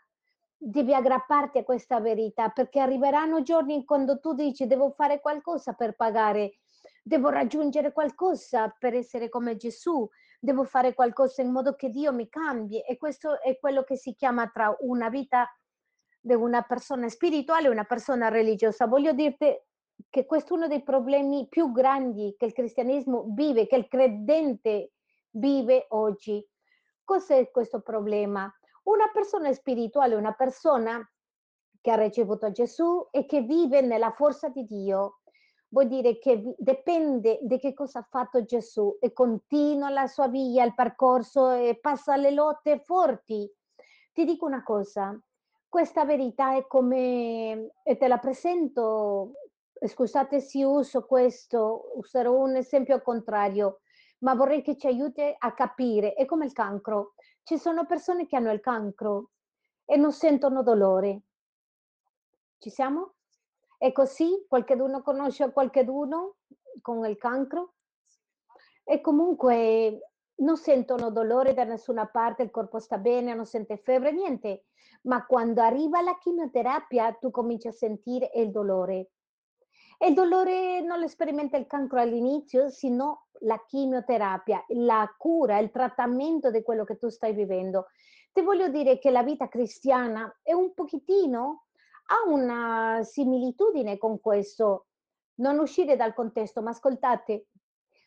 devi 0.59 0.93
aggrapparti 0.93 1.59
a 1.59 1.65
questa 1.65 2.01
verità 2.01 2.49
perché 2.49 2.81
arriveranno 2.81 3.43
giorni 3.43 3.85
quando 3.85 4.19
tu 4.19 4.35
dici 4.35 4.67
devo 4.67 4.91
fare 4.91 5.21
qualcosa 5.21 5.73
per 5.75 5.95
pagare, 5.95 6.59
devo 7.03 7.29
raggiungere 7.29 7.93
qualcosa 7.93 8.75
per 8.77 8.95
essere 8.95 9.29
come 9.29 9.57
Gesù, 9.57 10.07
devo 10.41 10.65
fare 10.65 10.95
qualcosa 10.95 11.43
in 11.43 11.53
modo 11.53 11.75
che 11.75 11.91
Dio 11.91 12.13
mi 12.13 12.29
cambi 12.29 12.81
e 12.81 12.97
questo 12.97 13.41
è 13.41 13.59
quello 13.59 13.85
che 13.85 13.97
si 13.97 14.15
chiama 14.15 14.49
tra 14.49 14.77
una 14.81 15.09
vita 15.09 15.49
di 16.21 16.35
una 16.35 16.63
persona 16.63 17.09
spirituale 17.09 17.69
e 17.69 17.71
una 17.71 17.85
persona 17.85 18.29
religiosa. 18.29 18.87
Voglio 18.87 19.13
dirti 19.13 19.57
che 20.11 20.27
questo 20.27 20.55
è 20.55 20.57
uno 20.57 20.69
dei 20.69 20.83
problemi 20.83 21.47
più 21.49 21.73
grandi 21.73 22.35
che 22.37 22.47
il 22.47 22.53
cristianesimo 22.53 23.27
vive, 23.31 23.67
che 23.67 23.77
il 23.77 23.89
credente 23.89 24.93
vive 25.31 25.87
oggi. 25.91 26.45
Cos'è 27.05 27.51
questo 27.51 27.81
problema? 27.81 28.53
Una 28.89 29.11
persona 29.13 29.53
spirituale, 29.53 30.15
una 30.15 30.33
persona 30.33 30.99
che 31.79 31.91
ha 31.91 31.97
ricevuto 31.97 32.51
Gesù 32.51 33.07
e 33.11 33.27
che 33.27 33.43
vive 33.43 33.83
nella 33.83 34.13
forza 34.13 34.49
di 34.49 34.65
Dio, 34.65 35.21
vuol 35.69 35.89
dire 35.89 36.19
che 36.19 36.55
dipende 36.57 37.39
di 37.43 37.59
che 37.59 37.75
cosa 37.75 37.99
ha 37.99 38.07
fatto 38.09 38.45
Gesù 38.45 38.97
e 38.99 39.13
continua 39.13 39.91
la 39.91 40.07
sua 40.07 40.29
via, 40.29 40.65
il 40.65 40.75
percorso 40.75 41.51
e 41.51 41.79
passa 41.79 42.17
le 42.17 42.31
lotte 42.31 42.81
forti. 42.81 43.53
Ti 44.15 44.25
dico 44.25 44.47
una 44.47 44.63
cosa, 44.63 45.15
questa 45.69 46.07
verità 46.07 46.57
è 46.57 46.67
come, 46.67 47.73
e 47.83 47.97
te 47.99 48.09
la 48.09 48.17
presento, 48.17 49.33
scusate 49.79 50.41
se 50.41 50.65
uso 50.65 51.05
questo, 51.05 51.91
userò 51.97 52.33
un 52.33 52.57
esempio 52.57 53.03
contrario, 53.03 53.81
ma 54.19 54.35
vorrei 54.35 54.63
che 54.63 54.77
ci 54.77 54.87
aiuti 54.87 55.23
a 55.37 55.53
capire, 55.53 56.15
è 56.15 56.25
come 56.25 56.47
il 56.47 56.53
cancro. 56.53 57.15
Ci 57.43 57.59
sono 57.59 57.87
persone 57.87 58.27
che 58.27 58.37
hanno 58.37 58.53
il 58.53 58.61
cancro 58.61 59.31
e 59.85 59.97
non 59.97 60.13
sentono 60.13 60.63
dolore. 60.63 61.23
Ci 62.59 62.71
siamo? 62.71 63.15
È 63.77 63.93
così? 63.93 64.45
Qualcuno 64.49 65.03
conosce 65.03 65.53
qualcuno 65.53 66.37
con 66.83 67.07
il 67.07 67.17
cancro? 67.17 67.75
E 68.83 69.01
comunque 69.01 70.01
non 70.37 70.57
sentono 70.57 71.11
dolore 71.11 71.55
da 71.55 71.65
nessuna 71.65 72.07
parte, 72.07 72.43
il 72.43 72.51
corpo 72.51 72.79
sta 72.79 72.99
bene, 72.99 73.35
non 73.35 73.47
sente 73.47 73.77
febbre, 73.77 74.13
niente. 74.13 74.65
Ma 75.03 75.25
quando 75.27 75.63
arriva 75.63 76.01
la 76.01 76.19
chemioterapia 76.19 77.13
tu 77.15 77.31
cominci 77.31 77.69
a 77.69 77.73
sentire 77.73 78.31
il 78.35 78.51
dolore. 78.51 79.11
Il 80.01 80.15
dolore 80.15 80.81
non 80.81 81.01
lo 81.01 81.09
sperimenta 81.09 81.57
il 81.57 81.67
cancro 81.67 81.99
all'inizio, 82.01 82.69
sino 82.71 83.27
la 83.41 83.63
chemioterapia, 83.67 84.65
la 84.69 85.13
cura, 85.19 85.59
il 85.59 85.73
trattamento 85.73 86.53
di 86.53 86.63
quello 86.63 86.85
che 86.85 86.99
tu 86.99 87.09
stai 87.09 87.33
vivendo. 87.33 87.87
Ti 88.33 88.43
voglio 88.43 88.69
dire 88.69 88.99
che 88.99 89.11
la 89.11 89.25
vita 89.25 89.49
cristiana 89.49 90.39
è 90.43 90.53
un 90.53 90.73
pochettino, 90.73 91.65
ha 92.11 92.31
una 92.31 93.01
similitudine 93.03 93.99
con 93.99 94.21
questo. 94.21 94.87
Non 95.39 95.59
uscire 95.59 95.97
dal 95.97 96.15
contesto, 96.15 96.63
ma 96.63 96.71
ascoltate, 96.71 97.49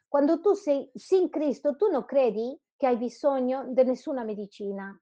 quando 0.07 0.39
tu 0.39 0.53
sei, 0.53 0.89
sei 0.93 1.21
in 1.21 1.29
Cristo, 1.29 1.75
tu 1.75 1.89
non 1.89 2.05
credi 2.05 2.57
che 2.77 2.87
hai 2.87 2.97
bisogno 2.97 3.65
di 3.67 3.83
nessuna 3.83 4.23
medicina. 4.23 4.97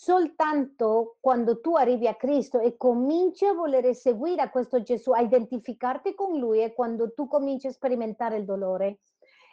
Soltanto 0.00 1.16
quando 1.18 1.60
tu 1.60 1.74
arrivi 1.74 2.06
a 2.06 2.14
Cristo 2.14 2.60
e 2.60 2.76
cominci 2.76 3.44
a 3.46 3.52
volere 3.52 3.94
seguire 3.94 4.42
a 4.42 4.48
questo 4.48 4.80
Gesù, 4.80 5.10
a 5.10 5.18
identificarti 5.18 6.14
con 6.14 6.38
Lui, 6.38 6.60
è 6.60 6.72
quando 6.72 7.12
tu 7.14 7.26
cominci 7.26 7.66
a 7.66 7.72
sperimentare 7.72 8.36
il 8.36 8.44
dolore. 8.44 9.00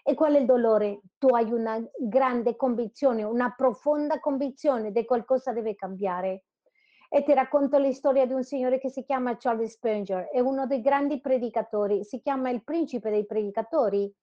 E 0.03 0.13
qual 0.13 0.35
è 0.35 0.39
il 0.39 0.45
dolore? 0.45 1.01
Tu 1.17 1.29
hai 1.29 1.51
una 1.51 1.83
grande 1.97 2.55
convinzione, 2.55 3.23
una 3.23 3.55
profonda 3.57 4.19
convinzione 4.19 4.91
di 4.91 5.03
qualcosa 5.03 5.51
deve 5.51 5.73
cambiare. 5.73 6.43
E 7.09 7.23
ti 7.23 7.33
racconto 7.33 7.79
la 7.79 7.91
storia 7.91 8.27
di 8.27 8.33
un 8.33 8.43
signore 8.43 8.77
che 8.77 8.91
si 8.91 9.03
chiama 9.03 9.37
Charles 9.37 9.71
Spurgeon, 9.71 10.27
è 10.31 10.39
uno 10.41 10.67
dei 10.67 10.81
grandi 10.81 11.21
predicatori, 11.21 12.03
si 12.03 12.21
chiama 12.21 12.51
il 12.51 12.63
principe 12.63 13.09
dei 13.09 13.25
predicatori. 13.25 14.13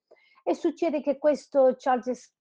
E 0.45 0.55
succede 0.55 1.01
che 1.01 1.18
questo 1.18 1.75
Charles 1.77 2.33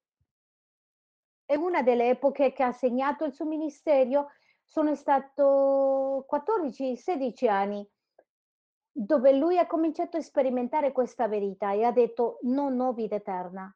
è 1.51 1.55
una 1.55 1.83
delle 1.83 2.07
epoche 2.07 2.53
che 2.53 2.63
ha 2.63 2.71
segnato 2.71 3.25
il 3.25 3.33
suo 3.33 3.43
ministero, 3.43 4.29
sono 4.63 4.95
stato 4.95 6.25
14-16 6.31 7.49
anni, 7.49 7.85
dove 8.89 9.33
lui 9.33 9.57
ha 9.57 9.67
cominciato 9.67 10.15
a 10.15 10.21
sperimentare 10.21 10.93
questa 10.93 11.27
verità 11.27 11.73
e 11.73 11.83
ha 11.83 11.91
detto 11.91 12.37
non 12.43 12.79
ho 12.79 12.93
vita 12.93 13.15
eterna, 13.15 13.69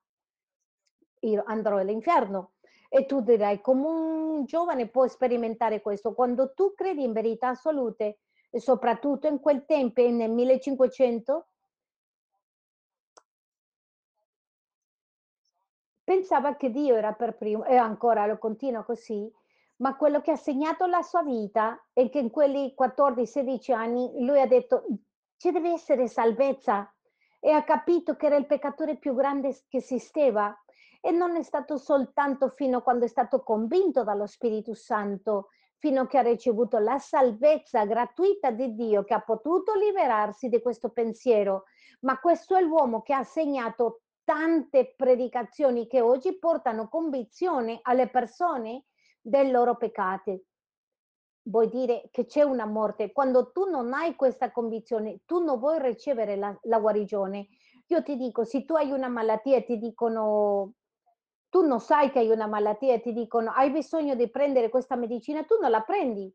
io 1.20 1.44
andrò 1.46 1.76
all'inferno. 1.78 2.54
E 2.88 3.06
tu 3.06 3.20
dirai, 3.20 3.60
come 3.60 3.88
un 3.88 4.46
giovane 4.46 4.88
può 4.88 5.06
sperimentare 5.08 5.82
questo? 5.82 6.14
Quando 6.14 6.54
tu 6.54 6.74
credi 6.74 7.04
in 7.04 7.12
verità 7.12 7.50
assolute, 7.50 8.20
e 8.50 8.62
soprattutto 8.62 9.28
in 9.28 9.42
quel 9.42 9.66
tempo, 9.66 10.02
nel 10.02 10.32
1500, 10.32 11.48
pensava 16.06 16.56
che 16.56 16.70
Dio 16.70 16.96
era 16.96 17.12
per 17.12 17.36
primo, 17.36 17.66
e 17.66 17.76
ancora 17.76 18.26
lo 18.28 18.38
continua 18.38 18.84
così, 18.84 19.30
ma 19.78 19.98
quello 19.98 20.22
che 20.22 20.32
ha 20.32 20.38
segnato 20.38 20.86
la 20.86 21.02
sua 21.02 21.24
vita 21.24 21.84
è 21.92 22.10
che 22.10 22.20
in 22.20 22.30
quelli 22.30 22.74
14-16 22.80 23.74
anni 23.74 24.24
lui 24.24 24.40
ha 24.40 24.48
detto 24.48 24.86
ci 25.38 25.52
deve 25.52 25.72
essere 25.72 26.08
salvezza 26.08 26.90
e 27.42 27.52
ha 27.52 27.64
capito 27.64 28.16
che 28.16 28.28
era 28.28 28.38
il 28.38 28.46
peccatore 28.46 28.98
più 28.98 29.14
grande 29.14 29.54
che 29.68 29.78
esisteva. 29.78 30.58
E 31.02 31.12
non 31.12 31.36
è 31.36 31.44
stato 31.44 31.78
soltanto 31.78 32.50
fino 32.50 32.78
a 32.78 32.82
quando 32.82 33.06
è 33.06 33.08
stato 33.08 33.44
convinto 33.44 34.04
dallo 34.04 34.26
Spirito 34.26 34.74
Santo, 34.74 35.50
fino 35.78 36.02
a 36.02 36.08
che 36.08 36.18
ha 36.18 36.24
ricevuto 36.24 36.80
la 36.80 36.98
salvezza 36.98 37.86
gratuita 37.86 38.50
di 38.50 38.74
Dio, 38.74 39.04
che 39.04 39.14
ha 39.14 39.22
potuto 39.22 39.76
liberarsi 39.76 40.50
di 40.50 40.60
questo 40.62 40.90
pensiero, 40.90 41.66
ma 42.02 42.20
questo 42.20 42.56
è 42.56 42.62
l'uomo 42.62 43.04
che 43.04 43.14
ha 43.14 43.24
segnato 43.24 44.05
tante 44.26 44.94
predicazioni 44.98 45.88
che 45.88 46.02
oggi 46.02 46.38
portano 46.38 46.90
convinzione 46.90 47.80
alle 47.84 48.10
persone 48.10 48.86
dei 49.22 49.50
loro 49.50 49.78
peccati. 49.78 50.44
Vuoi 51.44 51.70
dire 51.70 52.10
che 52.12 52.26
c'è 52.26 52.42
una 52.42 52.66
morte. 52.66 53.12
Quando 53.12 53.52
tu 53.52 53.70
non 53.70 53.94
hai 53.94 54.16
questa 54.16 54.52
convinzione, 54.52 55.22
tu 55.26 55.44
non 55.44 55.60
vuoi 55.60 55.80
ricevere 55.80 56.36
la, 56.36 56.58
la 56.64 56.80
guarigione. 56.80 57.48
Io 57.88 58.04
ti 58.04 58.18
dico, 58.18 58.44
se 58.44 58.66
tu 58.66 58.74
hai 58.76 58.92
una 58.92 59.08
malattia 59.08 59.58
e 59.58 59.64
ti 59.64 59.78
dicono 59.78 60.74
tu 61.56 61.62
non 61.62 61.80
sai 61.80 62.12
che 62.12 62.20
hai 62.20 62.30
una 62.30 62.48
malattia 62.48 62.96
e 62.96 63.00
ti 63.00 63.14
dicono 63.14 63.50
hai 63.52 63.72
bisogno 63.72 64.14
di 64.14 64.30
prendere 64.30 64.68
questa 64.68 64.98
medicina, 64.98 65.46
tu 65.46 65.58
non 65.62 65.72
la 65.72 65.84
prendi. 65.84 66.30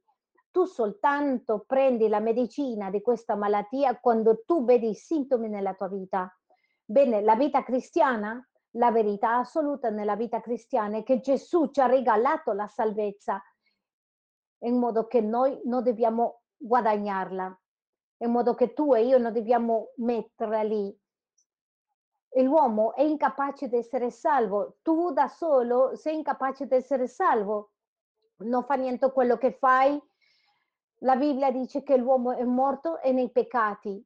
Tu 0.50 0.64
soltanto 0.64 1.64
prendi 1.66 2.08
la 2.08 2.20
medicina 2.20 2.88
di 2.88 3.02
questa 3.02 3.36
malattia 3.36 4.00
quando 4.00 4.42
tu 4.46 4.64
vedi 4.64 4.88
i 4.88 4.94
sintomi 4.94 5.50
nella 5.50 5.74
tua 5.74 5.88
vita. 5.88 6.34
Bene, 6.90 7.22
la 7.22 7.36
vita 7.36 7.62
cristiana, 7.62 8.44
la 8.70 8.90
verità 8.90 9.36
assoluta 9.36 9.90
nella 9.90 10.16
vita 10.16 10.40
cristiana 10.40 10.96
è 10.96 11.02
che 11.04 11.20
Gesù 11.20 11.70
ci 11.70 11.80
ha 11.80 11.86
regalato 11.86 12.52
la 12.52 12.66
salvezza 12.66 13.40
in 14.64 14.76
modo 14.76 15.06
che 15.06 15.20
noi 15.20 15.60
non 15.66 15.84
dobbiamo 15.84 16.40
guadagnarla, 16.56 17.60
in 18.16 18.30
modo 18.32 18.54
che 18.54 18.72
tu 18.72 18.92
e 18.92 19.04
io 19.04 19.18
non 19.18 19.32
dobbiamo 19.32 19.92
metterla 19.98 20.62
lì 20.64 20.92
e 22.28 22.42
l'uomo 22.42 22.92
è 22.96 23.02
incapace 23.02 23.68
di 23.68 23.76
essere 23.76 24.10
salvo, 24.10 24.78
tu 24.82 25.12
da 25.12 25.28
solo 25.28 25.94
sei 25.94 26.16
incapace 26.16 26.66
di 26.66 26.74
essere 26.74 27.06
salvo, 27.06 27.70
non 28.38 28.64
fa 28.64 28.74
niente 28.74 29.12
quello 29.12 29.36
che 29.36 29.52
fai. 29.52 29.96
La 31.02 31.14
Bibbia 31.14 31.52
dice 31.52 31.84
che 31.84 31.96
l'uomo 31.96 32.32
è 32.32 32.42
morto 32.42 33.00
e 33.00 33.12
nei 33.12 33.30
peccati. 33.30 34.04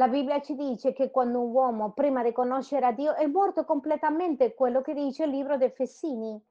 La 0.00 0.08
Bibbia 0.08 0.40
ci 0.40 0.54
dice 0.54 0.94
che 0.94 1.10
quando 1.10 1.42
un 1.42 1.52
uomo 1.52 1.92
prima 1.92 2.22
di 2.22 2.32
conoscere 2.32 2.86
a 2.86 2.92
Dio 2.92 3.14
è 3.16 3.26
morto 3.26 3.66
completamente, 3.66 4.54
quello 4.54 4.80
che 4.80 4.94
dice 4.94 5.24
il 5.24 5.30
libro 5.30 5.58
dei 5.58 5.68
Fessini. 5.72 6.42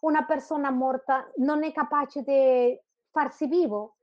Una 0.00 0.24
persona 0.24 0.72
morta 0.72 1.30
non 1.36 1.62
è 1.62 1.70
capace 1.70 2.22
di 2.22 2.76
farsi 3.12 3.46
vivo, 3.46 3.98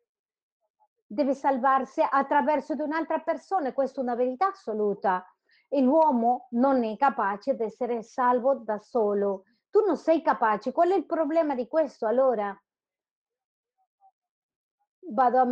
deve 1.05 1.33
salvarsi 1.33 2.01
attraverso 2.01 2.75
di 2.75 2.81
un'altra 2.81 3.19
persona, 3.19 3.73
questa 3.73 3.99
è 3.99 4.03
una 4.03 4.15
verità 4.15 4.47
assoluta. 4.51 5.27
E 5.67 5.81
l'uomo 5.81 6.47
non 6.51 6.85
è 6.85 6.95
capace 6.95 7.57
di 7.57 7.63
essere 7.63 8.03
salvo 8.03 8.55
da 8.55 8.79
solo. 8.79 9.43
Tu 9.69 9.83
non 9.85 9.97
sei 9.97 10.21
capace. 10.21 10.71
Qual 10.71 10.89
è 10.89 10.95
il 10.95 11.05
problema 11.05 11.55
di 11.55 11.67
questo 11.67 12.07
allora? 12.07 12.57
Vado 15.09 15.39
a 15.39 15.45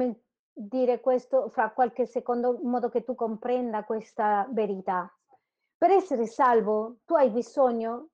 dire 0.67 0.99
questo 0.99 1.49
fra 1.49 1.71
qualche 1.71 2.05
secondo 2.05 2.59
in 2.61 2.69
modo 2.69 2.89
che 2.89 3.03
tu 3.03 3.15
comprenda 3.15 3.83
questa 3.83 4.47
verità. 4.51 5.11
Per 5.77 5.89
essere 5.89 6.27
salvo, 6.27 6.97
tu 7.05 7.15
hai 7.15 7.29
bisogno 7.29 8.09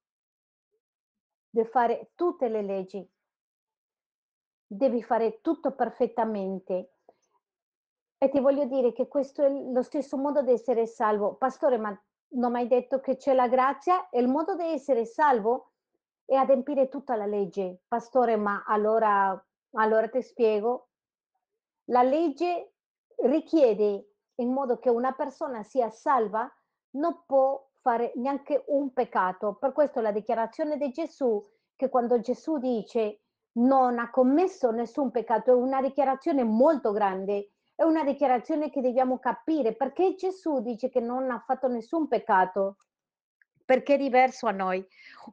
di 1.49 1.63
fare 1.65 2.11
tutte 2.15 2.47
le 2.47 2.61
leggi. 2.61 3.09
Devi 4.69 5.01
fare 5.03 5.41
tutto 5.41 5.71
perfettamente 5.73 6.91
e 8.17 8.29
ti 8.29 8.39
voglio 8.39 8.65
dire 8.65 8.93
che 8.93 9.07
questo 9.07 9.43
è 9.43 9.49
lo 9.49 9.81
stesso 9.81 10.17
modo 10.17 10.41
di 10.41 10.51
essere 10.51 10.87
salvo. 10.87 11.35
Pastore, 11.35 11.77
ma 11.77 11.97
non 12.29 12.55
hai 12.55 12.67
detto 12.67 12.99
che 12.99 13.15
c'è 13.15 13.33
la 13.33 13.47
grazia? 13.47 14.09
E 14.09 14.19
il 14.19 14.27
modo 14.27 14.55
di 14.55 14.63
essere 14.63 15.05
salvo 15.05 15.71
è 16.25 16.35
adempiere 16.35 16.89
tutta 16.89 17.15
la 17.15 17.25
legge. 17.25 17.81
Pastore, 17.87 18.35
ma 18.35 18.63
allora, 18.65 19.41
allora 19.73 20.09
ti 20.09 20.21
spiego. 20.21 20.86
La 21.89 22.03
legge 22.03 22.73
richiede 23.23 24.11
in 24.35 24.51
modo 24.51 24.77
che 24.77 24.89
una 24.89 25.13
persona 25.13 25.63
sia 25.63 25.89
salva, 25.89 26.51
non 26.91 27.23
può 27.25 27.69
fare 27.81 28.11
neanche 28.15 28.63
un 28.67 28.93
peccato. 28.93 29.55
Per 29.55 29.71
questo 29.71 29.99
la 30.01 30.11
dichiarazione 30.11 30.77
di 30.77 30.91
Gesù, 30.91 31.43
che 31.75 31.89
quando 31.89 32.19
Gesù 32.19 32.57
dice 32.57 33.21
non 33.57 33.97
ha 33.97 34.09
commesso 34.11 34.69
nessun 34.71 35.09
peccato, 35.09 35.51
è 35.51 35.55
una 35.55 35.81
dichiarazione 35.81 36.43
molto 36.43 36.91
grande 36.91 37.51
è 37.77 37.83
una 37.83 38.03
dichiarazione 38.03 38.71
che 38.71 38.81
dobbiamo 38.81 39.19
capire 39.19 39.75
perché 39.75 40.15
Gesù 40.15 40.61
dice 40.61 40.89
che 40.89 40.99
non 40.99 41.29
ha 41.29 41.43
fatto 41.45 41.67
nessun 41.67 42.07
peccato, 42.07 42.77
perché 43.63 43.93
è 43.93 43.97
diverso 43.99 44.47
a 44.47 44.51
noi. 44.51 44.83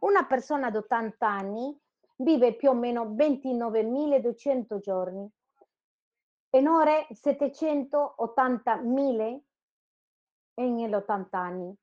Una 0.01 0.27
persona 0.27 0.71
di 0.71 0.77
80 0.77 1.27
anni 1.27 1.75
vive 2.17 2.55
più 2.55 2.69
o 2.69 2.75
meno 2.75 3.07
29.200 3.07 4.79
giorni 4.79 5.27
e 6.55 6.69
ore 6.69 7.09
780.000 7.11 9.41
negli 10.55 10.95
80 10.95 11.39
anni. 11.39 11.77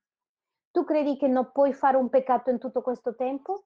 Tu 0.72 0.86
credi 0.86 1.17
che 1.17 1.28
non 1.28 1.51
puoi 1.51 1.74
fare 1.74 1.97
un 1.97 2.07
peccato 2.09 2.49
in 2.49 2.59
tutto 2.59 2.82
questo 2.82 3.13
tempo? 3.15 3.65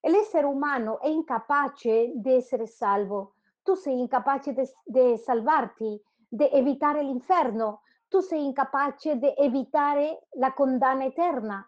L'essere 0.00 0.46
umano 0.46 1.00
è 1.00 1.08
incapace 1.08 2.12
di 2.14 2.32
essere 2.32 2.66
salvo 2.66 3.34
tu 3.64 3.74
sei 3.74 3.98
incapace 3.98 4.54
di 4.84 5.16
salvarti, 5.16 6.00
di 6.28 6.48
evitare 6.52 7.02
l'inferno, 7.02 7.80
tu 8.08 8.20
sei 8.20 8.44
incapace 8.44 9.16
di 9.16 9.32
evitare 9.36 10.28
la 10.32 10.52
condanna 10.52 11.04
eterna. 11.04 11.66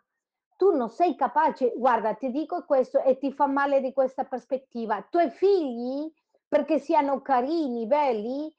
Tu 0.56 0.76
non 0.76 0.90
sei 0.90 1.16
capace, 1.16 1.72
guarda, 1.74 2.14
ti 2.14 2.30
dico 2.30 2.64
questo 2.64 3.02
e 3.02 3.18
ti 3.18 3.32
fa 3.32 3.46
male 3.46 3.80
di 3.80 3.94
questa 3.94 4.24
prospettiva. 4.24 4.98
I 4.98 5.04
tuoi 5.08 5.30
figli, 5.30 6.12
perché 6.48 6.78
siano 6.78 7.20
carini, 7.20 7.86
belli, 7.86 8.52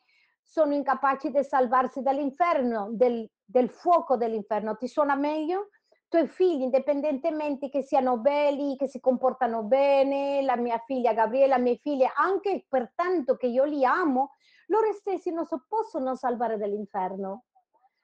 sono 0.43 0.73
incapaci 0.73 1.31
di 1.31 1.43
salvarsi 1.43 2.01
dall'inferno, 2.01 2.89
del, 2.91 3.29
del 3.43 3.69
fuoco 3.69 4.15
dell'inferno. 4.15 4.77
Ti 4.77 4.88
suona 4.88 5.15
meglio? 5.15 5.69
tuoi 6.09 6.27
figli, 6.27 6.61
indipendentemente 6.61 7.69
che 7.69 7.83
siano 7.83 8.17
belli, 8.17 8.77
che 8.77 8.88
si 8.88 8.99
comportano 8.99 9.63
bene, 9.63 10.41
la 10.41 10.55
mia 10.55 10.81
figlia 10.85 11.13
Gabriella, 11.13 11.57
mie 11.57 11.77
figlie, 11.77 12.11
anche 12.15 12.65
per 12.67 12.91
tanto 12.95 13.35
che 13.35 13.47
io 13.47 13.65
li 13.65 13.83
amo, 13.83 14.31
loro 14.67 14.91
stessi 14.93 15.31
non 15.31 15.45
si 15.45 15.55
possono 15.67 16.15
salvare 16.15 16.57
dall'inferno. 16.57 17.43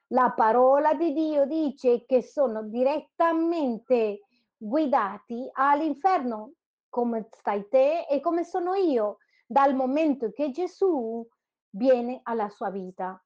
La 0.08 0.32
parola 0.36 0.94
di 0.94 1.12
Dio 1.12 1.46
dice 1.46 2.04
che 2.04 2.22
sono 2.22 2.62
direttamente 2.64 4.20
guidati 4.56 5.48
all'inferno, 5.52 6.52
come 6.88 7.28
stai 7.30 7.66
te 7.68 8.06
e 8.08 8.20
come 8.20 8.44
sono 8.44 8.74
io, 8.74 9.18
dal 9.46 9.74
momento 9.74 10.30
che 10.32 10.50
Gesù 10.50 11.26
viene 11.70 12.20
alla 12.24 12.48
sua 12.48 12.70
vita. 12.70 13.18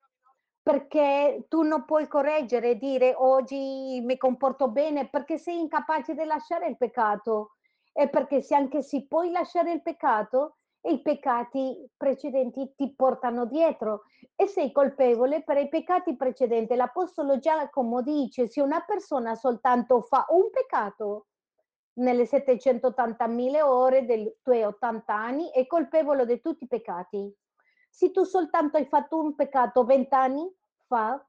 perché 0.63 1.47
tu 1.49 1.63
non 1.63 1.85
puoi 1.85 2.07
correggere 2.09 2.71
e 2.71 2.77
dire: 2.79 3.15
"Oggi 3.17 4.01
mi 4.05 4.17
comporto 4.19 4.69
bene", 4.71 5.09
perché 5.09 5.39
sei 5.39 5.59
incapace 5.61 6.15
di 6.15 6.25
lasciare 6.25 6.69
il 6.69 6.77
peccato. 6.77 7.53
E 7.93 8.09
perché 8.09 8.43
se 8.43 8.55
anche 8.55 8.83
se 8.83 9.07
puoi 9.07 9.31
lasciare 9.31 9.73
il 9.73 9.83
peccato, 9.83 10.57
i 10.83 11.01
peccati 11.03 11.91
precedenti 11.97 12.75
ti 12.77 12.95
portano 12.95 13.47
dietro 13.47 14.03
e 14.37 14.47
sei 14.47 14.71
colpevole 14.73 15.43
per 15.43 15.57
i 15.59 15.69
peccati 15.69 16.17
precedenti. 16.17 16.75
L'apostolo 16.77 17.39
Giacomo 17.39 18.03
dice: 18.03 18.47
"Se 18.47 18.61
una 18.61 18.83
persona 18.87 19.35
soltanto 19.35 20.03
fa 20.03 20.27
un 20.29 20.51
peccato 20.51 21.27
nelle 21.99 22.27
780.000 22.27 23.61
ore 23.63 24.05
dei 24.05 24.39
tuoi 24.43 24.63
80 24.63 25.15
anni, 25.15 25.51
è 25.51 25.67
colpevole 25.67 26.27
di 26.27 26.41
tutti 26.41 26.65
i 26.65 26.69
peccati. 26.69 27.33
Se 27.89 28.11
tu 28.11 28.25
soltanto 28.25 28.77
hai 28.77 28.87
fatto 28.87 29.21
un 29.21 29.35
peccato 29.35 29.85
20 29.85 30.15
anni 30.15 30.57
fa, 30.87 31.25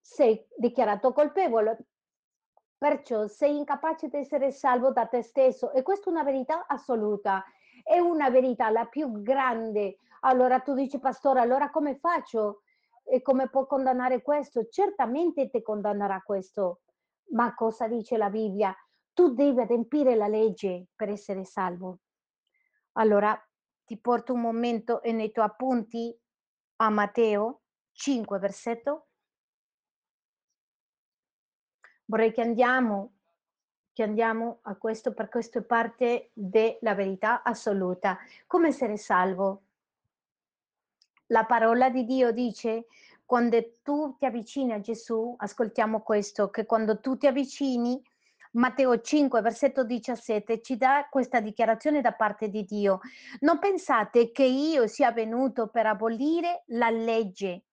sei 0.00 0.46
dichiarato 0.56 1.12
colpevole. 1.12 1.86
Perciò 2.76 3.26
sei 3.26 3.56
incapace 3.56 4.08
di 4.08 4.18
essere 4.18 4.50
salvo 4.50 4.90
da 4.90 5.06
te 5.06 5.22
stesso 5.22 5.72
e 5.72 5.82
questa 5.82 6.10
è 6.10 6.12
una 6.12 6.24
verità 6.24 6.66
assoluta, 6.66 7.42
è 7.82 7.98
una 7.98 8.28
verità 8.28 8.68
la 8.70 8.84
più 8.86 9.22
grande. 9.22 9.98
Allora 10.20 10.60
tu 10.60 10.74
dici: 10.74 10.98
"Pastore, 10.98 11.40
allora 11.40 11.70
come 11.70 11.96
faccio? 11.96 12.62
E 13.04 13.22
come 13.22 13.48
può 13.48 13.66
condannare 13.66 14.20
questo?" 14.20 14.68
Certamente 14.68 15.48
ti 15.48 15.62
condannerà 15.62 16.20
questo, 16.22 16.80
ma 17.30 17.54
cosa 17.54 17.86
dice 17.88 18.18
la 18.18 18.28
Bibbia? 18.28 18.74
Tu 19.14 19.32
devi 19.32 19.60
adempiere 19.60 20.14
la 20.14 20.28
legge 20.28 20.88
per 20.94 21.08
essere 21.08 21.44
salvo. 21.44 22.00
Allora 22.92 23.34
ti 23.84 23.98
porto 23.98 24.32
un 24.32 24.40
momento 24.40 25.02
e 25.02 25.12
nei 25.12 25.32
tuoi 25.32 25.46
appunti 25.46 26.16
a 26.76 26.90
Matteo 26.90 27.62
5, 27.92 28.38
versetto 28.38 29.06
Vorrei 32.06 32.32
che 32.32 32.42
andiamo 32.42 33.12
che 33.94 34.02
andiamo 34.02 34.58
a 34.62 34.74
questo, 34.74 35.14
per 35.14 35.28
questo 35.28 35.58
è 35.58 35.62
parte 35.62 36.30
della 36.34 36.96
verità 36.96 37.44
assoluta. 37.44 38.18
Come 38.44 38.68
essere 38.68 38.96
salvo? 38.96 39.62
La 41.26 41.44
parola 41.44 41.90
di 41.90 42.04
Dio 42.04 42.32
dice: 42.32 42.86
quando 43.24 43.56
tu 43.82 44.16
ti 44.18 44.26
avvicini 44.26 44.72
a 44.72 44.80
Gesù, 44.80 45.34
ascoltiamo 45.38 46.00
questo, 46.00 46.50
che 46.50 46.66
quando 46.66 46.98
tu 46.98 47.16
ti 47.16 47.28
avvicini, 47.28 48.02
Matteo 48.54 49.00
5, 49.00 49.40
versetto 49.40 49.84
17, 49.84 50.60
ci 50.60 50.76
dà 50.76 51.08
questa 51.10 51.40
dichiarazione 51.40 52.00
da 52.00 52.12
parte 52.12 52.48
di 52.48 52.64
Dio. 52.64 53.00
Non 53.40 53.58
pensate 53.58 54.30
che 54.30 54.44
io 54.44 54.86
sia 54.86 55.12
venuto 55.12 55.68
per 55.68 55.86
abolire 55.86 56.64
la 56.66 56.90
legge 56.90 57.64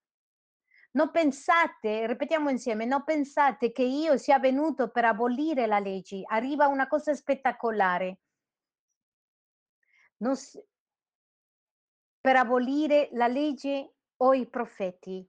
non 0.92 1.10
pensate, 1.10 2.06
ripetiamo 2.06 2.50
insieme, 2.50 2.84
non 2.84 3.02
pensate 3.04 3.72
che 3.72 3.82
io 3.82 4.18
sia 4.18 4.38
venuto 4.38 4.90
per 4.90 5.04
abolire 5.06 5.66
la 5.66 5.78
legge. 5.78 6.22
Arriva 6.26 6.66
una 6.66 6.86
cosa 6.86 7.14
spettacolare. 7.14 8.18
Non 10.18 10.34
per 12.20 12.36
abolire 12.36 13.08
la 13.12 13.26
legge 13.26 13.94
o 14.16 14.34
i 14.34 14.46
profeti. 14.48 15.26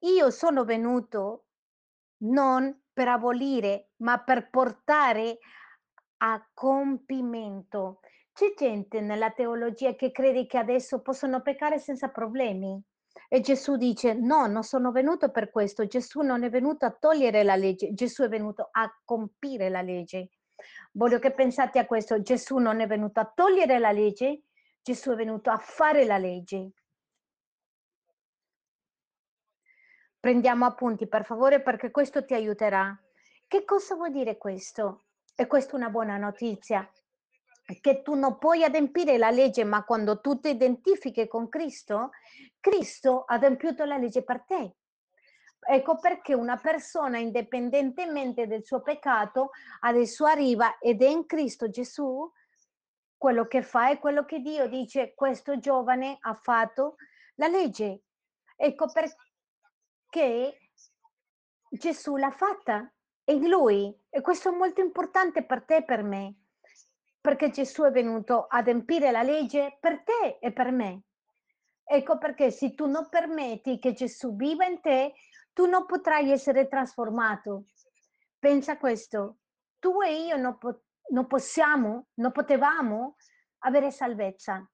Io 0.00 0.30
sono 0.30 0.64
venuto 0.64 1.46
non 2.18 2.83
per 2.94 3.08
abolire, 3.08 3.90
ma 3.98 4.22
per 4.22 4.48
portare 4.48 5.38
a 6.18 6.48
compimento. 6.54 8.00
C'è 8.32 8.54
gente 8.56 9.00
nella 9.00 9.30
teologia 9.32 9.94
che 9.94 10.10
crede 10.10 10.46
che 10.46 10.58
adesso 10.58 11.02
possono 11.02 11.42
peccare 11.42 11.78
senza 11.78 12.08
problemi. 12.08 12.80
E 13.28 13.40
Gesù 13.40 13.76
dice: 13.76 14.14
"No, 14.14 14.46
non 14.46 14.62
sono 14.62 14.90
venuto 14.92 15.30
per 15.30 15.50
questo. 15.50 15.86
Gesù 15.86 16.22
non 16.22 16.44
è 16.44 16.50
venuto 16.50 16.86
a 16.86 16.96
togliere 16.98 17.42
la 17.42 17.56
legge, 17.56 17.92
Gesù 17.94 18.22
è 18.22 18.28
venuto 18.28 18.68
a 18.72 18.90
compire 19.04 19.68
la 19.68 19.82
legge". 19.82 20.30
Voglio 20.92 21.18
che 21.18 21.32
pensate 21.32 21.78
a 21.78 21.86
questo: 21.86 22.22
Gesù 22.22 22.58
non 22.58 22.80
è 22.80 22.86
venuto 22.86 23.20
a 23.20 23.30
togliere 23.34 23.78
la 23.78 23.92
legge, 23.92 24.44
Gesù 24.82 25.10
è 25.12 25.16
venuto 25.16 25.50
a 25.50 25.58
fare 25.58 26.04
la 26.04 26.18
legge. 26.18 26.72
Prendiamo 30.24 30.64
appunti 30.64 31.06
per 31.06 31.26
favore 31.26 31.60
perché 31.60 31.90
questo 31.90 32.24
ti 32.24 32.32
aiuterà. 32.32 32.98
Che 33.46 33.64
cosa 33.66 33.94
vuol 33.94 34.10
dire 34.10 34.38
questo? 34.38 35.02
E 35.36 35.46
questa 35.46 35.72
è 35.72 35.74
una 35.74 35.90
buona 35.90 36.16
notizia, 36.16 36.90
che 37.82 38.00
tu 38.00 38.14
non 38.14 38.38
puoi 38.38 38.64
adempiere 38.64 39.18
la 39.18 39.28
legge, 39.28 39.64
ma 39.64 39.84
quando 39.84 40.22
tu 40.22 40.40
ti 40.40 40.48
identifichi 40.48 41.28
con 41.28 41.50
Cristo, 41.50 42.12
Cristo 42.58 43.24
ha 43.26 43.34
adempiuto 43.34 43.84
la 43.84 43.98
legge 43.98 44.22
per 44.22 44.44
te. 44.46 44.76
Ecco 45.60 45.98
perché 45.98 46.32
una 46.32 46.56
persona, 46.56 47.18
indipendentemente 47.18 48.46
del 48.46 48.64
suo 48.64 48.80
peccato, 48.80 49.50
adesso 49.80 50.24
arriva 50.24 50.78
ed 50.78 51.02
è 51.02 51.06
in 51.06 51.26
Cristo 51.26 51.68
Gesù, 51.68 52.32
quello 53.18 53.46
che 53.46 53.60
fa 53.60 53.90
è 53.90 53.98
quello 53.98 54.24
che 54.24 54.38
Dio 54.38 54.68
dice, 54.68 55.12
questo 55.14 55.58
giovane 55.58 56.16
ha 56.18 56.32
fatto 56.32 56.94
la 57.34 57.46
legge. 57.46 58.04
Ecco 58.56 58.86
perché 58.90 59.16
Gesù 61.68 62.16
l'ha 62.16 62.30
fatta 62.30 62.88
in 63.24 63.48
lui 63.48 63.92
e 64.08 64.20
questo 64.20 64.50
è 64.50 64.56
molto 64.56 64.80
importante 64.80 65.44
per 65.44 65.64
te 65.64 65.76
e 65.76 65.84
per 65.84 66.02
me, 66.02 66.34
perché 67.20 67.50
Gesù 67.50 67.82
è 67.82 67.90
venuto 67.90 68.46
ad 68.48 68.60
adempiere 68.60 69.10
la 69.10 69.22
legge 69.22 69.76
per 69.80 70.04
te 70.04 70.38
e 70.40 70.52
per 70.52 70.70
me. 70.70 71.02
Ecco 71.82 72.18
perché 72.18 72.50
se 72.50 72.74
tu 72.74 72.86
non 72.86 73.08
permetti 73.08 73.78
che 73.78 73.92
Gesù 73.92 74.36
viva 74.36 74.64
in 74.66 74.80
te, 74.80 75.14
tu 75.52 75.66
non 75.66 75.84
potrai 75.86 76.30
essere 76.30 76.68
trasformato. 76.68 77.64
Pensa 78.38 78.72
a 78.72 78.78
questo, 78.78 79.38
tu 79.78 80.00
e 80.00 80.26
io 80.26 80.36
non, 80.36 80.58
po- 80.58 80.82
non 81.08 81.26
possiamo, 81.26 82.06
non 82.14 82.30
potevamo 82.30 83.16
avere 83.58 83.90
salvezza, 83.90 84.64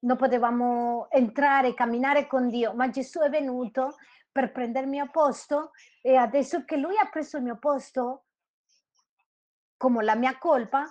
non 0.00 0.16
potevamo 0.16 1.10
entrare, 1.10 1.74
camminare 1.74 2.26
con 2.26 2.48
Dio, 2.48 2.72
ma 2.74 2.88
Gesù 2.88 3.20
è 3.20 3.28
venuto 3.28 3.96
per 4.32 4.52
prendere 4.52 4.84
il 4.84 4.90
mio 4.90 5.10
posto 5.10 5.72
e 6.00 6.16
adesso 6.16 6.64
che 6.64 6.76
Lui 6.76 6.96
ha 6.96 7.08
preso 7.08 7.36
il 7.36 7.42
mio 7.42 7.58
posto, 7.58 8.24
come 9.76 10.04
la 10.04 10.14
mia 10.14 10.38
colpa, 10.38 10.86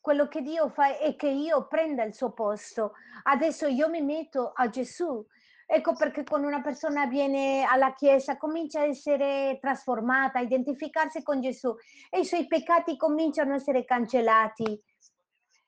quello 0.00 0.28
che 0.28 0.42
Dio 0.42 0.68
fa 0.68 0.98
è 0.98 1.16
che 1.16 1.28
io 1.28 1.66
prenda 1.66 2.02
il 2.04 2.14
suo 2.14 2.32
posto. 2.32 2.92
Adesso 3.22 3.66
io 3.66 3.88
mi 3.88 4.02
metto 4.02 4.52
a 4.54 4.68
Gesù. 4.68 5.26
Ecco 5.66 5.94
perché 5.94 6.24
quando 6.24 6.46
una 6.46 6.60
persona 6.60 7.06
viene 7.06 7.64
alla 7.64 7.94
Chiesa 7.94 8.36
comincia 8.36 8.80
a 8.80 8.84
essere 8.84 9.58
trasformata, 9.62 10.38
a 10.38 10.42
identificarsi 10.42 11.22
con 11.22 11.40
Gesù 11.40 11.74
e 12.10 12.20
i 12.20 12.24
suoi 12.26 12.46
peccati 12.46 12.98
cominciano 12.98 13.52
a 13.52 13.56
essere 13.56 13.86
cancellati. 13.86 14.78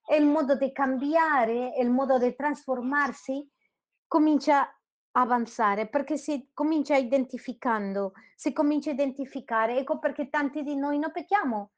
E 0.09 0.16
il 0.16 0.27
modo 0.27 0.55
di 0.55 0.70
cambiare, 0.70 1.72
il 1.79 1.91
modo 1.91 2.18
di 2.18 2.35
trasformarsi 2.35 3.51
comincia 4.07 4.70
avanzare 5.18 5.86
perché 5.88 6.16
si 6.16 6.50
comincia 6.52 6.96
identificando, 6.96 8.12
si 8.34 8.52
comincia 8.52 8.90
a 8.90 8.94
identificare. 8.94 9.78
Ecco 9.78 9.98
perché 9.98 10.28
tanti 10.28 10.62
di 10.62 10.76
noi 10.76 10.98
non 10.98 11.12
pecchiamo 11.12 11.72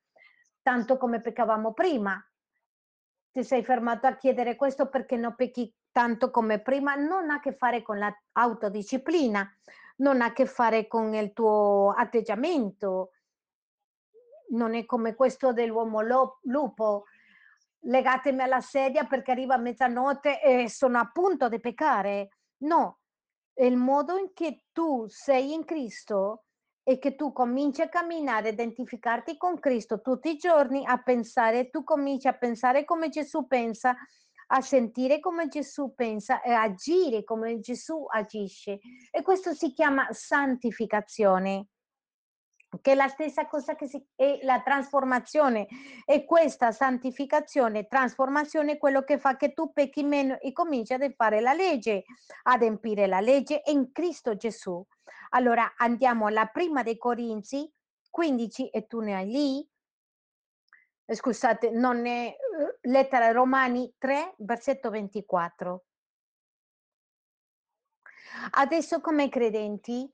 tanto 0.62 0.98
come 0.98 1.20
peccavamo 1.20 1.72
prima. 1.72 2.22
Ti 3.30 3.44
sei 3.44 3.64
fermato 3.64 4.06
a 4.06 4.16
chiedere 4.16 4.56
questo 4.56 4.88
perché 4.88 5.16
non 5.16 5.34
pecchi 5.34 5.72
tanto 5.90 6.30
come 6.30 6.60
prima, 6.60 6.94
non 6.94 7.30
ha 7.30 7.34
a 7.34 7.40
che 7.40 7.54
fare 7.54 7.82
con 7.82 7.98
l'autodisciplina, 7.98 9.50
non 9.96 10.20
ha 10.20 10.26
a 10.26 10.32
che 10.32 10.46
fare 10.46 10.86
con 10.86 11.14
il 11.14 11.32
tuo 11.32 11.94
atteggiamento, 11.96 13.12
non 14.50 14.74
è 14.74 14.84
come 14.84 15.14
questo 15.14 15.52
dell'uomo 15.52 16.00
lupo, 16.42 17.04
legatemi 17.80 18.42
alla 18.42 18.60
sedia 18.60 19.04
perché 19.04 19.30
arriva 19.30 19.54
a 19.54 19.58
mezzanotte 19.58 20.42
e 20.42 20.68
sono 20.68 20.98
a 20.98 21.10
punto 21.10 21.48
di 21.48 21.60
peccare. 21.60 22.28
No, 22.58 22.98
il 23.58 23.76
modo 23.76 24.16
in 24.16 24.32
che 24.34 24.64
tu 24.72 25.06
sei 25.08 25.52
in 25.52 25.64
Cristo 25.64 26.44
e 26.82 26.98
che 26.98 27.16
tu 27.16 27.32
cominci 27.32 27.82
a 27.82 27.88
camminare, 27.88 28.48
a 28.48 28.52
identificarti 28.52 29.36
con 29.36 29.58
Cristo 29.58 30.00
tutti 30.00 30.30
i 30.30 30.36
giorni, 30.36 30.84
a 30.86 31.02
pensare, 31.02 31.68
tu 31.68 31.84
cominci 31.84 32.28
a 32.28 32.32
pensare 32.32 32.84
come 32.84 33.08
Gesù 33.10 33.46
pensa, 33.46 33.94
a 34.50 34.60
sentire 34.60 35.20
come 35.20 35.48
Gesù 35.48 35.92
pensa 35.94 36.40
e 36.40 36.52
agire 36.52 37.24
come 37.24 37.60
Gesù 37.60 38.06
agisce. 38.08 38.78
E 39.10 39.22
questo 39.22 39.52
si 39.52 39.72
chiama 39.72 40.08
santificazione 40.10 41.66
che 42.82 42.92
è 42.92 42.94
la 42.94 43.08
stessa 43.08 43.46
cosa 43.46 43.74
che 43.74 43.86
si, 43.86 44.04
è 44.14 44.40
la 44.42 44.60
trasformazione 44.60 45.66
e 46.04 46.24
questa 46.24 46.70
santificazione, 46.70 47.86
trasformazione 47.86 48.72
è 48.72 48.78
quello 48.78 49.02
che 49.02 49.18
fa 49.18 49.36
che 49.36 49.54
tu 49.54 49.72
pecchi 49.72 50.02
meno 50.02 50.38
e 50.38 50.52
cominci 50.52 50.92
ad 50.92 51.12
fare 51.14 51.40
la 51.40 51.54
legge, 51.54 52.04
ad 52.42 52.62
empire 52.62 53.06
la 53.06 53.20
legge 53.20 53.62
in 53.66 53.90
Cristo 53.92 54.36
Gesù. 54.36 54.84
Allora 55.30 55.74
andiamo 55.76 56.26
alla 56.26 56.46
prima 56.46 56.82
dei 56.82 56.98
Corinzi 56.98 57.70
15 58.10 58.68
e 58.68 58.86
tu 58.86 59.00
ne 59.00 59.14
hai 59.14 59.26
lì. 59.26 59.68
Eh, 61.06 61.14
scusate, 61.14 61.70
non 61.70 62.04
è 62.06 62.36
lettera 62.82 63.30
Romani 63.30 63.94
3, 63.96 64.34
versetto 64.38 64.90
24. 64.90 65.84
Adesso 68.50 69.00
come 69.00 69.30
credenti 69.30 70.10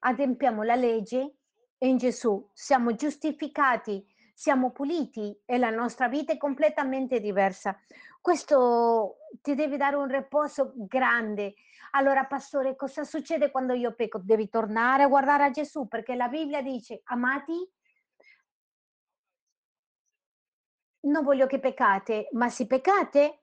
adempiamo 0.00 0.62
la 0.62 0.74
legge 0.74 1.34
in 1.78 1.96
Gesù, 1.96 2.48
siamo 2.52 2.94
giustificati, 2.94 4.04
siamo 4.34 4.70
puliti 4.70 5.36
e 5.44 5.58
la 5.58 5.70
nostra 5.70 6.08
vita 6.08 6.32
è 6.32 6.36
completamente 6.36 7.20
diversa. 7.20 7.78
Questo 8.20 9.16
ti 9.42 9.54
deve 9.54 9.76
dare 9.76 9.96
un 9.96 10.08
riposo 10.08 10.72
grande. 10.76 11.54
Allora, 11.92 12.26
pastore, 12.26 12.76
cosa 12.76 13.04
succede 13.04 13.50
quando 13.50 13.72
io 13.74 13.94
pecco? 13.94 14.18
Devi 14.18 14.48
tornare 14.48 15.04
a 15.04 15.08
guardare 15.08 15.44
a 15.44 15.50
Gesù 15.50 15.88
perché 15.88 16.14
la 16.14 16.28
Bibbia 16.28 16.62
dice, 16.62 17.00
amati, 17.04 17.72
non 21.00 21.24
voglio 21.24 21.46
che 21.46 21.58
peccate, 21.58 22.28
ma 22.32 22.48
se 22.48 22.66
peccate, 22.66 23.42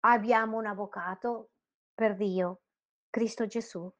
abbiamo 0.00 0.56
un 0.56 0.66
avvocato 0.66 1.50
per 1.94 2.16
Dio, 2.16 2.62
Cristo 3.10 3.46
Gesù. 3.46 3.92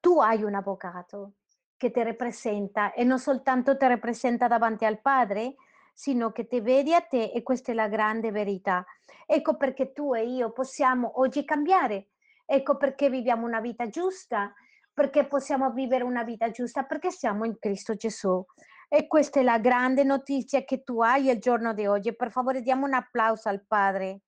Tu 0.00 0.18
hai 0.20 0.42
un 0.42 0.54
avvocato 0.54 1.34
che 1.80 1.90
ti 1.90 2.02
rappresenta 2.02 2.92
e 2.92 3.04
non 3.04 3.18
soltanto 3.18 3.74
ti 3.74 3.86
rappresenta 3.88 4.46
davanti 4.46 4.84
al 4.84 5.00
Padre, 5.00 5.54
sino 5.94 6.30
che 6.30 6.46
ti 6.46 6.60
vedi 6.60 6.92
a 6.92 7.00
te 7.00 7.30
e 7.34 7.42
questa 7.42 7.72
è 7.72 7.74
la 7.74 7.88
grande 7.88 8.30
verità. 8.30 8.84
Ecco 9.24 9.56
perché 9.56 9.92
tu 9.92 10.14
e 10.14 10.26
io 10.26 10.52
possiamo 10.52 11.20
oggi 11.20 11.42
cambiare. 11.42 12.08
Ecco 12.44 12.76
perché 12.76 13.08
viviamo 13.08 13.46
una 13.46 13.60
vita 13.60 13.88
giusta, 13.88 14.52
perché 14.92 15.24
possiamo 15.24 15.70
vivere 15.70 16.04
una 16.04 16.22
vita 16.22 16.50
giusta, 16.50 16.82
perché 16.82 17.10
siamo 17.10 17.46
in 17.46 17.58
Cristo 17.58 17.94
Gesù. 17.94 18.44
E 18.86 19.06
questa 19.06 19.40
è 19.40 19.42
la 19.42 19.58
grande 19.58 20.04
notizia 20.04 20.62
che 20.64 20.82
tu 20.82 21.00
hai 21.00 21.30
il 21.30 21.38
giorno 21.38 21.72
di 21.72 21.86
oggi. 21.86 22.14
Per 22.14 22.30
favore 22.30 22.60
diamo 22.60 22.84
un 22.84 22.92
applauso 22.92 23.48
al 23.48 23.64
Padre. 23.66 24.20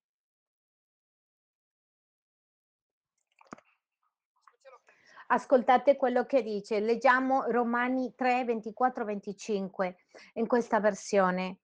Ascoltate 5.32 5.96
quello 5.96 6.26
che 6.26 6.42
dice, 6.42 6.78
leggiamo 6.78 7.50
Romani 7.50 8.14
3, 8.14 8.44
24, 8.44 9.06
25 9.06 9.96
in 10.34 10.46
questa 10.46 10.78
versione. 10.78 11.60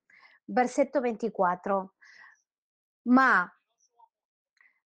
Versetto 0.47 1.03
24. 1.03 1.97
Ma 3.09 3.47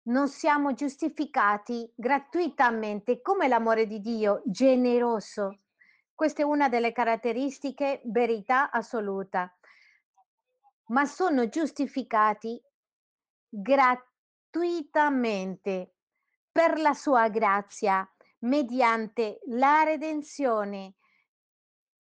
non 0.08 0.28
siamo 0.28 0.74
giustificati 0.74 1.90
gratuitamente 1.96 3.22
come 3.22 3.48
l'amore 3.48 3.88
di 3.88 4.02
Dio, 4.02 4.42
generoso. 4.44 5.62
Questa 6.14 6.42
è 6.42 6.46
una 6.46 6.68
delle 6.68 6.92
caratteristiche 6.92 8.02
verità 8.04 8.72
assoluta. 8.72 9.58
Ma 10.88 11.06
sono 11.06 11.48
giustificati 11.48 12.62
gratuitamente 13.48 15.94
per 16.52 16.78
la 16.78 16.94
sua 16.94 17.30
grazia 17.30 18.06
mediante 18.40 19.40
la 19.48 19.84
redenzione 19.84 20.96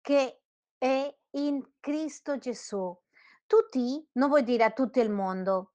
che 0.01 0.43
è 0.77 1.17
in 1.31 1.63
Cristo 1.81 2.39
Gesù. 2.39 2.97
Tutti, 3.47 4.07
non 4.13 4.29
vuol 4.29 4.43
dire 4.43 4.65
a 4.65 4.71
tutto 4.71 5.01
il 5.01 5.11
mondo, 5.11 5.73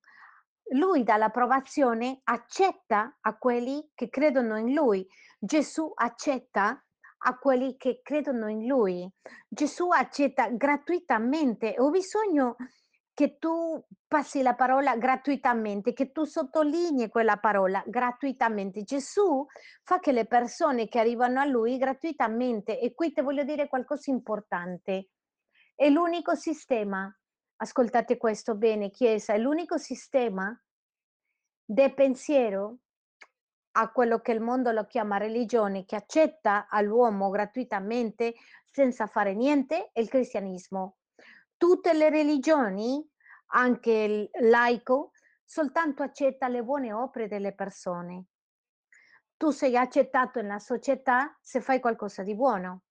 lui 0.71 1.03
dà 1.03 1.17
l'approvazione, 1.17 2.21
accetta 2.25 3.17
a 3.21 3.37
quelli 3.37 3.89
che 3.95 4.09
credono 4.09 4.57
in 4.57 4.73
lui. 4.73 5.07
Gesù 5.39 5.91
accetta 5.95 6.83
a 7.21 7.37
quelli 7.37 7.75
che 7.75 8.01
credono 8.03 8.47
in 8.49 8.67
lui. 8.67 9.09
Gesù 9.47 9.89
accetta 9.89 10.49
gratuitamente. 10.49 11.75
Ho 11.79 11.89
bisogno 11.89 12.55
che 13.19 13.37
tu 13.37 13.85
passi 14.07 14.41
la 14.41 14.55
parola 14.55 14.95
gratuitamente, 14.95 15.91
che 15.91 16.13
tu 16.13 16.23
sottolinei 16.23 17.09
quella 17.09 17.35
parola 17.35 17.83
gratuitamente. 17.85 18.83
Gesù 18.83 19.45
fa 19.83 19.99
che 19.99 20.13
le 20.13 20.25
persone 20.25 20.87
che 20.87 20.99
arrivano 20.99 21.41
a 21.41 21.43
lui 21.43 21.77
gratuitamente, 21.77 22.79
e 22.79 22.93
qui 22.93 23.11
ti 23.11 23.19
voglio 23.19 23.43
dire 23.43 23.67
qualcosa 23.67 24.09
importante, 24.09 25.09
è 25.75 25.89
l'unico 25.89 26.33
sistema, 26.35 27.13
ascoltate 27.57 28.15
questo 28.15 28.55
bene, 28.55 28.89
Chiesa, 28.89 29.33
è 29.33 29.37
l'unico 29.37 29.77
sistema 29.77 30.57
del 31.65 31.93
pensiero 31.93 32.77
a 33.71 33.91
quello 33.91 34.21
che 34.21 34.31
il 34.31 34.39
mondo 34.39 34.71
lo 34.71 34.85
chiama 34.85 35.17
religione, 35.17 35.83
che 35.83 35.97
accetta 35.97 36.69
all'uomo 36.69 37.29
gratuitamente 37.31 38.35
senza 38.63 39.07
fare 39.07 39.35
niente, 39.35 39.89
è 39.91 39.99
il 39.99 40.07
cristianesimo. 40.07 40.98
Tutte 41.59 41.91
le 41.91 42.09
religioni, 42.09 43.05
anche 43.47 43.91
il 43.91 44.29
laico, 44.47 45.11
soltanto 45.43 46.03
accetta 46.03 46.47
le 46.47 46.63
buone 46.63 46.93
opere 46.93 47.27
delle 47.27 47.53
persone. 47.53 48.27
Tu 49.35 49.49
sei 49.49 49.75
accettato 49.75 50.41
nella 50.41 50.59
società 50.59 51.37
se 51.41 51.59
fai 51.59 51.81
qualcosa 51.81 52.23
di 52.23 52.33
buono. 52.33 52.83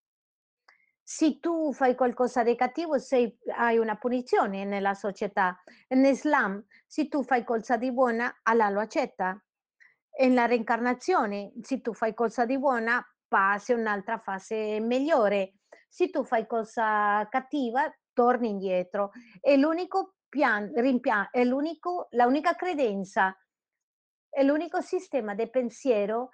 Se 1.03 1.41
tu 1.41 1.73
fai 1.73 1.95
qualcosa 1.95 2.43
di 2.43 2.55
cattivo, 2.57 2.99
sei, 2.99 3.39
hai 3.57 3.79
una 3.79 3.97
punizione 3.97 4.67
nella 4.67 4.93
società. 4.93 5.63
In 5.89 6.05
Islam, 6.05 6.63
se 6.87 7.09
tu 7.09 7.23
fai 7.23 7.45
qualcosa 7.45 7.79
di 7.79 7.91
buona, 7.91 8.41
Allah 8.43 8.69
lo 8.69 8.81
accetta. 8.81 9.43
In 10.19 10.47
reincarnazione, 10.47 11.55
se 11.63 11.81
tu 11.81 11.95
fai 11.95 12.13
qualcosa 12.13 12.45
di 12.45 12.59
buona, 12.59 13.03
passi 13.27 13.73
un'altra 13.73 14.19
fase 14.19 14.79
migliore. 14.79 15.55
Se 15.89 16.11
tu 16.11 16.23
fai 16.23 16.47
cosa 16.47 17.27
cattiva, 17.31 17.91
torni 18.19 18.49
indietro. 18.49 19.13
È 19.41 19.55
l'unico 19.55 20.17
pian, 20.29 20.73
rimpian, 20.75 21.29
è 21.31 21.45
l'unico, 21.45 22.09
la 22.11 22.27
unica 22.27 22.57
credenza, 22.57 23.33
è 24.29 24.43
l'unico 24.43 24.81
sistema 24.81 25.37
di 25.37 25.49
pensiero 25.49 26.31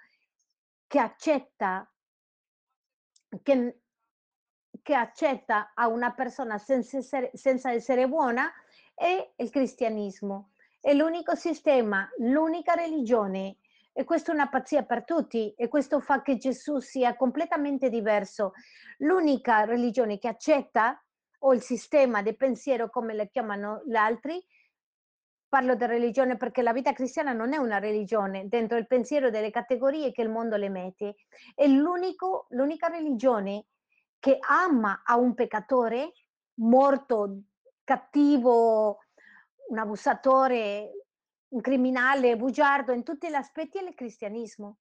che 0.87 0.97
accetta, 0.97 1.87
che, 3.43 3.81
che 4.81 4.95
accetta 4.95 5.73
a 5.75 5.87
una 5.87 6.11
persona 6.13 6.57
senza 6.57 6.97
essere, 6.97 7.29
senza 7.35 7.71
essere 7.71 8.07
buona 8.07 8.51
è 8.95 9.33
il 9.35 9.49
cristianesimo. 9.51 10.53
È 10.79 10.91
l'unico 10.91 11.35
sistema, 11.35 12.09
l'unica 12.17 12.73
religione 12.73 13.57
e 13.93 14.03
questa 14.05 14.31
è 14.31 14.33
una 14.33 14.49
pazzia 14.49 14.83
per 14.83 15.03
tutti 15.03 15.53
e 15.55 15.67
questo 15.67 15.99
fa 15.99 16.23
che 16.23 16.37
Gesù 16.37 16.79
sia 16.79 17.15
completamente 17.15 17.89
diverso. 17.89 18.53
L'unica 18.97 19.65
religione 19.65 20.17
che 20.17 20.27
accetta 20.27 20.99
o 21.45 21.53
il 21.53 21.61
sistema 21.61 22.21
di 22.21 22.35
pensiero 22.35 22.89
come 22.89 23.13
le 23.13 23.29
chiamano 23.29 23.81
gli 23.85 23.95
altri, 23.95 24.43
parlo 25.47 25.75
di 25.75 25.85
religione 25.85 26.37
perché 26.37 26.61
la 26.61 26.73
vita 26.73 26.91
cristiana 26.91 27.33
non 27.33 27.53
è 27.53 27.57
una 27.57 27.77
religione, 27.77 28.47
dentro 28.47 28.77
il 28.77 28.87
pensiero 28.87 29.29
delle 29.29 29.51
categorie 29.51 30.11
che 30.11 30.21
il 30.21 30.29
mondo 30.29 30.55
le 30.57 30.69
mette, 30.69 31.15
è 31.53 31.67
l'unica 31.67 32.87
religione 32.87 33.67
che 34.19 34.37
ama 34.39 35.03
a 35.05 35.17
un 35.17 35.35
peccatore 35.35 36.13
morto, 36.55 37.41
cattivo, 37.83 38.99
un 39.69 39.77
abusatore, 39.77 40.91
un 41.49 41.61
criminale, 41.61 42.37
bugiardo, 42.37 42.91
in 42.91 43.03
tutti 43.03 43.29
gli 43.29 43.35
aspetti 43.35 43.77
è 43.77 43.83
il 43.83 43.93
cristianesimo. 43.93 44.77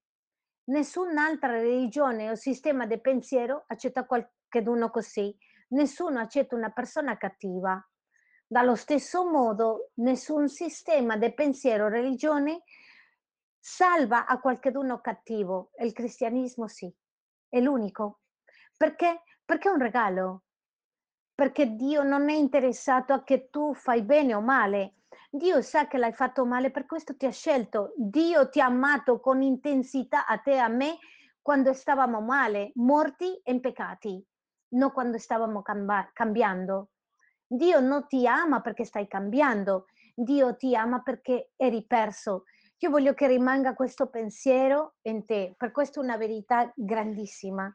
Nessun'altra 0.64 1.50
religione 1.50 2.30
o 2.30 2.34
sistema 2.36 2.86
di 2.86 2.98
pensiero 2.98 3.64
accetta 3.66 4.06
qualcuno 4.06 4.88
così 4.88 5.36
nessuno 5.68 6.20
accetta 6.20 6.54
una 6.54 6.70
persona 6.70 7.16
cattiva. 7.16 7.82
Dallo 8.46 8.74
stesso 8.74 9.28
modo, 9.28 9.90
nessun 9.94 10.48
sistema 10.48 11.16
di 11.16 11.32
pensiero 11.32 11.86
o 11.86 11.88
religione 11.88 12.62
salva 13.58 14.26
a 14.26 14.38
qualcuno 14.38 15.00
cattivo. 15.00 15.70
Il 15.78 15.92
cristianesimo 15.92 16.68
sì, 16.68 16.92
è 17.48 17.60
l'unico. 17.60 18.20
Perché? 18.76 19.22
Perché 19.44 19.68
è 19.68 19.72
un 19.72 19.78
regalo. 19.78 20.42
Perché 21.34 21.74
Dio 21.74 22.02
non 22.02 22.28
è 22.28 22.34
interessato 22.34 23.12
a 23.12 23.24
che 23.24 23.48
tu 23.50 23.74
fai 23.74 24.02
bene 24.02 24.34
o 24.34 24.40
male. 24.40 24.96
Dio 25.30 25.62
sa 25.62 25.88
che 25.88 25.98
l'hai 25.98 26.12
fatto 26.12 26.44
male, 26.44 26.70
per 26.70 26.86
questo 26.86 27.16
ti 27.16 27.26
ha 27.26 27.32
scelto. 27.32 27.92
Dio 27.96 28.48
ti 28.50 28.60
ha 28.60 28.66
amato 28.66 29.18
con 29.18 29.42
intensità 29.42 30.26
a 30.26 30.38
te 30.38 30.52
e 30.52 30.58
a 30.58 30.68
me 30.68 30.98
quando 31.42 31.72
stavamo 31.72 32.20
male, 32.20 32.70
morti 32.74 33.34
e 33.42 33.52
in 33.52 33.60
peccati 33.60 34.24
non 34.74 34.92
quando 34.92 35.18
stavamo 35.18 35.62
camba- 35.62 36.10
cambiando. 36.12 36.90
Dio 37.46 37.80
non 37.80 38.06
ti 38.06 38.26
ama 38.26 38.60
perché 38.60 38.84
stai 38.84 39.06
cambiando, 39.06 39.86
Dio 40.14 40.56
ti 40.56 40.74
ama 40.74 41.02
perché 41.02 41.50
eri 41.56 41.84
perso. 41.86 42.44
Io 42.78 42.90
voglio 42.90 43.14
che 43.14 43.26
rimanga 43.26 43.74
questo 43.74 44.08
pensiero 44.08 44.94
in 45.02 45.24
te, 45.24 45.54
per 45.56 45.70
questo 45.70 46.00
è 46.00 46.02
una 46.02 46.16
verità 46.16 46.70
grandissima. 46.74 47.74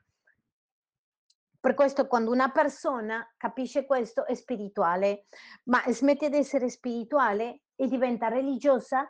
Per 1.61 1.73
questo 1.73 2.07
quando 2.07 2.31
una 2.31 2.51
persona 2.51 3.27
capisce 3.35 3.85
questo 3.85 4.25
è 4.25 4.33
spirituale, 4.33 5.25
ma 5.65 5.81
smette 5.87 6.29
di 6.29 6.37
essere 6.37 6.69
spirituale 6.69 7.63
e 7.75 7.87
diventa 7.87 8.27
religiosa, 8.27 9.09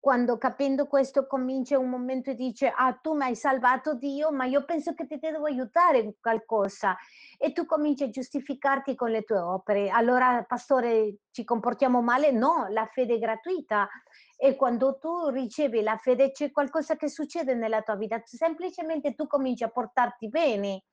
quando 0.00 0.38
capendo 0.38 0.86
questo 0.86 1.26
comincia 1.26 1.78
un 1.78 1.90
momento 1.90 2.30
e 2.30 2.34
dice: 2.34 2.72
"Ah, 2.74 2.94
tu 2.94 3.14
m'hai 3.14 3.36
salvato 3.36 3.94
Dio, 3.94 4.32
ma 4.32 4.46
io 4.46 4.64
penso 4.64 4.94
che 4.94 5.06
ti 5.06 5.18
devo 5.18 5.44
aiutare 5.44 5.98
in 5.98 6.12
qualcosa." 6.18 6.96
E 7.38 7.52
tu 7.52 7.66
cominci 7.66 8.04
a 8.04 8.08
giustificarti 8.10 8.94
con 8.94 9.10
le 9.10 9.22
tue 9.22 9.38
opere. 9.38 9.90
"Allora 9.90 10.42
pastore 10.48 11.16
ci 11.30 11.44
comportiamo 11.44 12.00
male?" 12.02 12.32
No, 12.32 12.66
la 12.70 12.86
fede 12.86 13.14
è 13.14 13.18
gratuita 13.18 13.88
e 14.36 14.56
quando 14.56 14.98
tu 14.98 15.28
ricevi 15.28 15.82
la 15.82 15.96
fede 15.98 16.32
c'è 16.32 16.50
qualcosa 16.50 16.96
che 16.96 17.08
succede 17.08 17.54
nella 17.54 17.82
tua 17.82 17.96
vita, 17.96 18.20
semplicemente 18.24 19.14
tu 19.14 19.26
cominci 19.26 19.64
a 19.64 19.68
portarti 19.68 20.28
bene. 20.28 20.84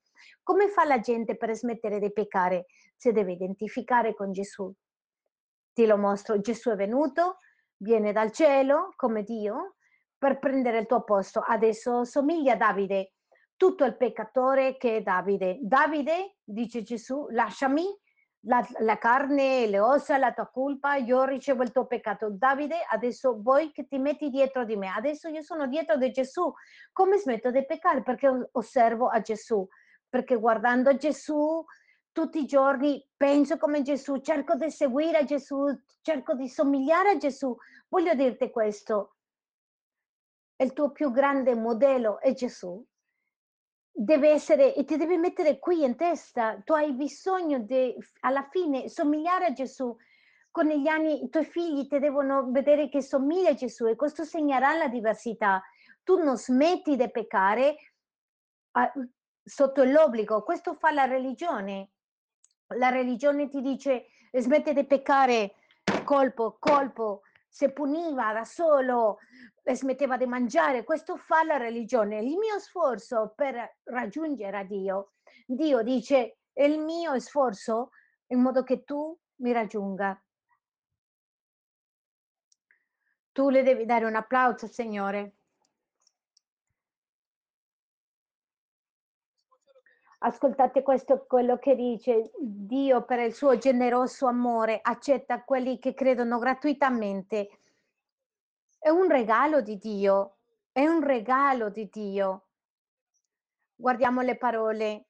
Come 0.44 0.68
fa 0.70 0.84
la 0.86 1.00
gente 1.00 1.38
per 1.38 1.56
smettere 1.56 2.00
di 2.00 2.12
peccare? 2.12 2.66
Si 2.96 3.12
deve 3.12 3.34
identificare 3.34 4.14
con 4.14 4.32
Gesù. 4.34 4.72
Ti 5.74 5.86
lo 5.86 5.98
mostro, 5.98 6.40
Gesù 6.42 6.72
è 6.72 6.76
venuto, 6.76 7.38
viene 7.78 8.12
dal 8.12 8.32
cielo 8.32 8.94
come 8.96 9.24
Dio 9.24 9.76
per 10.18 10.40
prendere 10.40 10.80
il 10.80 10.86
tuo 10.88 11.04
posto. 11.04 11.44
Adesso 11.46 12.04
somiglia 12.04 12.54
a 12.54 12.58
Davide, 12.58 13.14
tutto 13.56 13.86
il 13.86 13.96
peccatore 13.98 14.78
che 14.78 14.98
è 14.98 15.02
Davide. 15.02 15.60
Davide, 15.62 16.38
dice 16.44 16.84
Gesù, 16.84 17.28
lasciami 17.30 17.86
la, 18.42 18.66
la, 18.80 18.98
carne, 18.98 19.68
le 19.68 19.80
ossa, 19.80 20.18
la 20.18 20.32
tua 20.32 20.48
colpa, 20.48 20.96
io 20.96 21.24
ricevo 21.26 21.64
il 21.64 21.72
tuo 21.72 21.86
peccato. 21.86 22.30
Davide, 22.32 22.78
adesso 22.90 23.40
vuoi 23.42 23.72
che 23.72 23.88
ti 23.88 23.98
metti 23.98 24.30
dietro 24.30 24.64
di 24.64 24.76
me. 24.76 24.90
Adesso 24.96 25.28
io 25.28 25.42
sono 25.42 25.68
dietro 25.68 25.98
di 25.98 26.12
Gesù. 26.12 26.52
Come 26.92 27.18
smetto 27.18 27.52
di 27.52 27.66
peccare? 27.66 28.04
Perché 28.04 28.50
osservo 28.52 29.08
a 29.08 29.20
Gesù. 29.22 29.68
Perché 30.10 30.36
guardando 30.38 30.96
Gesù 30.96 31.64
tutti 32.18 32.40
i 32.40 32.46
giorni 32.48 33.08
penso 33.16 33.58
come 33.58 33.84
Gesù, 33.84 34.22
cerco 34.22 34.56
di 34.56 34.72
seguire 34.72 35.24
Gesù, 35.24 35.68
cerco 36.02 36.34
di 36.34 36.50
somigliare 36.50 37.12
a 37.12 37.18
Gesù. 37.18 37.56
Voglio 37.90 38.16
dirti 38.16 38.50
questo, 38.50 39.18
il 40.56 40.74
tuo 40.74 40.90
più 40.92 41.12
grande 41.12 41.54
modello 41.54 42.20
è 42.20 42.34
Gesù. 42.34 42.84
Deve 43.92 44.30
essere 44.30 44.74
e 44.74 44.84
ti 44.84 44.98
devi 44.98 45.16
mettere 45.18 45.60
qui 45.60 45.84
in 45.84 45.96
testa, 45.96 46.60
tu 46.66 46.74
hai 46.74 46.92
bisogno 46.94 47.60
di 47.60 47.96
alla 48.22 48.48
fine 48.50 48.90
somigliare 48.90 49.46
a 49.46 49.54
Gesù. 49.54 49.96
Con 50.50 50.66
gli 50.66 50.88
anni 50.88 51.24
i 51.24 51.30
tuoi 51.30 51.46
figli 51.46 51.86
ti 51.86 52.00
devono 52.00 52.50
vedere 52.50 52.90
che 52.90 53.04
somiglia 53.04 53.52
a 53.52 53.54
Gesù 53.54 53.86
e 53.86 53.96
questo 53.96 54.24
segnerà 54.24 54.74
la 54.74 54.88
diversità. 54.88 55.62
Tu 56.04 56.18
non 56.18 56.36
smetti 56.36 56.96
di 56.96 57.12
peccare 57.12 57.76
sotto 59.44 59.84
l'obbligo, 59.84 60.42
questo 60.42 60.74
fa 60.74 60.90
la 60.92 61.06
religione 61.06 61.92
la 62.76 62.90
religione 62.90 63.48
ti 63.50 63.62
dice 63.62 64.08
smette 64.32 64.74
di 64.74 64.86
peccare, 64.86 65.56
colpo, 66.04 66.58
colpo, 66.60 67.22
se 67.48 67.72
puniva 67.72 68.34
da 68.34 68.44
solo, 68.44 69.20
smetteva 69.64 70.18
di 70.18 70.26
mangiare, 70.26 70.84
questo 70.84 71.18
fa 71.18 71.44
la 71.44 71.58
religione. 71.58 72.20
Il 72.20 72.38
mio 72.38 72.60
sforzo 72.60 73.34
per 73.36 73.78
raggiungere 73.84 74.58
a 74.58 74.64
Dio, 74.64 75.14
Dio 75.46 75.82
dice 75.82 76.40
il 76.54 76.80
mio 76.80 77.20
sforzo 77.20 77.92
in 78.28 78.42
modo 78.42 78.64
che 78.64 78.84
tu 78.84 79.18
mi 79.38 79.52
raggiunga. 79.52 80.22
Tu 83.32 83.50
le 83.50 83.64
devi 83.64 83.86
dare 83.86 84.06
un 84.06 84.16
applauso, 84.16 84.68
Signore. 84.68 85.37
Ascoltate 90.20 90.82
questo 90.82 91.26
quello 91.28 91.58
che 91.58 91.76
dice: 91.76 92.32
Dio 92.40 93.04
per 93.06 93.20
il 93.20 93.34
suo 93.34 93.58
generoso 93.58 94.26
amore 94.26 94.80
accetta 94.82 95.44
quelli 95.44 95.78
che 95.78 95.94
credono 95.94 96.40
gratuitamente. 96.40 97.60
È 98.80 98.90
un 98.90 99.08
regalo 99.08 99.62
di 99.62 99.78
Dio, 99.78 100.38
è 100.72 100.86
un 100.88 101.04
regalo 101.04 101.70
di 101.70 101.88
Dio. 101.92 102.48
Guardiamo 103.76 104.22
le 104.22 104.38
parole. 104.38 105.06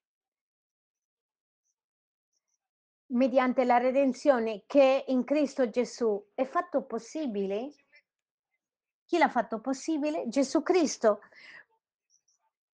Mediante 3.09 3.63
la 3.63 3.77
redenzione 3.77 4.63
che 4.65 5.05
in 5.07 5.23
Cristo 5.23 5.69
Gesù 5.69 6.21
è 6.33 6.43
fatto 6.43 6.83
possibile. 6.83 7.73
Chi 9.05 9.17
l'ha 9.17 9.29
fatto 9.29 9.61
possibile? 9.61 10.27
Gesù 10.27 10.61
Cristo 10.63 11.21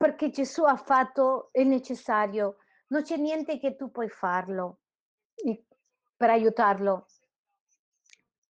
perché 0.03 0.31
Gesù 0.31 0.65
ha 0.65 0.75
fatto 0.75 1.51
il 1.53 1.69
necessario, 1.69 2.57
non 2.89 3.03
c'è 3.03 3.17
niente 3.17 3.61
che 3.61 3.77
tu 3.77 3.93
puoi 3.93 4.09
farlo 4.09 4.81
per 6.17 6.29
aiutarlo. 6.29 7.07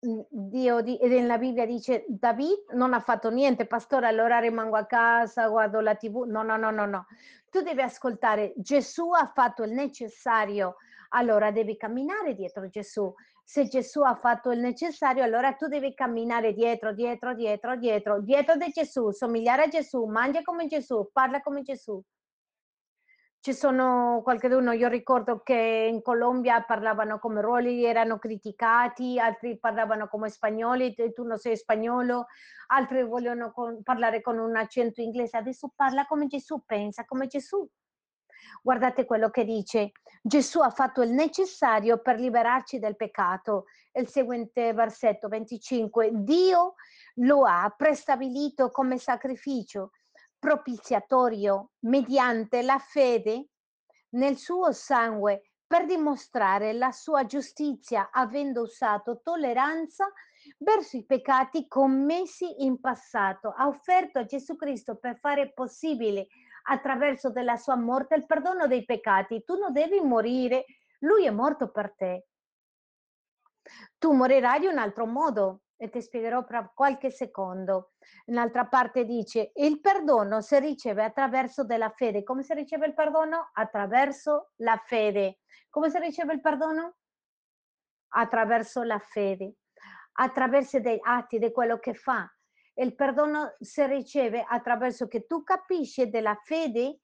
Dio 0.00 0.80
di, 0.80 0.96
e 0.96 1.08
nella 1.08 1.36
Bibbia 1.36 1.66
dice 1.66 2.06
David 2.08 2.70
non 2.72 2.94
ha 2.94 3.00
fatto 3.00 3.28
niente, 3.28 3.66
pastore, 3.66 4.06
allora 4.06 4.38
rimango 4.38 4.76
a 4.76 4.86
casa, 4.86 5.46
guardo 5.48 5.80
la 5.80 5.94
tv. 5.94 6.24
No, 6.24 6.42
no, 6.42 6.56
no, 6.56 6.70
no, 6.70 6.86
no. 6.86 7.06
Tu 7.50 7.60
devi 7.60 7.82
ascoltare, 7.82 8.54
Gesù 8.56 9.10
ha 9.12 9.30
fatto 9.34 9.62
il 9.62 9.72
necessario, 9.72 10.76
allora 11.10 11.50
devi 11.50 11.76
camminare 11.76 12.34
dietro 12.34 12.66
Gesù 12.70 13.14
se 13.44 13.66
Gesù 13.68 14.00
ha 14.02 14.14
fatto 14.14 14.50
il 14.50 14.60
necessario, 14.60 15.22
allora 15.22 15.52
tu 15.54 15.66
devi 15.66 15.94
camminare 15.94 16.52
dietro, 16.52 16.92
dietro, 16.92 17.34
dietro, 17.34 17.76
dietro, 17.76 18.20
dietro 18.20 18.56
di 18.56 18.70
Gesù, 18.70 19.10
somigliare 19.10 19.64
a 19.64 19.68
Gesù, 19.68 20.04
mangia 20.04 20.42
come 20.42 20.66
Gesù, 20.66 21.10
parla 21.12 21.40
come 21.42 21.62
Gesù. 21.62 22.02
Ci 23.44 23.54
sono 23.54 24.20
qualcuno, 24.22 24.70
io 24.70 24.86
ricordo 24.86 25.40
che 25.40 25.88
in 25.90 26.00
Colombia 26.00 26.62
parlavano 26.62 27.18
come 27.18 27.40
ruoli, 27.40 27.84
erano 27.84 28.16
criticati, 28.16 29.18
altri 29.18 29.58
parlavano 29.58 30.06
come 30.06 30.28
spagnoli, 30.28 30.94
tu 31.12 31.24
non 31.24 31.38
sei 31.38 31.56
spagnolo, 31.56 32.26
altri 32.68 33.02
vogliono 33.02 33.50
con, 33.50 33.82
parlare 33.82 34.20
con 34.20 34.38
un 34.38 34.54
accento 34.54 35.00
inglese, 35.00 35.36
adesso 35.36 35.72
parla 35.74 36.06
come 36.06 36.28
Gesù, 36.28 36.62
pensa 36.64 37.04
come 37.04 37.26
Gesù. 37.26 37.68
Guardate 38.62 39.04
quello 39.04 39.30
che 39.30 39.44
dice, 39.44 39.92
Gesù 40.20 40.60
ha 40.60 40.70
fatto 40.70 41.02
il 41.02 41.10
necessario 41.10 42.00
per 42.00 42.18
liberarci 42.18 42.78
dal 42.78 42.96
peccato. 42.96 43.66
Il 43.92 44.08
seguente 44.08 44.72
versetto 44.72 45.28
25, 45.28 46.10
Dio 46.12 46.74
lo 47.16 47.44
ha 47.44 47.72
prestabilito 47.76 48.70
come 48.70 48.98
sacrificio 48.98 49.90
propiziatorio 50.38 51.70
mediante 51.80 52.62
la 52.62 52.78
fede 52.78 53.48
nel 54.10 54.36
suo 54.36 54.72
sangue 54.72 55.52
per 55.72 55.86
dimostrare 55.86 56.72
la 56.72 56.92
sua 56.92 57.24
giustizia 57.24 58.10
avendo 58.12 58.62
usato 58.62 59.20
tolleranza 59.22 60.12
verso 60.58 60.96
i 60.96 61.04
peccati 61.06 61.66
commessi 61.66 62.64
in 62.64 62.78
passato. 62.80 63.54
Ha 63.56 63.66
offerto 63.66 64.18
a 64.18 64.24
Gesù 64.24 64.56
Cristo 64.56 64.96
per 64.96 65.16
fare 65.18 65.52
possibile 65.52 66.26
attraverso 66.62 67.30
della 67.30 67.56
sua 67.56 67.76
morte 67.76 68.14
il 68.14 68.26
perdono 68.26 68.66
dei 68.66 68.84
peccati. 68.84 69.44
Tu 69.44 69.56
non 69.56 69.72
devi 69.72 70.00
morire, 70.00 70.64
lui 71.00 71.26
è 71.26 71.30
morto 71.30 71.70
per 71.70 71.94
te. 71.96 72.26
Tu 73.98 74.12
morirai 74.12 74.60
di 74.60 74.66
un 74.66 74.78
altro 74.78 75.06
modo 75.06 75.62
e 75.76 75.88
ti 75.88 76.00
spiegherò 76.00 76.44
tra 76.44 76.70
qualche 76.72 77.10
secondo. 77.10 77.92
Un'altra 78.26 78.66
parte 78.66 79.04
dice, 79.04 79.50
il 79.54 79.80
perdono 79.80 80.40
si 80.40 80.58
riceve 80.60 81.04
attraverso 81.04 81.64
della 81.64 81.90
fede. 81.90 82.22
Come 82.22 82.42
si 82.42 82.54
riceve 82.54 82.86
il 82.86 82.94
perdono? 82.94 83.50
Attraverso 83.52 84.52
la 84.56 84.80
fede. 84.84 85.40
Come 85.70 85.90
si 85.90 85.98
riceve 85.98 86.34
il 86.34 86.40
perdono? 86.40 86.96
Attraverso 88.14 88.82
la 88.82 88.98
fede, 88.98 89.54
attraverso 90.12 90.78
dei 90.80 90.98
atti 91.02 91.38
di 91.38 91.50
quello 91.50 91.78
che 91.78 91.94
fa 91.94 92.30
il 92.74 92.94
perdono 92.94 93.54
si 93.60 93.84
riceve 93.86 94.44
attraverso 94.46 95.06
che 95.06 95.26
tu 95.26 95.42
capisci 95.42 96.08
della 96.08 96.38
fede 96.42 97.00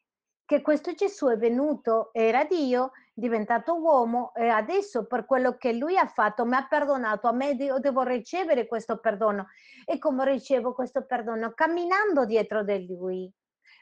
che 0.48 0.62
questo 0.62 0.94
Gesù 0.94 1.26
è 1.26 1.36
venuto, 1.36 2.08
era 2.12 2.44
Dio, 2.44 2.92
diventato 3.12 3.74
uomo 3.74 4.32
e 4.34 4.48
adesso 4.48 5.06
per 5.06 5.26
quello 5.26 5.58
che 5.58 5.74
lui 5.74 5.98
ha 5.98 6.06
fatto 6.06 6.46
mi 6.46 6.54
ha 6.54 6.66
perdonato, 6.66 7.28
a 7.28 7.32
me 7.32 7.50
io 7.50 7.78
devo 7.78 8.02
ricevere 8.02 8.66
questo 8.66 8.98
perdono. 8.98 9.48
E 9.84 9.98
come 9.98 10.24
ricevo 10.24 10.72
questo 10.72 11.04
perdono? 11.04 11.52
Camminando 11.52 12.24
dietro 12.24 12.64
di 12.64 12.86
lui, 12.86 13.30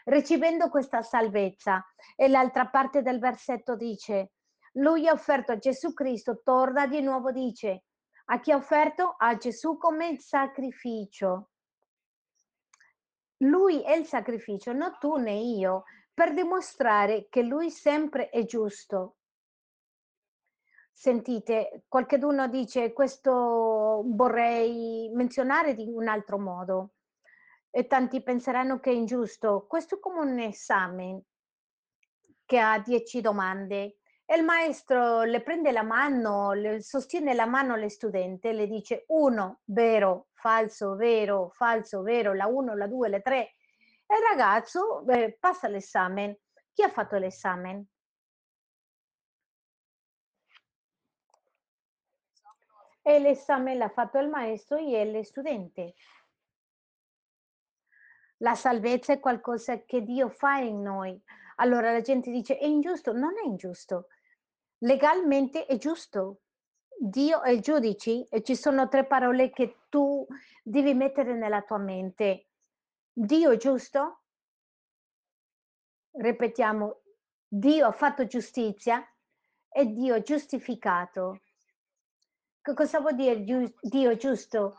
ricevendo 0.06 0.68
questa 0.68 1.02
salvezza. 1.02 1.86
E 2.16 2.26
l'altra 2.26 2.66
parte 2.66 3.00
del 3.00 3.20
versetto 3.20 3.76
dice, 3.76 4.32
lui 4.72 5.06
ha 5.06 5.12
offerto 5.12 5.52
a 5.52 5.58
Gesù 5.58 5.92
Cristo, 5.92 6.40
torna 6.42 6.88
di 6.88 7.00
nuovo, 7.00 7.30
dice, 7.30 7.84
a 8.24 8.40
chi 8.40 8.50
ha 8.50 8.56
offerto? 8.56 9.14
A 9.16 9.36
Gesù 9.36 9.76
come 9.76 10.18
sacrificio 10.18 11.50
lui 13.38 13.82
è 13.82 13.94
il 13.94 14.06
sacrificio, 14.06 14.72
non 14.72 14.96
tu 14.98 15.16
né 15.16 15.34
io, 15.34 15.84
per 16.14 16.32
dimostrare 16.32 17.28
che 17.28 17.42
lui 17.42 17.70
sempre 17.70 18.30
è 18.30 18.44
giusto. 18.44 19.16
Sentite, 20.92 21.84
qualcuno 21.88 22.48
dice 22.48 22.94
questo 22.94 24.02
vorrei 24.06 25.10
menzionare 25.12 25.74
di 25.74 25.86
un 25.86 26.08
altro 26.08 26.38
modo 26.38 26.92
e 27.68 27.86
tanti 27.86 28.22
penseranno 28.22 28.80
che 28.80 28.90
è 28.90 28.94
ingiusto. 28.94 29.66
Questo 29.68 29.96
è 29.96 30.00
come 30.00 30.20
un 30.20 30.38
esame 30.38 31.24
che 32.46 32.58
ha 32.58 32.78
dieci 32.78 33.20
domande 33.20 33.98
Il 34.28 34.44
maestro 34.44 35.22
le 35.22 35.40
prende 35.40 35.72
la 35.72 35.82
mano, 35.82 36.52
le 36.52 36.80
sostiene 36.80 37.32
la 37.34 37.44
mano 37.46 37.74
alle 37.74 37.88
studente 37.88 38.52
le 38.52 38.66
dice: 38.66 39.04
"1, 39.08 39.60
vero, 39.64 40.28
falso, 40.32 40.94
vero, 40.96 41.48
falso, 41.50 42.02
vero, 42.02 42.32
la 42.32 42.46
1, 42.46 42.74
la 42.76 42.86
2, 42.86 43.08
le 43.08 43.20
3". 43.20 43.40
E 44.06 44.14
il 44.16 44.22
ragazzo, 44.28 45.04
ehm, 45.08 45.34
passa 45.40 45.68
l'esame. 45.68 46.40
Chi 46.72 46.82
ha 46.82 46.88
fatto 46.88 47.16
l'esame? 47.16 47.86
E 53.02 53.18
l'esame 53.18 53.74
l'ha 53.74 53.88
fatto 53.88 54.18
il 54.18 54.28
maestro 54.28 54.76
e 54.76 55.04
le 55.04 55.24
studente. 55.24 55.94
La 58.38 58.54
salvezza 58.54 59.12
è 59.12 59.20
qualcosa 59.20 59.84
che 59.84 60.02
Dio 60.02 60.30
fa 60.30 60.56
in 60.56 60.80
noi. 60.80 61.20
Allora 61.56 61.92
la 61.92 62.00
gente 62.00 62.30
dice: 62.30 62.56
"È 62.56 62.64
ingiusto", 62.64 63.12
non 63.12 63.32
è 63.36 63.46
ingiusto. 63.46 64.06
Legalmente 64.78 65.66
è 65.66 65.76
giusto. 65.78 66.40
Dio 66.98 67.42
è 67.42 67.50
il 67.50 67.60
giudice 67.60 68.26
e 68.28 68.42
ci 68.42 68.56
sono 68.56 68.88
3 68.88 69.06
parole 69.06 69.50
che 69.50 69.80
tu 69.88 70.26
devi 70.62 70.94
mettere 70.94 71.34
nella 71.34 71.62
tua 71.62 71.78
mente. 71.78 72.46
Dio 73.12 73.50
è 73.50 73.56
giusto? 73.56 74.20
Ripetiamo: 76.12 77.00
Dio 77.46 77.86
ha 77.86 77.92
fatto 77.92 78.26
giustizia 78.26 79.06
e 79.68 79.92
Dio 79.92 80.14
ha 80.14 80.20
giustificato. 80.20 81.40
Che 82.62 82.74
cosa 82.74 83.00
vuol 83.00 83.14
dire 83.14 83.44
Dio 83.80 84.16
giusto? 84.16 84.76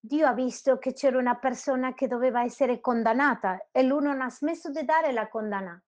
Dio 0.00 0.26
ha 0.26 0.32
visto 0.32 0.78
che 0.78 0.92
c'era 0.92 1.18
una 1.18 1.36
persona 1.36 1.92
che 1.92 2.06
doveva 2.06 2.42
essere 2.42 2.80
condannata 2.80 3.68
e 3.72 3.82
lui 3.82 4.02
non 4.02 4.20
ha 4.20 4.30
smesso 4.30 4.70
di 4.70 4.84
dare 4.84 5.12
la 5.12 5.28
condanna. 5.28 5.82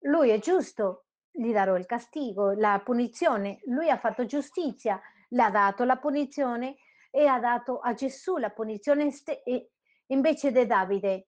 Lui 0.00 0.28
è 0.28 0.38
giusto, 0.38 1.06
gli 1.30 1.52
darò 1.52 1.76
il 1.76 1.86
castigo, 1.86 2.52
la 2.52 2.80
punizione. 2.84 3.60
Lui 3.64 3.88
ha 3.90 3.98
fatto 3.98 4.26
giustizia, 4.26 5.00
le 5.28 5.42
ha 5.42 5.50
dato 5.50 5.84
la 5.84 5.96
punizione 5.96 6.76
e 7.10 7.26
ha 7.26 7.38
dato 7.38 7.78
a 7.78 7.94
Gesù 7.94 8.36
la 8.36 8.50
punizione 8.50 9.10
invece 10.06 10.52
di 10.52 10.66
Davide. 10.66 11.26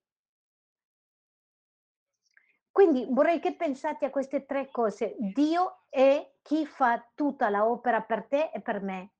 Quindi 2.71 3.05
vorrei 3.09 3.39
che 3.39 3.55
pensate 3.55 4.05
a 4.05 4.09
queste 4.09 4.45
3 4.45 4.69
cose. 4.71 5.15
Dio 5.19 5.83
è 5.89 6.35
chi 6.41 6.65
fa 6.65 7.05
tutta 7.13 7.49
la 7.49 7.67
opera 7.67 8.01
per 8.01 8.27
te 8.27 8.49
e 8.53 8.61
per 8.61 8.81
me. 8.81 9.11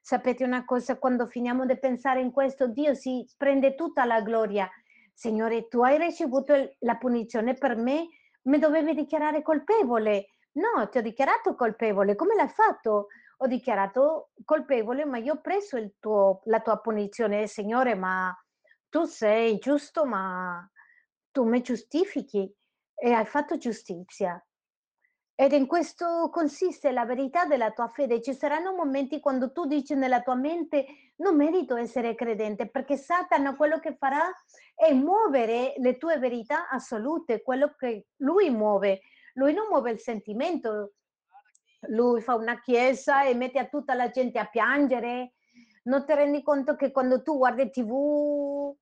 Sapete 0.00 0.44
una 0.44 0.64
cosa, 0.64 0.96
quando 0.96 1.26
finiamo 1.26 1.66
di 1.66 1.78
pensare 1.78 2.20
in 2.20 2.30
questo, 2.30 2.68
Dio 2.68 2.94
si 2.94 3.28
prende 3.36 3.74
tutta 3.74 4.04
la 4.04 4.20
gloria. 4.22 4.70
Signore, 5.12 5.68
tu 5.68 5.82
hai 5.82 5.98
ricevuto 5.98 6.54
la 6.78 6.96
punizione 6.96 7.54
per 7.54 7.76
me, 7.76 8.08
mi 8.42 8.58
dovevi 8.58 8.94
dichiarare 8.94 9.42
colpevole. 9.42 10.28
No, 10.52 10.88
ti 10.88 10.98
ho 10.98 11.02
dichiarato 11.02 11.54
colpevole. 11.54 12.14
Come 12.16 12.34
l'hai 12.34 12.48
fatto? 12.48 13.08
Ho 13.38 13.46
dichiarato 13.46 14.30
colpevole, 14.44 15.04
ma 15.04 15.18
io 15.18 15.34
ho 15.34 15.40
preso 15.40 15.78
tuo 15.98 16.40
la 16.44 16.60
tua 16.60 16.78
punizione. 16.78 17.46
Signore, 17.46 17.94
ma 17.94 18.34
tu 18.88 19.04
sei 19.04 19.58
giusto, 19.58 20.04
ma 20.04 20.68
tu 21.30 21.44
mi 21.44 21.62
giustifichi 21.62 22.52
e 22.94 23.12
hai 23.12 23.24
fatto 23.24 23.56
giustizia. 23.56 24.42
Ed 25.40 25.52
in 25.52 25.66
questo 25.66 26.28
consiste 26.30 26.92
la 26.92 27.06
verità 27.06 27.46
della 27.46 27.70
tua 27.70 27.88
fede. 27.88 28.20
Ci 28.20 28.34
saranno 28.34 28.74
momenti 28.74 29.20
quando 29.20 29.52
tu 29.52 29.64
dici 29.64 29.94
nella 29.94 30.20
tua 30.20 30.34
mente: 30.34 30.84
"Non 31.16 31.34
merito 31.34 31.76
essere 31.76 32.14
credente", 32.14 32.68
perché 32.68 32.98
Satana 32.98 33.56
quello 33.56 33.80
che 33.80 33.96
farà 33.96 34.30
è 34.74 34.92
muovere 34.92 35.72
le 35.78 35.96
tue 35.96 36.18
verità 36.18 36.68
assolute, 36.68 37.40
quello 37.40 37.74
che 37.74 38.08
lui 38.16 38.50
muove. 38.50 39.00
Lui 39.32 39.54
non 39.54 39.68
muove 39.68 39.92
il 39.92 39.98
sentimento. 39.98 40.92
Lui 41.88 42.20
fa 42.20 42.34
una 42.34 42.60
chiesa 42.60 43.24
e 43.24 43.32
mette 43.34 43.60
a 43.60 43.66
tutta 43.66 43.94
la 43.94 44.10
gente 44.10 44.38
a 44.38 44.44
piangere. 44.44 45.36
Non 45.84 46.04
ti 46.04 46.12
rendi 46.12 46.42
conto 46.42 46.76
che 46.76 46.90
quando 46.90 47.22
tu 47.22 47.38
guardi 47.38 47.70
TV 47.70 47.90
o 47.90 48.76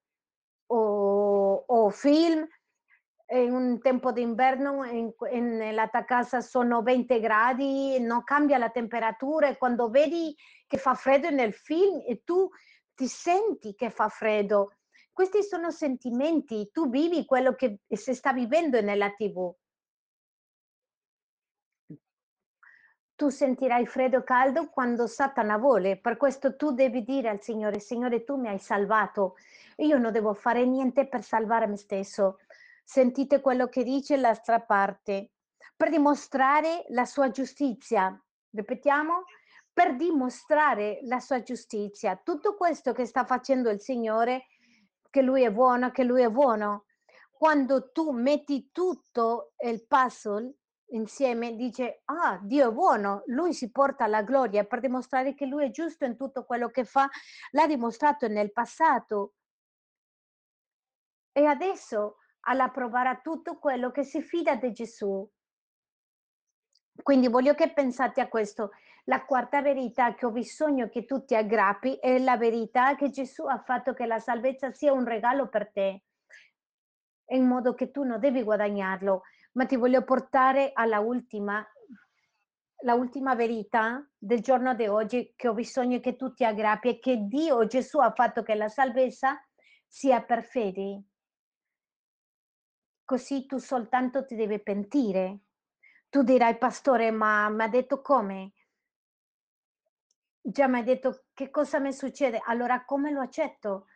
o 1.71 1.91
film, 1.91 2.45
in 3.31 3.53
un 3.53 3.81
tempo 3.81 4.11
d'inverno 4.13 4.85
in 4.85 5.13
in 5.31 5.57
nella 5.57 5.89
tua 5.89 6.05
casa 6.05 6.41
sono 6.41 6.83
20 6.83 7.21
gradi, 7.21 7.99
non 8.01 8.25
cambia 8.25 8.59
la 8.59 8.71
temperatura 8.71 9.49
e 9.49 9.59
quando 9.59 9.91
vedi 9.91 10.35
che 10.67 10.79
fa 10.79 10.95
freddo 10.95 11.31
nel 11.31 11.53
film 11.53 12.03
e 12.07 12.23
tu 12.25 12.49
ti 12.95 13.07
senti 13.07 13.75
che 13.75 13.91
fa 13.91 14.09
freddo. 14.09 14.73
Questi 15.13 15.43
sono 15.43 15.71
sentimenti, 15.71 16.71
tu 16.73 16.89
vivi 16.89 17.25
quello 17.25 17.55
che 17.55 17.81
si 17.89 18.15
sta 18.15 18.33
vivendo 18.33 18.81
nella 18.81 19.11
TV. 19.11 19.55
Tu 23.17 23.29
sentirai 23.31 23.85
freddo 23.85 24.19
o 24.19 24.23
caldo 24.23 24.71
quando 24.71 25.07
Satana 25.07 25.59
vuole, 25.59 25.99
per 25.99 26.17
questo 26.17 26.57
tu 26.57 26.71
devi 26.73 27.03
dire 27.05 27.29
al 27.29 27.43
Signore: 27.43 27.81
"Signore, 27.81 28.25
tu 28.25 28.37
mi 28.37 28.49
hai 28.49 28.59
salvato, 28.59 29.35
io 29.79 29.99
non 29.99 30.13
devo 30.13 30.33
fare 30.35 30.65
niente 30.65 31.07
per 31.09 31.23
salvare 31.23 31.67
me 31.67 31.77
stesso". 31.77 32.39
Sentite 32.91 33.43
quello 33.43 33.69
che 33.69 33.85
dice 33.85 34.17
l'altra 34.17 34.61
parte: 34.63 35.33
"Per 35.77 35.91
dimostrare 35.91 36.87
la 36.89 37.05
sua 37.05 37.29
giustizia". 37.29 38.19
Ripetiamo: 38.51 39.25
per 39.71 39.95
dimostrare 39.95 41.01
la 41.03 41.21
sua 41.21 41.43
giustizia. 41.43 42.17
Tutto 42.17 42.57
questo 42.57 42.95
che 42.95 43.05
sta 43.05 43.27
facendo 43.27 43.69
il 43.69 43.79
Signore, 43.79 44.47
che 45.11 45.21
Lui 45.21 45.43
è 45.43 45.53
buono, 45.53 45.91
che 45.91 46.03
Lui 46.03 46.23
è 46.23 46.31
buono. 46.31 46.87
Quando 47.31 47.93
tu 47.93 48.11
metti 48.11 48.71
tutto 48.73 49.53
il 49.63 49.87
puzzle 49.87 50.55
insieme, 50.93 51.57
dice: 51.57 52.01
"Ah, 52.07 52.41
Dio 52.43 52.71
è 52.71 52.73
buono, 52.73 53.23
Lui 53.27 53.53
si 53.53 53.71
porta 53.71 54.07
la 54.07 54.23
gloria", 54.23 54.65
per 54.65 54.81
dimostrare 54.81 55.35
che 55.35 55.45
Lui 55.45 55.67
è 55.67 55.71
giusto 55.71 56.07
in 56.07 56.17
tutto 56.17 56.47
quello 56.47 56.71
che 56.71 56.85
fa, 56.87 57.07
l'ha 57.51 57.67
dimostrato 57.67 58.29
nel 58.29 58.51
passato. 58.51 59.35
E 61.37 61.45
adesso 61.45 62.17
alla 62.49 62.69
proverà 62.69 63.21
tutto 63.23 63.59
quello 63.59 63.91
che 63.91 64.03
si 64.03 64.23
fida 64.23 64.57
di 64.57 64.73
Gesù. 64.73 65.29
Quindi 67.03 67.29
voglio 67.29 67.55
che 67.55 67.73
pensate 67.73 68.21
a 68.21 68.29
questo. 68.29 68.71
La 69.05 69.25
quarta 69.25 69.63
verità 69.63 70.15
che 70.15 70.27
ho 70.27 70.31
bisogno 70.31 70.89
che 70.89 71.05
tu 71.05 71.25
ti 71.25 71.35
aggrappi 71.35 71.97
è 71.97 72.19
la 72.19 72.37
verità 72.37 72.97
che 72.97 73.11
Gesù 73.11 73.45
ha 73.45 73.63
fatto 73.65 73.93
che 73.95 74.07
la 74.07 74.19
salvezza 74.19 74.73
sia 74.73 74.93
un 74.93 75.05
regalo 75.05 75.49
per 75.49 75.71
te. 75.71 76.03
In 77.31 77.47
modo 77.47 77.75
che 77.75 77.91
tu 77.91 78.03
non 78.03 78.19
devi 78.19 78.43
guadagnarlo, 78.43 79.23
ma 79.53 79.67
ti 79.67 79.77
voglio 79.77 80.03
portare 80.03 80.73
alla 80.73 81.01
ultima 81.01 81.65
la 82.83 82.95
ultima 82.95 83.35
verità 83.35 84.09
del 84.17 84.41
giorno 84.41 84.73
di 84.73 84.87
oggi 84.87 85.33
che 85.35 85.49
ho 85.49 85.53
bisogno 85.53 85.99
che 85.99 86.15
tu 86.15 86.33
ti 86.33 86.45
aggrappi 86.45 86.91
è 86.91 86.99
che 87.01 87.27
Dio, 87.27 87.67
Gesù 87.67 87.99
ha 87.99 88.13
fatto 88.13 88.45
che 88.45 88.55
la 88.55 88.69
salvezza 88.69 89.37
sia 89.85 90.23
per 90.23 90.45
fede. 90.45 91.03
Così 93.09 93.47
tu 93.47 93.57
soltanto 93.57 94.27
ti 94.27 94.35
devi 94.37 94.61
pentire. 94.61 95.39
Tu 96.11 96.23
dirai: 96.23 96.59
"Pastore, 96.59 97.11
ma 97.11 97.49
m'ha 97.49 97.67
detto 97.67 98.03
come?" 98.03 98.53
Già 100.43 100.67
m'hai 100.67 100.85
detto 100.85 101.25
che 101.33 101.49
cosa 101.49 101.79
mi 101.79 101.95
succede, 101.95 102.39
allora 102.45 102.85
come 102.85 103.11
lo 103.11 103.23
accetto? 103.23 103.87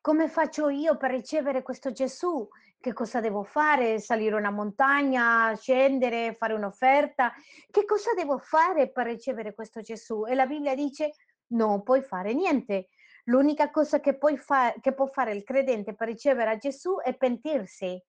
Come 0.00 0.28
faccio 0.28 0.70
io 0.70 0.96
per 0.96 1.10
ricevere 1.10 1.60
questo 1.60 1.92
Gesù? 1.92 2.48
Che 2.80 2.94
cosa 2.94 3.20
devo 3.20 3.42
fare? 3.42 3.98
Salire 4.00 4.34
una 4.34 4.50
montagna, 4.50 5.54
scendere, 5.56 6.34
fare 6.34 6.54
un'offerta? 6.54 7.34
Che 7.70 7.84
cosa 7.84 8.14
devo 8.14 8.38
fare 8.38 8.90
per 8.90 9.04
ricevere 9.04 9.52
questo 9.52 9.82
Gesù? 9.82 10.24
E 10.26 10.34
la 10.34 10.46
Bibbia 10.46 10.74
dice: 10.74 11.12
"Non 11.48 11.82
puoi 11.82 12.00
fare 12.00 12.32
niente. 12.32 12.88
L'unica 13.24 13.70
cosa 13.70 14.00
che 14.00 14.16
puoi 14.16 14.38
fa 14.38 14.72
che 14.80 14.94
può 14.94 15.04
fare 15.04 15.32
il 15.34 15.44
credente 15.44 15.94
per 15.94 16.08
ricevere 16.08 16.48
a 16.48 16.56
Gesù 16.56 16.96
è 17.02 17.14
pentirsi". 17.14 18.02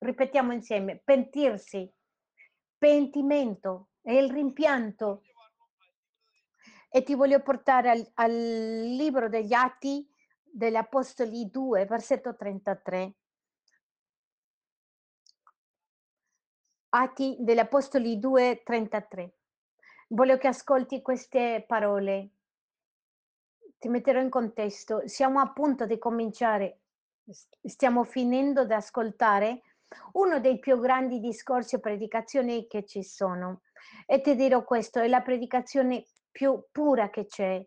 Ripetiamo 0.00 0.52
insieme: 0.52 0.98
pentirsi. 1.04 1.90
Pentimento, 2.78 3.90
è 4.00 4.12
il 4.12 4.30
rimpianto. 4.32 5.22
E 6.88 7.02
ti 7.02 7.14
voglio 7.14 7.40
portare 7.40 7.90
al 7.90 8.10
al 8.14 8.32
libro 8.32 9.28
degli 9.28 9.52
Atti 9.52 10.08
degli 10.42 10.74
Apostoli 10.74 11.50
2, 11.50 11.84
versetto 11.84 12.34
33. 12.34 13.14
Atti 16.88 17.36
degli 17.38 17.58
Apostoli 17.58 18.18
2, 18.18 18.62
33. 18.64 19.34
Voglio 20.08 20.38
che 20.38 20.48
ascolti 20.48 21.02
queste 21.02 21.64
parole. 21.68 22.30
Ti 23.78 23.88
metterò 23.88 24.20
in 24.20 24.30
contesto. 24.30 25.06
Siamo 25.06 25.40
a 25.40 25.52
punto 25.52 25.86
di 25.86 25.98
cominciare, 25.98 26.80
stiamo 27.62 28.02
finendo 28.02 28.64
di 28.64 28.72
ascoltare 28.72 29.62
uno 30.12 30.40
dei 30.40 30.58
più 30.58 30.78
grandi 30.78 31.20
discorsi 31.20 31.76
o 31.76 31.80
predicazioni 31.80 32.66
che 32.66 32.84
ci 32.84 33.02
sono. 33.02 33.62
E 34.06 34.20
ti 34.20 34.34
dirò 34.34 34.64
questo, 34.64 35.00
è 35.00 35.08
la 35.08 35.22
predicazione 35.22 36.04
più 36.30 36.62
pura 36.70 37.10
che 37.10 37.26
c'è. 37.26 37.64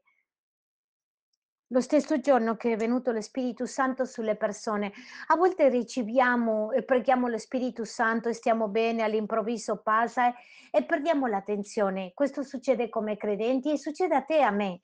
Lo 1.68 1.82
stesso 1.82 2.20
giorno 2.20 2.56
che 2.56 2.74
è 2.74 2.76
venuto 2.78 3.12
lo 3.12 3.20
Spirito 3.20 3.66
Santo 3.66 4.06
sulle 4.06 4.36
persone. 4.36 4.92
A 5.28 5.36
volte 5.36 5.70
riceviamo 5.70 6.72
e 6.72 6.84
preghiamo 6.84 7.28
lo 7.28 7.40
Spirito 7.40 7.84
Santo 7.84 8.30
e 8.30 8.34
stiamo 8.34 8.68
bene, 8.68 9.02
all'improvviso 9.02 9.82
passa 9.82 10.36
e 10.70 10.84
perdiamo 10.84 11.26
l'attenzione. 11.26 12.12
Questo 12.14 12.44
succede 12.44 12.90
come 12.90 13.18
credenti 13.18 13.72
e 13.72 13.80
succede 13.80 14.14
a 14.14 14.22
te 14.22 14.38
e 14.38 14.42
a 14.42 14.52
me. 14.52 14.82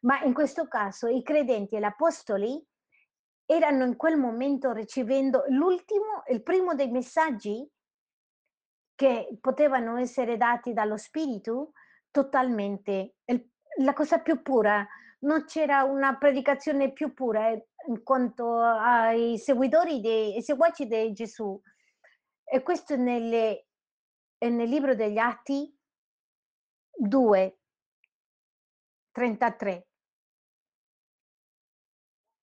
Ma 0.00 0.20
in 0.22 0.34
questo 0.34 0.66
caso 0.66 1.06
i 1.06 1.22
credenti 1.22 1.76
e 1.76 1.78
gli 1.78 1.84
apostoli 1.84 2.60
erano 3.52 3.84
in 3.84 3.96
quel 3.96 4.16
momento 4.16 4.72
ricevendo 4.72 5.44
l'ultimo, 5.48 6.22
il 6.28 6.42
primo 6.42 6.74
dei 6.74 6.90
messaggi 6.90 7.68
che 8.94 9.36
potevano 9.40 9.98
essere 9.98 10.36
dati 10.36 10.72
dallo 10.72 10.96
Spirito 10.96 11.72
totalmente, 12.10 13.16
la 13.78 13.92
cosa 13.92 14.20
più 14.20 14.42
pura. 14.42 14.86
Non 15.20 15.44
c'era 15.44 15.84
una 15.84 16.16
predicazione 16.16 16.92
più 16.92 17.12
pura 17.14 17.48
eh, 17.50 17.66
in 17.88 18.02
quanto 18.02 18.58
ai 18.58 19.38
seguitori 19.38 20.00
dei, 20.00 20.34
ai 20.34 20.42
seguaci 20.42 20.86
di 20.86 21.12
Gesù. 21.12 21.60
E 22.44 22.62
questo 22.62 22.96
nelle, 22.96 23.66
nel 24.38 24.68
libro 24.68 24.94
degli 24.94 25.18
Atti 25.18 25.74
2, 26.90 27.58
33. 29.12 29.86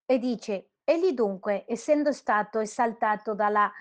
E 0.05 0.18
dice, 0.18 0.70
egli 0.90 1.14
dunque, 1.14 1.66
essendo 1.68 2.12
stato 2.12 2.60
esaltato 2.60 3.36
dalla 3.36 3.72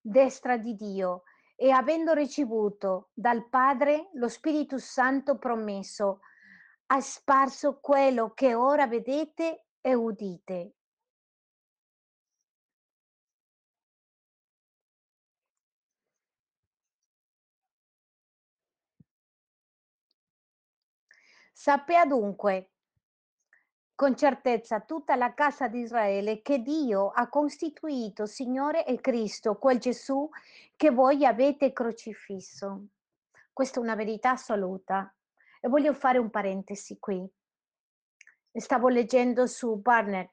destra 0.00 0.56
di 0.56 0.74
Dio 0.74 1.22
e 1.54 1.70
avendo 1.70 2.12
ricevuto 2.12 3.10
dal 3.14 3.48
Padre 3.48 4.10
lo 4.14 4.28
Spirito 4.28 4.76
Santo 4.78 5.38
promesso, 5.38 6.20
ha 6.86 7.00
sparso 7.00 7.78
quello 7.80 8.32
che 8.34 8.54
ora 8.54 8.88
vedete 8.88 9.66
e 9.80 9.94
udite. 9.94 10.72
Sappia 21.52 22.04
dunque 22.04 22.75
con 23.96 24.14
certezza 24.14 24.80
tutta 24.80 25.16
la 25.16 25.32
casa 25.32 25.68
di 25.68 25.80
Israele 25.80 26.42
che 26.42 26.60
Dio 26.60 27.08
ha 27.08 27.28
costituito 27.30 28.26
Signore 28.26 28.84
e 28.84 29.00
Cristo, 29.00 29.56
quel 29.56 29.78
Gesù 29.78 30.28
che 30.76 30.90
voi 30.90 31.24
avete 31.24 31.72
crocifisso. 31.72 32.88
Questa 33.54 33.80
è 33.80 33.82
una 33.82 33.94
verità 33.94 34.32
assoluta. 34.32 35.10
E 35.58 35.68
voglio 35.68 35.94
fare 35.94 36.18
un 36.18 36.28
parentesi 36.28 36.98
qui. 36.98 37.26
Stavo 38.52 38.88
leggendo 38.88 39.46
su 39.46 39.76
Barnett. 39.76 40.30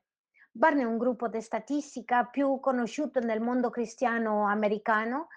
Barnett 0.52 0.86
è 0.86 0.90
un 0.90 0.98
gruppo 0.98 1.30
di 1.30 1.42
statistica 1.42 2.26
più 2.26 2.60
conosciuto 2.60 3.22
nel 3.22 3.40
mondo 3.40 3.70
cristiano 3.70 4.46
americano 4.46 5.30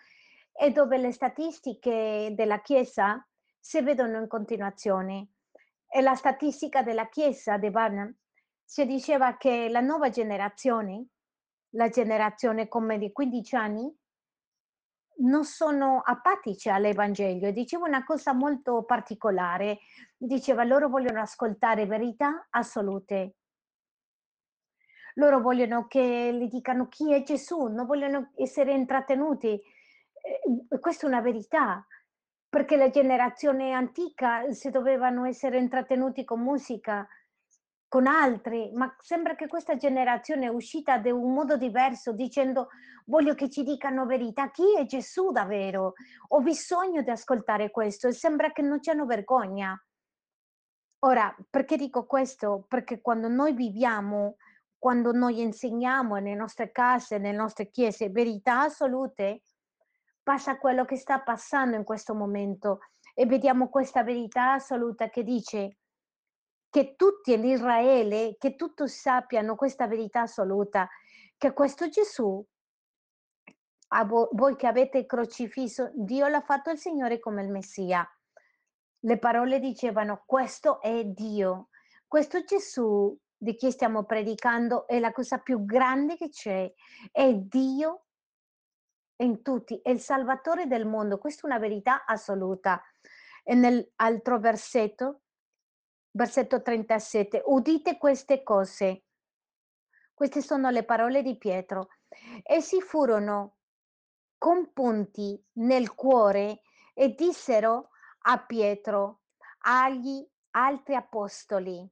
e 0.53 0.72
dove 0.72 0.99
le 0.99 1.12
statistiche 1.12 2.33
della 2.35 2.61
Chiesa 2.61 3.24
si 3.59 3.81
vedono 3.83 4.18
in 4.18 4.27
continuazione 4.27 5.29
e 5.97 6.03
la 6.03 6.14
statistica 6.14 6.82
della 6.82 7.09
Chiesa 7.09 7.57
di 7.57 7.70
Barnum 7.70 8.14
si 8.62 8.84
diceva 8.84 9.38
che 9.38 9.70
la 9.70 9.80
nuova 9.80 10.11
generazione, 10.11 11.07
la 11.70 11.88
generazione 11.88 12.68
come 12.68 12.99
di 12.99 13.11
15 13.11 13.57
anni, 13.57 13.97
non 15.20 15.47
sono 15.47 16.03
apatici 16.05 16.68
all'Evangelio. 16.68 17.51
Diceva 17.51 17.86
una 17.86 18.05
cosa 18.05 18.34
molto 18.34 18.84
particolare, 18.84 19.78
diceva 20.18 20.64
loro 20.64 20.90
vogliono 20.90 21.22
ascoltare 21.22 21.86
verità 21.86 22.47
assolute. 22.51 23.36
Loro 25.14 25.40
vogliono 25.40 25.86
che 25.86 26.30
gli 26.38 26.49
dicano 26.49 26.88
chi 26.88 27.14
è 27.14 27.22
Gesù, 27.22 27.68
non 27.68 27.86
vogliono 27.86 28.32
essere 28.36 28.74
intrattenuti. 28.74 29.49
Eh, 29.49 30.78
questa 30.78 31.07
è 31.07 31.09
una 31.09 31.22
verità 31.22 31.86
perché 32.57 32.78
la 32.78 32.88
generazione 32.88 33.72
antica 33.72 34.50
si 34.50 34.70
dovevano 34.70 35.26
essere 35.26 35.59
intrattenuti 35.59 36.24
con 36.24 36.40
musica, 36.40 37.07
con 37.86 38.07
altri, 38.07 38.72
ma 38.72 38.96
sembra 38.98 39.34
che 39.34 39.46
questa 39.46 39.76
generazione 39.76 40.46
è 40.46 40.48
uscita 40.48 40.96
da 40.96 41.12
un 41.12 41.34
modo 41.34 41.59
diverso 41.59 42.12
dicendo 42.12 42.68
voglio 43.04 43.34
che 43.34 43.50
ci 43.50 43.62
dicano 43.62 44.07
verità, 44.07 44.50
chi 44.50 44.74
è 44.74 44.86
Gesù 44.86 45.32
davvero? 45.32 45.92
Ho 46.28 46.40
bisogno 46.40 47.02
di 47.02 47.11
ascoltare 47.11 47.70
questo 47.70 48.09
e 48.09 48.12
sembra 48.12 48.50
che 48.52 48.62
non 48.62 48.80
c'hanno 48.80 49.04
vergogna. 49.04 49.78
Ora, 51.00 51.36
perché 51.50 51.76
dico 51.76 52.07
questo? 52.07 52.64
Perché 52.66 53.02
quando 53.02 53.28
noi 53.28 53.52
viviamo, 53.52 54.36
quando 54.78 55.12
noi 55.12 55.42
insegniamo 55.42 56.14
nelle 56.14 56.34
nostre 56.34 56.72
case, 56.72 57.18
nelle 57.18 57.36
nostre 57.36 57.68
chiese 57.68 58.09
verità 58.09 58.62
assolute, 58.62 59.42
passa 60.27 60.59
quello 60.59 60.85
che 60.85 60.97
sta 60.97 61.20
passando 61.20 61.77
in 61.77 61.85
questo 61.85 62.12
momento. 62.12 62.81
E 63.14 63.27
vediamo 63.27 63.68
questa 63.68 64.03
verità 64.03 64.55
assoluta 64.55 65.09
che 65.09 65.22
dice 65.22 65.77
che 66.68 66.97
tutti 66.97 67.33
in 67.33 67.45
Israele, 67.45 68.35
che 68.37 68.57
tutti 68.57 68.89
sappiano 68.89 69.55
questa 69.55 69.87
verità 69.87 70.22
assoluta, 70.22 70.89
che 71.39 71.53
questo 71.53 71.89
Gesù, 71.89 72.45
a 73.91 74.05
vo- 74.05 74.29
voi 74.33 74.57
che 74.57 74.66
avete 74.66 75.07
crocifisso, 75.07 75.93
Dio 75.95 76.27
l'ha 76.27 76.43
fatto 76.43 76.70
il 76.70 76.79
Signore 76.79 77.20
come 77.20 77.45
il 77.45 77.49
Messia. 77.49 78.05
Le 78.99 79.18
parole 79.20 79.61
dicevano, 79.61 80.24
questo 80.27 80.81
è 80.81 81.05
Dio, 81.05 81.68
questo 82.05 82.43
Gesù 82.43 83.16
di 83.37 83.55
chi 83.55 83.70
stiamo 83.70 84.03
predicando 84.03 84.89
è 84.89 84.99
la 84.99 85.12
cosa 85.12 85.39
più 85.39 85.64
grande 85.64 86.16
che 86.16 86.31
c'è, 86.31 86.68
è 87.12 87.33
Dio 87.33 88.05
in 89.24 89.42
tutti, 89.42 89.80
è 89.82 89.90
il 89.90 90.00
Salvatore 90.00 90.66
del 90.66 90.86
mondo, 90.86 91.18
questa 91.18 91.42
è 91.42 91.46
una 91.46 91.58
verità 91.58 92.04
assoluta. 92.04 92.82
E 93.42 93.54
nell'altro 93.54 94.38
versetto, 94.38 95.22
versetto 96.10 96.62
37, 96.62 97.42
udite 97.46 97.98
queste 97.98 98.42
cose. 98.42 99.04
Queste 100.12 100.42
sono 100.42 100.70
le 100.70 100.84
parole 100.84 101.22
di 101.22 101.36
Pietro. 101.36 101.88
Essi 102.42 102.80
furono 102.80 103.56
compunti 104.38 105.42
nel 105.54 105.94
cuore 105.94 106.62
e 106.94 107.14
dissero 107.14 107.90
a 108.28 108.38
Pietro, 108.44 109.20
agli 109.60 110.26
altri 110.52 110.94
apostoli, 110.94 111.88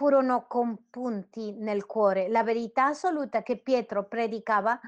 furono 0.00 0.46
compunti 0.46 1.52
nel 1.52 1.84
cuore. 1.84 2.30
La 2.30 2.42
verità 2.42 2.86
assoluta 2.86 3.42
che 3.42 3.58
Pietro 3.58 4.08
predicava 4.08 4.80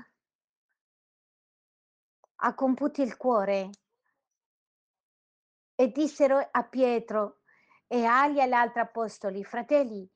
ha 2.37 2.55
compunti 2.55 3.03
il 3.03 3.19
cuore. 3.19 3.69
E 5.75 5.89
dissero 5.89 6.39
a 6.51 6.63
Pietro 6.63 7.41
e 7.87 8.07
agli 8.07 8.41
altri 8.41 8.81
apostoli, 8.81 9.45
fratelli, 9.45 10.11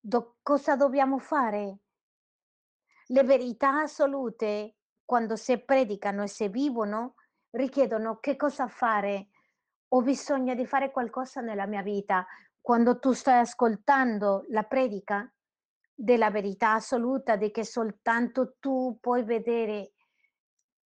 do- 0.00 0.38
cosa 0.40 0.74
dobbiamo 0.74 1.18
fare? 1.18 1.80
Le 3.08 3.22
verità 3.24 3.82
assolute, 3.82 4.76
quando 5.04 5.36
si 5.36 5.62
predicano 5.62 6.22
e 6.22 6.28
si 6.28 6.48
vivono, 6.48 7.16
richiedono 7.50 8.20
che 8.20 8.36
cosa 8.36 8.68
fare. 8.68 9.28
Ho 9.88 10.00
bisogno 10.00 10.54
di 10.54 10.64
fare 10.64 10.90
qualcosa 10.90 11.42
nella 11.42 11.66
mia 11.66 11.82
vita. 11.82 12.26
Quando 12.66 12.98
tu 12.98 13.12
stai 13.12 13.38
ascoltando 13.38 14.44
la 14.48 14.64
predica 14.64 15.32
della 15.94 16.32
verità 16.32 16.72
assoluta, 16.72 17.36
di 17.36 17.52
che 17.52 17.64
soltanto 17.64 18.56
tu 18.58 18.98
puoi 19.00 19.22
vedere, 19.22 19.92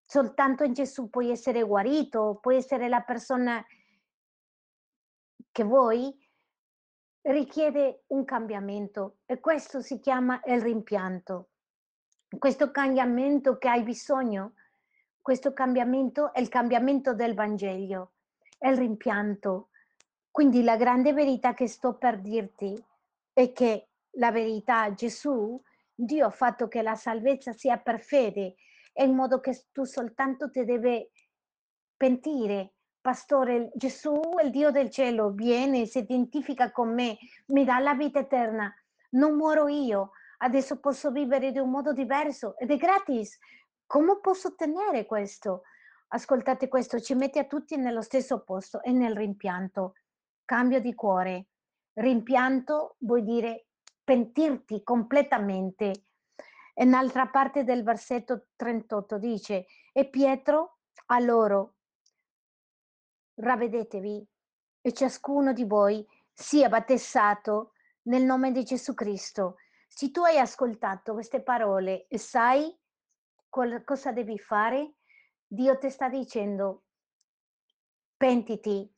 soltanto 0.03 0.63
in 0.63 0.73
Gesù 0.73 1.07
puoi 1.11 1.29
essere 1.29 1.61
guarito, 1.61 2.39
puoi 2.41 2.55
essere 2.55 2.89
la 2.89 3.01
persona 3.01 3.63
che 5.51 5.63
vuoi, 5.63 6.11
richiede 7.21 8.05
un 8.07 8.25
cambiamento 8.25 9.17
e 9.27 9.39
questo 9.39 9.79
si 9.79 9.99
chiama 9.99 10.41
il 10.45 10.59
rimpianto. 10.59 11.49
Questo 12.39 12.71
cambiamento 12.71 13.59
che 13.59 13.69
hai 13.69 13.83
bisogno, 13.83 14.55
questo 15.21 15.53
cambiamento 15.53 16.33
è 16.33 16.39
il 16.39 16.49
cambiamento 16.49 17.13
del 17.13 17.35
Vangelo, 17.35 18.13
è 18.57 18.67
il 18.67 18.77
rimpianto. 18.77 19.69
Quindi 20.37 20.61
la 20.61 20.75
grande 20.75 21.13
verità 21.13 21.55
che 21.55 21.67
sto 21.67 21.95
per 21.95 22.21
dirti 22.21 22.79
è 23.33 23.51
che 23.53 23.87
la 24.17 24.29
verità, 24.29 24.93
Gesù, 24.93 25.59
Dio 25.91 26.27
ha 26.27 26.29
fatto 26.29 26.67
che 26.67 26.83
la 26.83 26.93
salvezza 26.93 27.53
sia 27.53 27.79
per 27.79 27.99
fede, 27.99 28.53
è 28.93 29.01
in 29.01 29.15
modo 29.15 29.39
che 29.39 29.59
tu 29.71 29.83
soltanto 29.83 30.51
ti 30.51 30.63
devi 30.63 31.09
pentire. 31.97 32.73
Pastore, 33.01 33.71
Gesù, 33.73 34.21
il 34.43 34.51
Dio 34.51 34.69
del 34.69 34.91
cielo, 34.91 35.31
viene, 35.31 35.87
si 35.87 35.97
identifica 35.97 36.71
con 36.71 36.93
me, 36.93 37.17
mi 37.47 37.65
dà 37.65 37.79
la 37.79 37.95
vita 37.95 38.19
eterna, 38.19 38.71
non 39.13 39.33
muoro 39.37 39.67
io, 39.67 40.11
adesso 40.37 40.79
posso 40.79 41.09
vivere 41.09 41.51
di 41.51 41.57
un 41.57 41.71
modo 41.71 41.93
diverso 41.93 42.55
ed 42.59 42.69
è 42.69 42.77
gratis. 42.77 43.39
Come 43.87 44.19
posso 44.21 44.49
ottenere 44.49 45.07
questo? 45.07 45.63
Ascoltate 46.09 46.67
questo, 46.67 46.99
ci 46.99 47.15
mette 47.15 47.39
a 47.39 47.45
tutti 47.45 47.75
nello 47.75 48.03
stesso 48.03 48.43
posto 48.43 48.83
e 48.83 48.91
nel 48.91 49.15
rimpianto. 49.15 49.93
Cambio 50.47 50.79
di 50.79 50.95
cuore, 50.95 51.47
Rimpianto 51.95 52.95
vuol 52.99 53.25
dire 53.25 53.67
pentirti 54.01 54.81
completamente. 54.81 56.05
E 56.73 56.85
un'altra 56.85 57.27
parte 57.27 57.65
del 57.65 57.83
versetto 57.83 58.45
38 58.55 59.17
dice: 59.17 59.65
"E 59.91 60.07
Pietro 60.07 60.77
a 61.07 61.19
loro: 61.19 61.73
Ravvedetevi 63.33 64.25
e 64.79 64.93
ciascuno 64.93 65.51
di 65.51 65.65
voi 65.65 66.07
sia 66.31 66.69
battezzato 66.69 67.73
nel 68.03 68.23
nome 68.23 68.53
di 68.53 68.63
Gesù 68.63 68.93
Cristo". 68.93 69.57
Se 69.89 70.11
tu 70.11 70.21
hai 70.21 70.39
ascoltato 70.39 71.11
queste 71.11 71.41
parole 71.41 72.07
e 72.07 72.17
sai 72.17 72.73
col 73.49 73.83
cosa 73.83 74.13
devi 74.13 74.39
fare, 74.39 74.93
Dio 75.45 75.77
ti 75.77 75.89
sta 75.89 76.07
dicendo: 76.07 76.83
"Pentiti". 78.15 78.95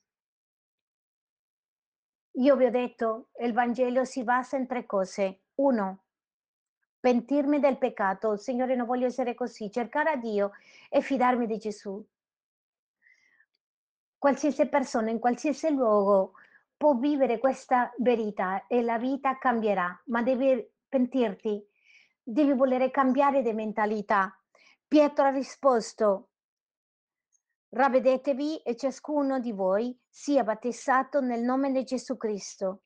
Io 2.39 2.55
vi 2.55 2.63
ho 2.65 2.71
detto, 2.71 3.27
il 3.41 3.51
Vangelo 3.51 4.05
si 4.05 4.23
basa 4.23 4.55
in 4.55 4.65
3 4.65 4.85
cose: 4.85 5.41
1, 5.55 6.03
pentirmi 7.01 7.59
del 7.59 7.77
peccato, 7.77 8.37
"Signore 8.37 8.75
non 8.75 8.85
voglio 8.85 9.07
essere 9.07 9.33
così", 9.35 9.69
cercare 9.69 10.11
a 10.11 10.15
Dio 10.15 10.51
e 10.89 11.01
fidarmi 11.01 11.45
di 11.45 11.57
Gesù. 11.57 12.01
Qualsiasi 14.17 14.67
persona, 14.67 15.09
in 15.09 15.19
qualsiasi 15.19 15.69
luogo, 15.73 16.33
può 16.77 16.95
vivere 16.95 17.39
questa 17.39 17.93
verità 17.97 18.67
e 18.67 18.81
la 18.83 18.97
vita 18.97 19.37
cambierà, 19.37 20.01
ma 20.05 20.21
devi 20.21 20.65
pentirti, 20.87 21.61
devi 22.23 22.53
volere 22.53 22.89
cambiare 22.89 23.41
di 23.41 23.51
mentalità. 23.51 24.33
Pietro 24.87 25.25
ha 25.25 25.29
risposto: 25.29 26.29
"Ravvedetevi 27.71 28.57
e 28.63 28.75
ciascuno 28.75 29.39
di 29.39 29.51
voi 29.51 29.95
sia 30.09 30.43
battezzato 30.43 31.21
nel 31.21 31.41
nome 31.41 31.71
di 31.71 31.83
Gesù 31.83 32.17
Cristo, 32.17 32.81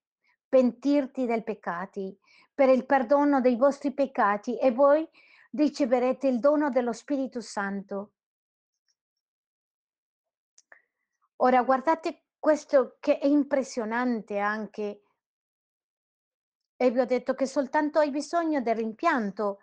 pentirti 0.50 1.26
del 1.26 1.44
peccati, 1.44 2.18
per 2.54 2.70
il 2.70 2.86
perdono 2.86 3.40
dei 3.40 3.56
vostri 3.56 3.94
peccati 3.94 4.58
e 4.60 4.72
voi 4.72 5.08
riceverete 5.52 6.28
il 6.28 6.40
dono 6.40 6.70
dello 6.70 6.92
Spirito 6.92 7.40
Santo". 7.40 8.12
Ora 11.38 11.64
guardate 11.64 12.26
questo 12.38 12.98
che 13.00 13.20
è 13.20 13.26
impressionante 13.26 14.38
anche. 14.38 15.04
E 16.76 16.92
vi 16.92 17.00
ho 17.00 17.06
detto 17.06 17.34
che 17.34 17.46
soltanto 17.46 18.00
hai 18.00 18.12
bisogno 18.12 18.62
del 18.62 18.76
rimpianto 18.76 19.60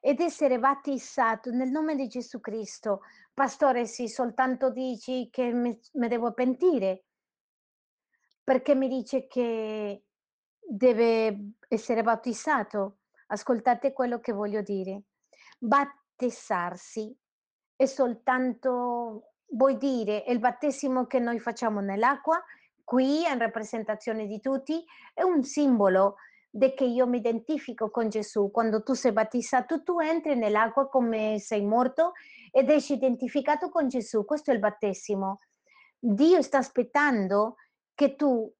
ed 0.00 0.20
essere 0.20 0.58
battezzato 0.58 1.50
nel 1.50 1.70
nome 1.70 1.96
di 1.96 2.06
Gesù 2.06 2.40
Cristo. 2.40 3.00
Pastore, 3.34 3.86
sì, 3.86 4.08
soltanto 4.08 4.70
dici 4.70 5.28
che 5.30 5.52
me 5.52 5.80
me 5.92 6.08
devo 6.08 6.32
pentire. 6.32 7.04
Perché 8.44 8.74
mi 8.74 8.88
dice 8.88 9.26
che 9.26 10.04
deve 10.58 11.52
essere 11.68 12.02
battezzato? 12.02 12.98
Ascoltate 13.28 13.92
quello 13.92 14.20
che 14.20 14.32
voglio 14.32 14.60
dire. 14.60 15.04
Battezzarsi 15.58 17.16
è 17.74 17.86
soltanto 17.86 19.34
vuol 19.52 19.76
dire 19.76 20.24
il 20.28 20.38
battesimo 20.38 21.06
che 21.06 21.18
noi 21.18 21.38
facciamo 21.38 21.80
nell'acqua, 21.80 22.42
qui 22.84 23.22
in 23.22 23.38
rappresentazione 23.38 24.26
di 24.26 24.40
tutti, 24.40 24.84
è 25.14 25.22
un 25.22 25.42
simbolo 25.42 26.16
de 26.50 26.74
che 26.74 26.84
io 26.84 27.06
mi 27.06 27.18
identifico 27.18 27.90
con 27.90 28.10
Gesù. 28.10 28.50
Quando 28.50 28.82
tu 28.82 28.92
sei 28.92 29.12
battezzato, 29.12 29.82
tu 29.82 30.00
entri 30.00 30.36
nell'acqua 30.36 30.88
come 30.88 31.38
sei 31.38 31.64
morto 31.64 32.12
ed 32.54 32.68
esci 32.68 32.92
identificato 32.92 33.70
con 33.70 33.88
Gesù. 33.88 34.24
Questo 34.24 34.50
è 34.50 34.54
il 34.54 34.60
battesimo. 34.60 35.40
Dio 35.98 36.42
sta 36.42 36.58
aspettando 36.58 37.56
che 37.94 38.14
tu 38.14 38.52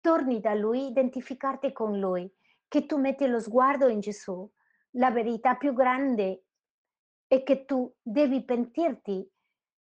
torni 0.00 0.38
da 0.40 0.54
Lui, 0.54 0.88
identificarti 0.88 1.72
con 1.72 1.98
Lui, 1.98 2.30
che 2.68 2.84
tu 2.84 2.98
metti 2.98 3.26
lo 3.26 3.40
sguardo 3.40 3.88
in 3.88 4.00
Gesù. 4.00 4.48
La 4.96 5.10
verità 5.10 5.56
più 5.56 5.72
grande 5.72 6.44
è 7.26 7.42
che 7.42 7.64
tu 7.64 7.92
devi 8.02 8.44
pentirti 8.44 9.26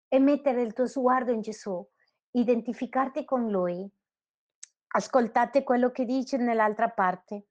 e 0.07 0.19
mettere 0.19 0.61
il 0.61 0.71
tuo 0.71 0.87
sguardo 0.87 1.31
in 1.31 1.41
Gesù, 1.41 1.85
identificarti 2.31 3.25
con 3.25 3.49
Lui. 3.49 3.85
Ascoltate 4.95 5.63
quello 5.63 5.91
che 5.91 6.05
dice 6.05 6.37
nell'altra 6.37 6.89
parte. 6.89 7.47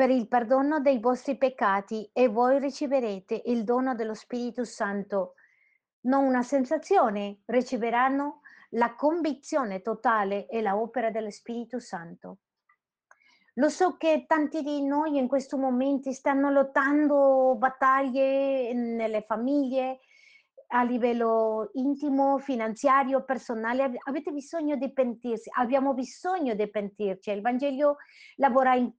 Per 0.00 0.08
il 0.08 0.28
perdono 0.28 0.80
dei 0.80 0.98
vostri 0.98 1.36
peccati 1.36 2.08
e 2.14 2.28
voi 2.28 2.58
riceverete 2.58 3.42
il 3.44 3.64
dono 3.64 3.94
dello 3.94 4.14
Spirito 4.14 4.64
Santo. 4.64 5.34
Non 6.06 6.24
una 6.24 6.42
sensazione, 6.42 7.40
riceveranno 7.44 8.40
la 8.70 8.94
convinzione 8.94 9.82
totale 9.82 10.46
e 10.46 10.62
la 10.62 10.74
opera 10.74 11.10
dello 11.10 11.30
Spirito 11.30 11.78
Santo. 11.80 12.38
Lo 13.56 13.68
so 13.68 13.98
che 13.98 14.24
tanti 14.26 14.62
di 14.62 14.82
noi 14.82 15.18
in 15.18 15.28
questo 15.28 15.58
momenti 15.58 16.14
stanno 16.14 16.50
lottando 16.50 17.56
battaglie 17.58 18.72
nelle 18.72 19.20
famiglie, 19.20 19.98
a 20.68 20.82
livello 20.82 21.72
intimo, 21.74 22.38
finanziario, 22.38 23.22
personale. 23.24 23.82
Ave 23.82 23.98
avete 24.04 24.30
bisogno 24.30 24.76
di 24.76 24.90
pentirsi, 24.92 25.50
abbiamo 25.52 25.92
bisogno 25.92 26.54
di 26.54 26.70
pentirci. 26.70 27.30
Il 27.30 27.42
Vangelo 27.42 27.96
lavora 28.36 28.74
in 28.74 28.90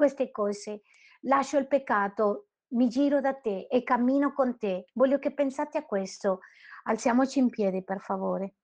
queste 0.00 0.30
cose. 0.30 0.80
Lascio 1.24 1.58
il 1.58 1.66
peccato, 1.66 2.46
mi 2.68 2.88
giro 2.88 3.20
da 3.20 3.34
te 3.34 3.66
e 3.70 3.82
cammino 3.82 4.32
con 4.32 4.56
te. 4.56 4.86
Voglio 4.94 5.18
che 5.18 5.34
pensate 5.34 5.76
a 5.76 5.84
questo. 5.84 6.40
Alziamoci 6.84 7.38
in 7.38 7.50
piedi, 7.50 7.84
per 7.84 8.00
favore. 8.00 8.54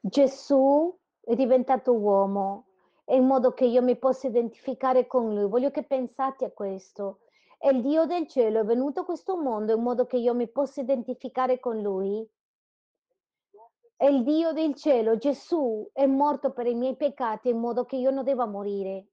Gesù 0.00 0.98
è 1.20 1.34
diventato 1.34 1.92
uomo 1.92 2.68
in 3.08 3.26
modo 3.26 3.52
che 3.52 3.66
io 3.66 3.82
mi 3.82 3.98
possa 3.98 4.28
identificare 4.28 5.06
con 5.06 5.34
lui. 5.34 5.50
Voglio 5.50 5.70
che 5.70 5.82
pensate 5.82 6.46
a 6.46 6.50
questo. 6.50 7.20
E 7.58 7.68
il 7.68 7.82
Dio 7.82 8.06
del 8.06 8.26
cielo 8.26 8.60
è 8.60 8.64
venuto 8.64 9.00
a 9.00 9.04
questo 9.04 9.36
mondo 9.36 9.74
in 9.74 9.82
modo 9.82 10.06
che 10.06 10.16
io 10.16 10.32
mi 10.32 10.48
possa 10.48 10.80
identificare 10.80 11.60
con 11.60 11.82
lui. 11.82 12.26
E 14.00 14.08
il 14.08 14.22
Dio 14.22 14.52
del 14.52 14.76
cielo, 14.76 15.18
Gesù, 15.18 15.90
è 15.92 16.06
morto 16.06 16.52
per 16.52 16.66
i 16.66 16.74
miei 16.74 16.96
peccati 16.96 17.48
in 17.48 17.58
modo 17.58 17.84
che 17.84 17.96
io 17.96 18.12
non 18.12 18.22
debba 18.22 18.46
morire. 18.46 19.08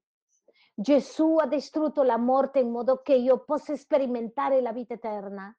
Gesù 0.72 1.38
ha 1.38 1.46
distrutto 1.46 2.04
la 2.04 2.16
morte 2.16 2.60
in 2.60 2.70
modo 2.70 3.02
che 3.02 3.14
io 3.14 3.42
possa 3.42 3.74
sperimentare 3.74 4.60
la 4.60 4.72
vita 4.72 4.94
eterna. 4.94 5.52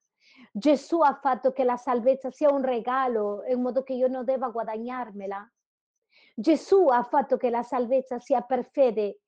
Gesù 0.52 1.02
ha 1.02 1.20
fatto 1.22 1.52
che 1.52 1.66
la 1.66 1.76
salvezza 1.76 2.32
sia 2.32 2.49
un 2.54 2.62
regalo 2.62 3.44
in 3.48 3.62
modo 3.62 3.84
che 3.84 3.94
io 3.94 4.08
non 4.08 4.24
debba 4.24 4.48
guadagnarmela. 4.48 5.45
Gesù 6.34 6.88
ha 6.88 7.04
fatto 7.04 7.36
che 7.36 7.49
la 7.49 7.64
salvezza 7.64 8.20
sia 8.20 8.41
per 8.41 8.70
fede, 8.72 9.24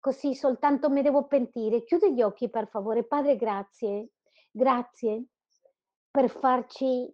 così 0.00 0.34
soltanto 0.34 0.88
mi 0.88 1.02
devo 1.02 1.26
pentire. 1.26 1.84
Chiudi 1.84 2.14
gli 2.14 2.22
occhi 2.22 2.48
per 2.48 2.68
favore. 2.68 3.04
Padre, 3.04 3.36
grazie. 3.36 4.12
Grazie 4.50 5.26
per 6.14 6.30
farci 6.30 7.12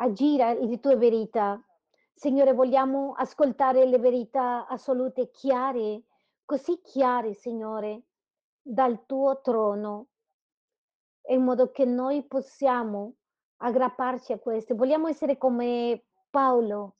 agire 0.00 0.58
le 0.64 0.80
tue 0.80 0.96
verità. 0.96 1.62
Signore, 2.12 2.52
vogliamo 2.52 3.14
ascoltare 3.16 3.84
le 3.86 3.98
verità 3.98 4.66
assolute, 4.66 5.30
chiare, 5.30 6.04
così 6.44 6.80
chiare, 6.82 7.34
Signore, 7.34 8.06
dal 8.60 9.06
tuo 9.06 9.40
trono, 9.40 10.08
in 11.28 11.44
modo 11.44 11.70
che 11.70 11.84
noi 11.84 12.24
possiamo 12.26 13.14
aggrapparci 13.58 14.32
a 14.32 14.38
queste. 14.38 14.74
Vogliamo 14.74 15.08
essere 15.08 15.38
come 15.38 16.04
Paolo, 16.30 16.96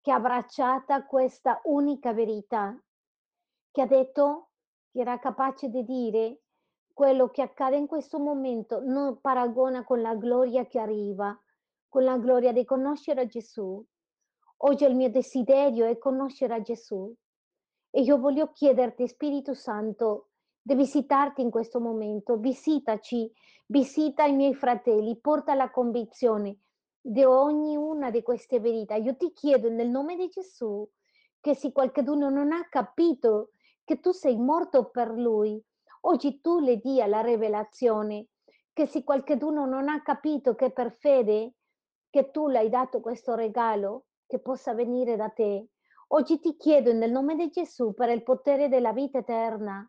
che 0.00 0.10
ha 0.12 0.16
abbracciata 0.16 1.04
questa 1.06 1.60
unica 1.64 2.12
verità, 2.12 2.76
che 3.70 3.82
ha 3.82 3.86
detto 3.86 4.50
che 4.90 5.00
era 5.00 5.18
capace 5.18 5.68
di 5.68 5.84
dire 5.84 6.40
quello 6.92 7.28
che 7.28 7.42
accade 7.42 7.76
in 7.76 7.86
questo 7.86 8.18
momento 8.18 8.80
non 8.82 9.20
paragona 9.20 9.84
con 9.84 10.00
la 10.00 10.14
gloria 10.14 10.66
che 10.66 10.78
arriva, 10.78 11.38
con 11.88 12.04
la 12.04 12.18
gloria 12.18 12.52
di 12.52 12.64
conoscere 12.64 13.26
Gesù. 13.26 13.84
Oggi 14.58 14.84
il 14.84 14.94
mio 14.94 15.10
desiderio 15.10 15.86
è 15.86 15.98
conoscere 15.98 16.62
Gesù 16.62 17.12
e 17.90 18.00
io 18.00 18.18
voglio 18.18 18.52
chiederti, 18.52 19.06
Spirito 19.06 19.54
Santo, 19.54 20.28
di 20.62 20.74
visitarti 20.74 21.42
in 21.42 21.50
questo 21.50 21.80
momento. 21.80 22.36
Visitaci, 22.36 23.30
visita 23.66 24.24
i 24.24 24.34
miei 24.34 24.54
fratelli, 24.54 25.18
porta 25.18 25.54
la 25.54 25.70
convinzione 25.70 26.58
di 27.00 27.22
ognuna 27.22 28.10
di 28.10 28.22
queste 28.22 28.58
verità. 28.58 28.96
Io 28.96 29.16
ti 29.16 29.32
chiedo 29.32 29.68
nel 29.70 29.88
nome 29.88 30.16
di 30.16 30.28
Gesù 30.28 30.88
che 31.40 31.54
se 31.54 31.70
qualcuno 31.70 32.28
non 32.28 32.50
ha 32.50 32.66
capito 32.68 33.50
che 33.84 34.00
tu 34.00 34.10
sei 34.10 34.36
morto 34.36 34.90
per 34.90 35.10
lui, 35.10 35.62
oggi 36.02 36.40
tu 36.40 36.58
le 36.58 36.78
dia 36.78 37.06
la 37.06 37.20
rivelazione, 37.20 38.26
che 38.72 38.86
se 38.86 39.04
qualcuno 39.04 39.64
non 39.64 39.88
ha 39.88 40.02
capito 40.02 40.56
che 40.56 40.72
per 40.72 40.90
fede 40.92 41.52
che 42.16 42.30
tu 42.30 42.48
le 42.48 42.60
hai 42.60 42.70
dato 42.70 43.00
questo 43.00 43.34
regalo, 43.34 44.06
che 44.26 44.38
possa 44.38 44.72
venire 44.72 45.16
da 45.16 45.28
te. 45.28 45.68
Oggi 46.08 46.40
ti 46.40 46.56
chiedo 46.56 46.90
nel 46.94 47.10
nome 47.10 47.36
di 47.36 47.50
Gesù 47.50 47.92
per 47.92 48.08
il 48.08 48.22
potere 48.22 48.70
della 48.70 48.94
vita 48.94 49.18
eterna 49.18 49.86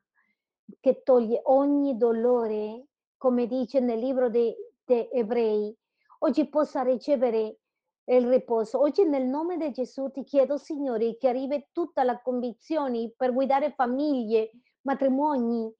che 0.82 1.04
toglie 1.04 1.40
ogni 1.45 1.95
dolore, 1.95 2.88
come 3.16 3.48
dice 3.48 3.80
nel 3.80 3.99
libro 3.99 4.28
di 4.28 4.54
de 4.84 5.08
ebrei, 5.10 5.74
oggi 6.20 6.49
possa 6.49 6.82
ricevere 6.82 7.60
il 8.04 8.28
riposo. 8.28 8.82
Oggi 8.82 9.06
nel 9.06 9.26
nome 9.26 9.56
di 9.56 9.72
Gesù 9.72 10.12
ti 10.12 10.26
chiedo, 10.26 10.58
Signore, 10.58 11.16
che 11.16 11.30
arrivi 11.30 11.70
tutta 11.72 12.04
la 12.04 12.20
convinzione 12.22 13.14
per 13.16 13.32
guidare 13.32 13.72
famiglie, 13.72 14.52
matrimoni, 14.82 15.74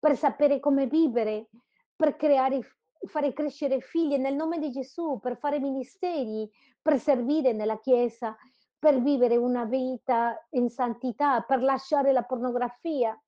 per 0.00 0.16
sapere 0.16 0.58
come 0.58 0.88
vivere, 0.88 1.48
per 1.94 2.16
creare, 2.16 2.58
fare 3.06 3.32
crescere 3.32 3.80
figli 3.80 4.16
nel 4.16 4.34
nome 4.34 4.58
di 4.58 4.70
Gesù, 4.70 5.18
per 5.20 5.36
fare 5.36 5.58
ministeri, 5.58 6.50
per 6.80 6.98
servire 6.98 7.52
nella 7.52 7.78
Chiesa, 7.78 8.36
per 8.78 9.00
vivere 9.00 9.36
una 9.36 9.64
vita 9.64 10.46
in 10.50 10.68
santità, 10.68 11.40
per 11.42 11.62
lasciare 11.62 12.12
la 12.12 12.24
pornografia, 12.24 13.20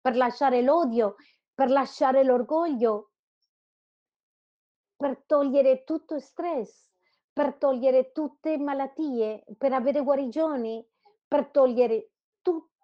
per 0.00 0.16
lasciare 0.16 0.62
l'odio, 0.62 1.16
per 1.54 1.70
lasciare 1.70 2.24
l'orgoglio, 2.24 3.10
per 4.96 5.22
togliere 5.26 5.84
tutto 5.84 6.18
stress, 6.18 6.90
per 7.32 7.54
togliere 7.54 8.12
tutte 8.12 8.56
malattie, 8.58 9.44
per 9.56 9.72
avere 9.72 10.02
guarigioni, 10.02 10.84
per 11.28 11.46
togliere 11.50 12.12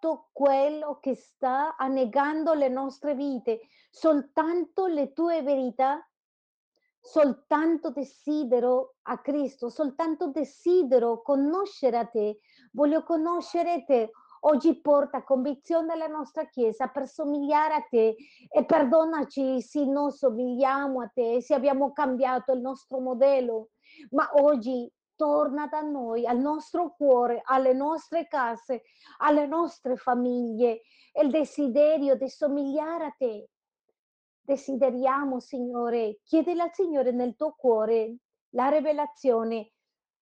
tutto 0.03 0.31
quello 0.33 0.99
che 1.01 1.15
sta 1.15 1.77
annegando 1.77 2.55
le 2.55 2.69
nostre 2.69 3.15
vite. 3.15 3.61
Soltanto 3.89 4.87
le 4.87 5.13
tue 5.13 5.43
verità, 5.43 6.05
soltanto 7.01 7.91
desidero 7.91 8.97
a 9.03 9.21
Cristo, 9.21 9.69
soltanto 9.69 10.27
desidero 10.27 11.23
conoscere 11.23 11.99
a 11.99 12.07
te. 12.07 12.41
Voglio 12.73 13.05
conoscere 13.05 13.85
te. 13.85 14.11
Oggi 14.45 14.81
porta 14.81 15.23
convinzione 15.23 15.93
alla 15.93 16.09
nostra 16.09 16.47
Chiesa 16.47 16.89
per 16.89 17.07
somigliare 17.07 17.75
a 17.75 17.87
te 17.89 18.17
e 18.51 18.65
perdonaci 18.65 19.63
se 19.63 19.85
non 19.85 20.11
somigliamo 20.11 21.01
a 21.01 21.07
te, 21.15 21.41
se 21.41 21.55
abbiamo 21.55 21.93
cambiato 21.93 22.51
il 22.53 22.61
nostro 22.61 22.99
modello, 22.99 23.69
ma 24.11 24.29
oggi 24.35 24.93
torna 25.17 25.67
da 25.67 25.81
noi, 25.81 26.27
al 26.27 26.39
nostro 26.39 26.95
cuore, 26.95 27.43
alle 27.45 27.73
nostre 27.73 28.27
case, 28.29 28.83
alle 29.19 29.47
nostre 29.47 29.97
famiglie, 29.97 30.83
il 31.21 31.31
desiderio 31.31 32.17
di 32.17 32.29
somigliare 32.29 33.05
a 33.05 33.15
te. 33.17 33.49
Desideriamo, 34.41 35.41
Signore, 35.41 36.21
chiedile 36.25 36.63
al 36.63 36.73
Signore 36.73 37.13
nel 37.13 37.37
tuo 37.37 37.55
cuore 37.57 38.17
la 38.51 38.69
rivelazione, 38.69 39.73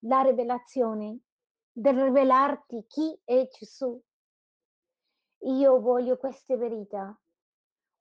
la 0.00 0.22
rivelazione 0.22 1.20
del 1.72 1.94
rivelarti 1.94 2.84
chi 2.86 3.18
è 3.24 3.48
Gesù. 3.48 4.00
Io 5.44 5.80
voglio 5.80 6.16
queste 6.16 6.56
verità. 6.56 7.18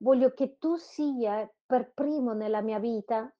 Voglio 0.02 0.32
che 0.34 0.58
tu 0.58 0.76
sia 0.76 1.50
per 1.66 1.94
primo 1.94 2.34
nella 2.34 2.62
mia 2.62 2.80
vita. 2.80 3.34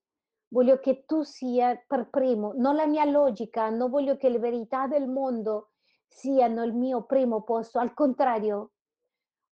Voglio 0.50 0.80
che 0.80 1.06
tu 1.06 1.24
sia 1.24 1.82
per 1.88 2.10
primo, 2.10 2.54
non 2.56 2.76
la 2.76 2.88
mia 2.88 3.06
logica, 3.06 3.70
non 3.70 3.90
voglio 3.90 4.18
che 4.18 4.30
le 4.30 4.40
verità 4.40 4.88
del 4.88 5.08
mondo 5.08 5.72
siano 6.08 6.64
il 6.64 6.74
mio 6.74 7.06
primo 7.06 7.44
posto, 7.44 7.78
al 7.78 7.94
contrario, 7.94 8.72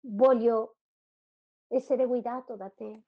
voglio 0.01 0.77
essere 1.69 2.07
guidato 2.07 2.57
da 2.57 2.69
te. 2.71 3.03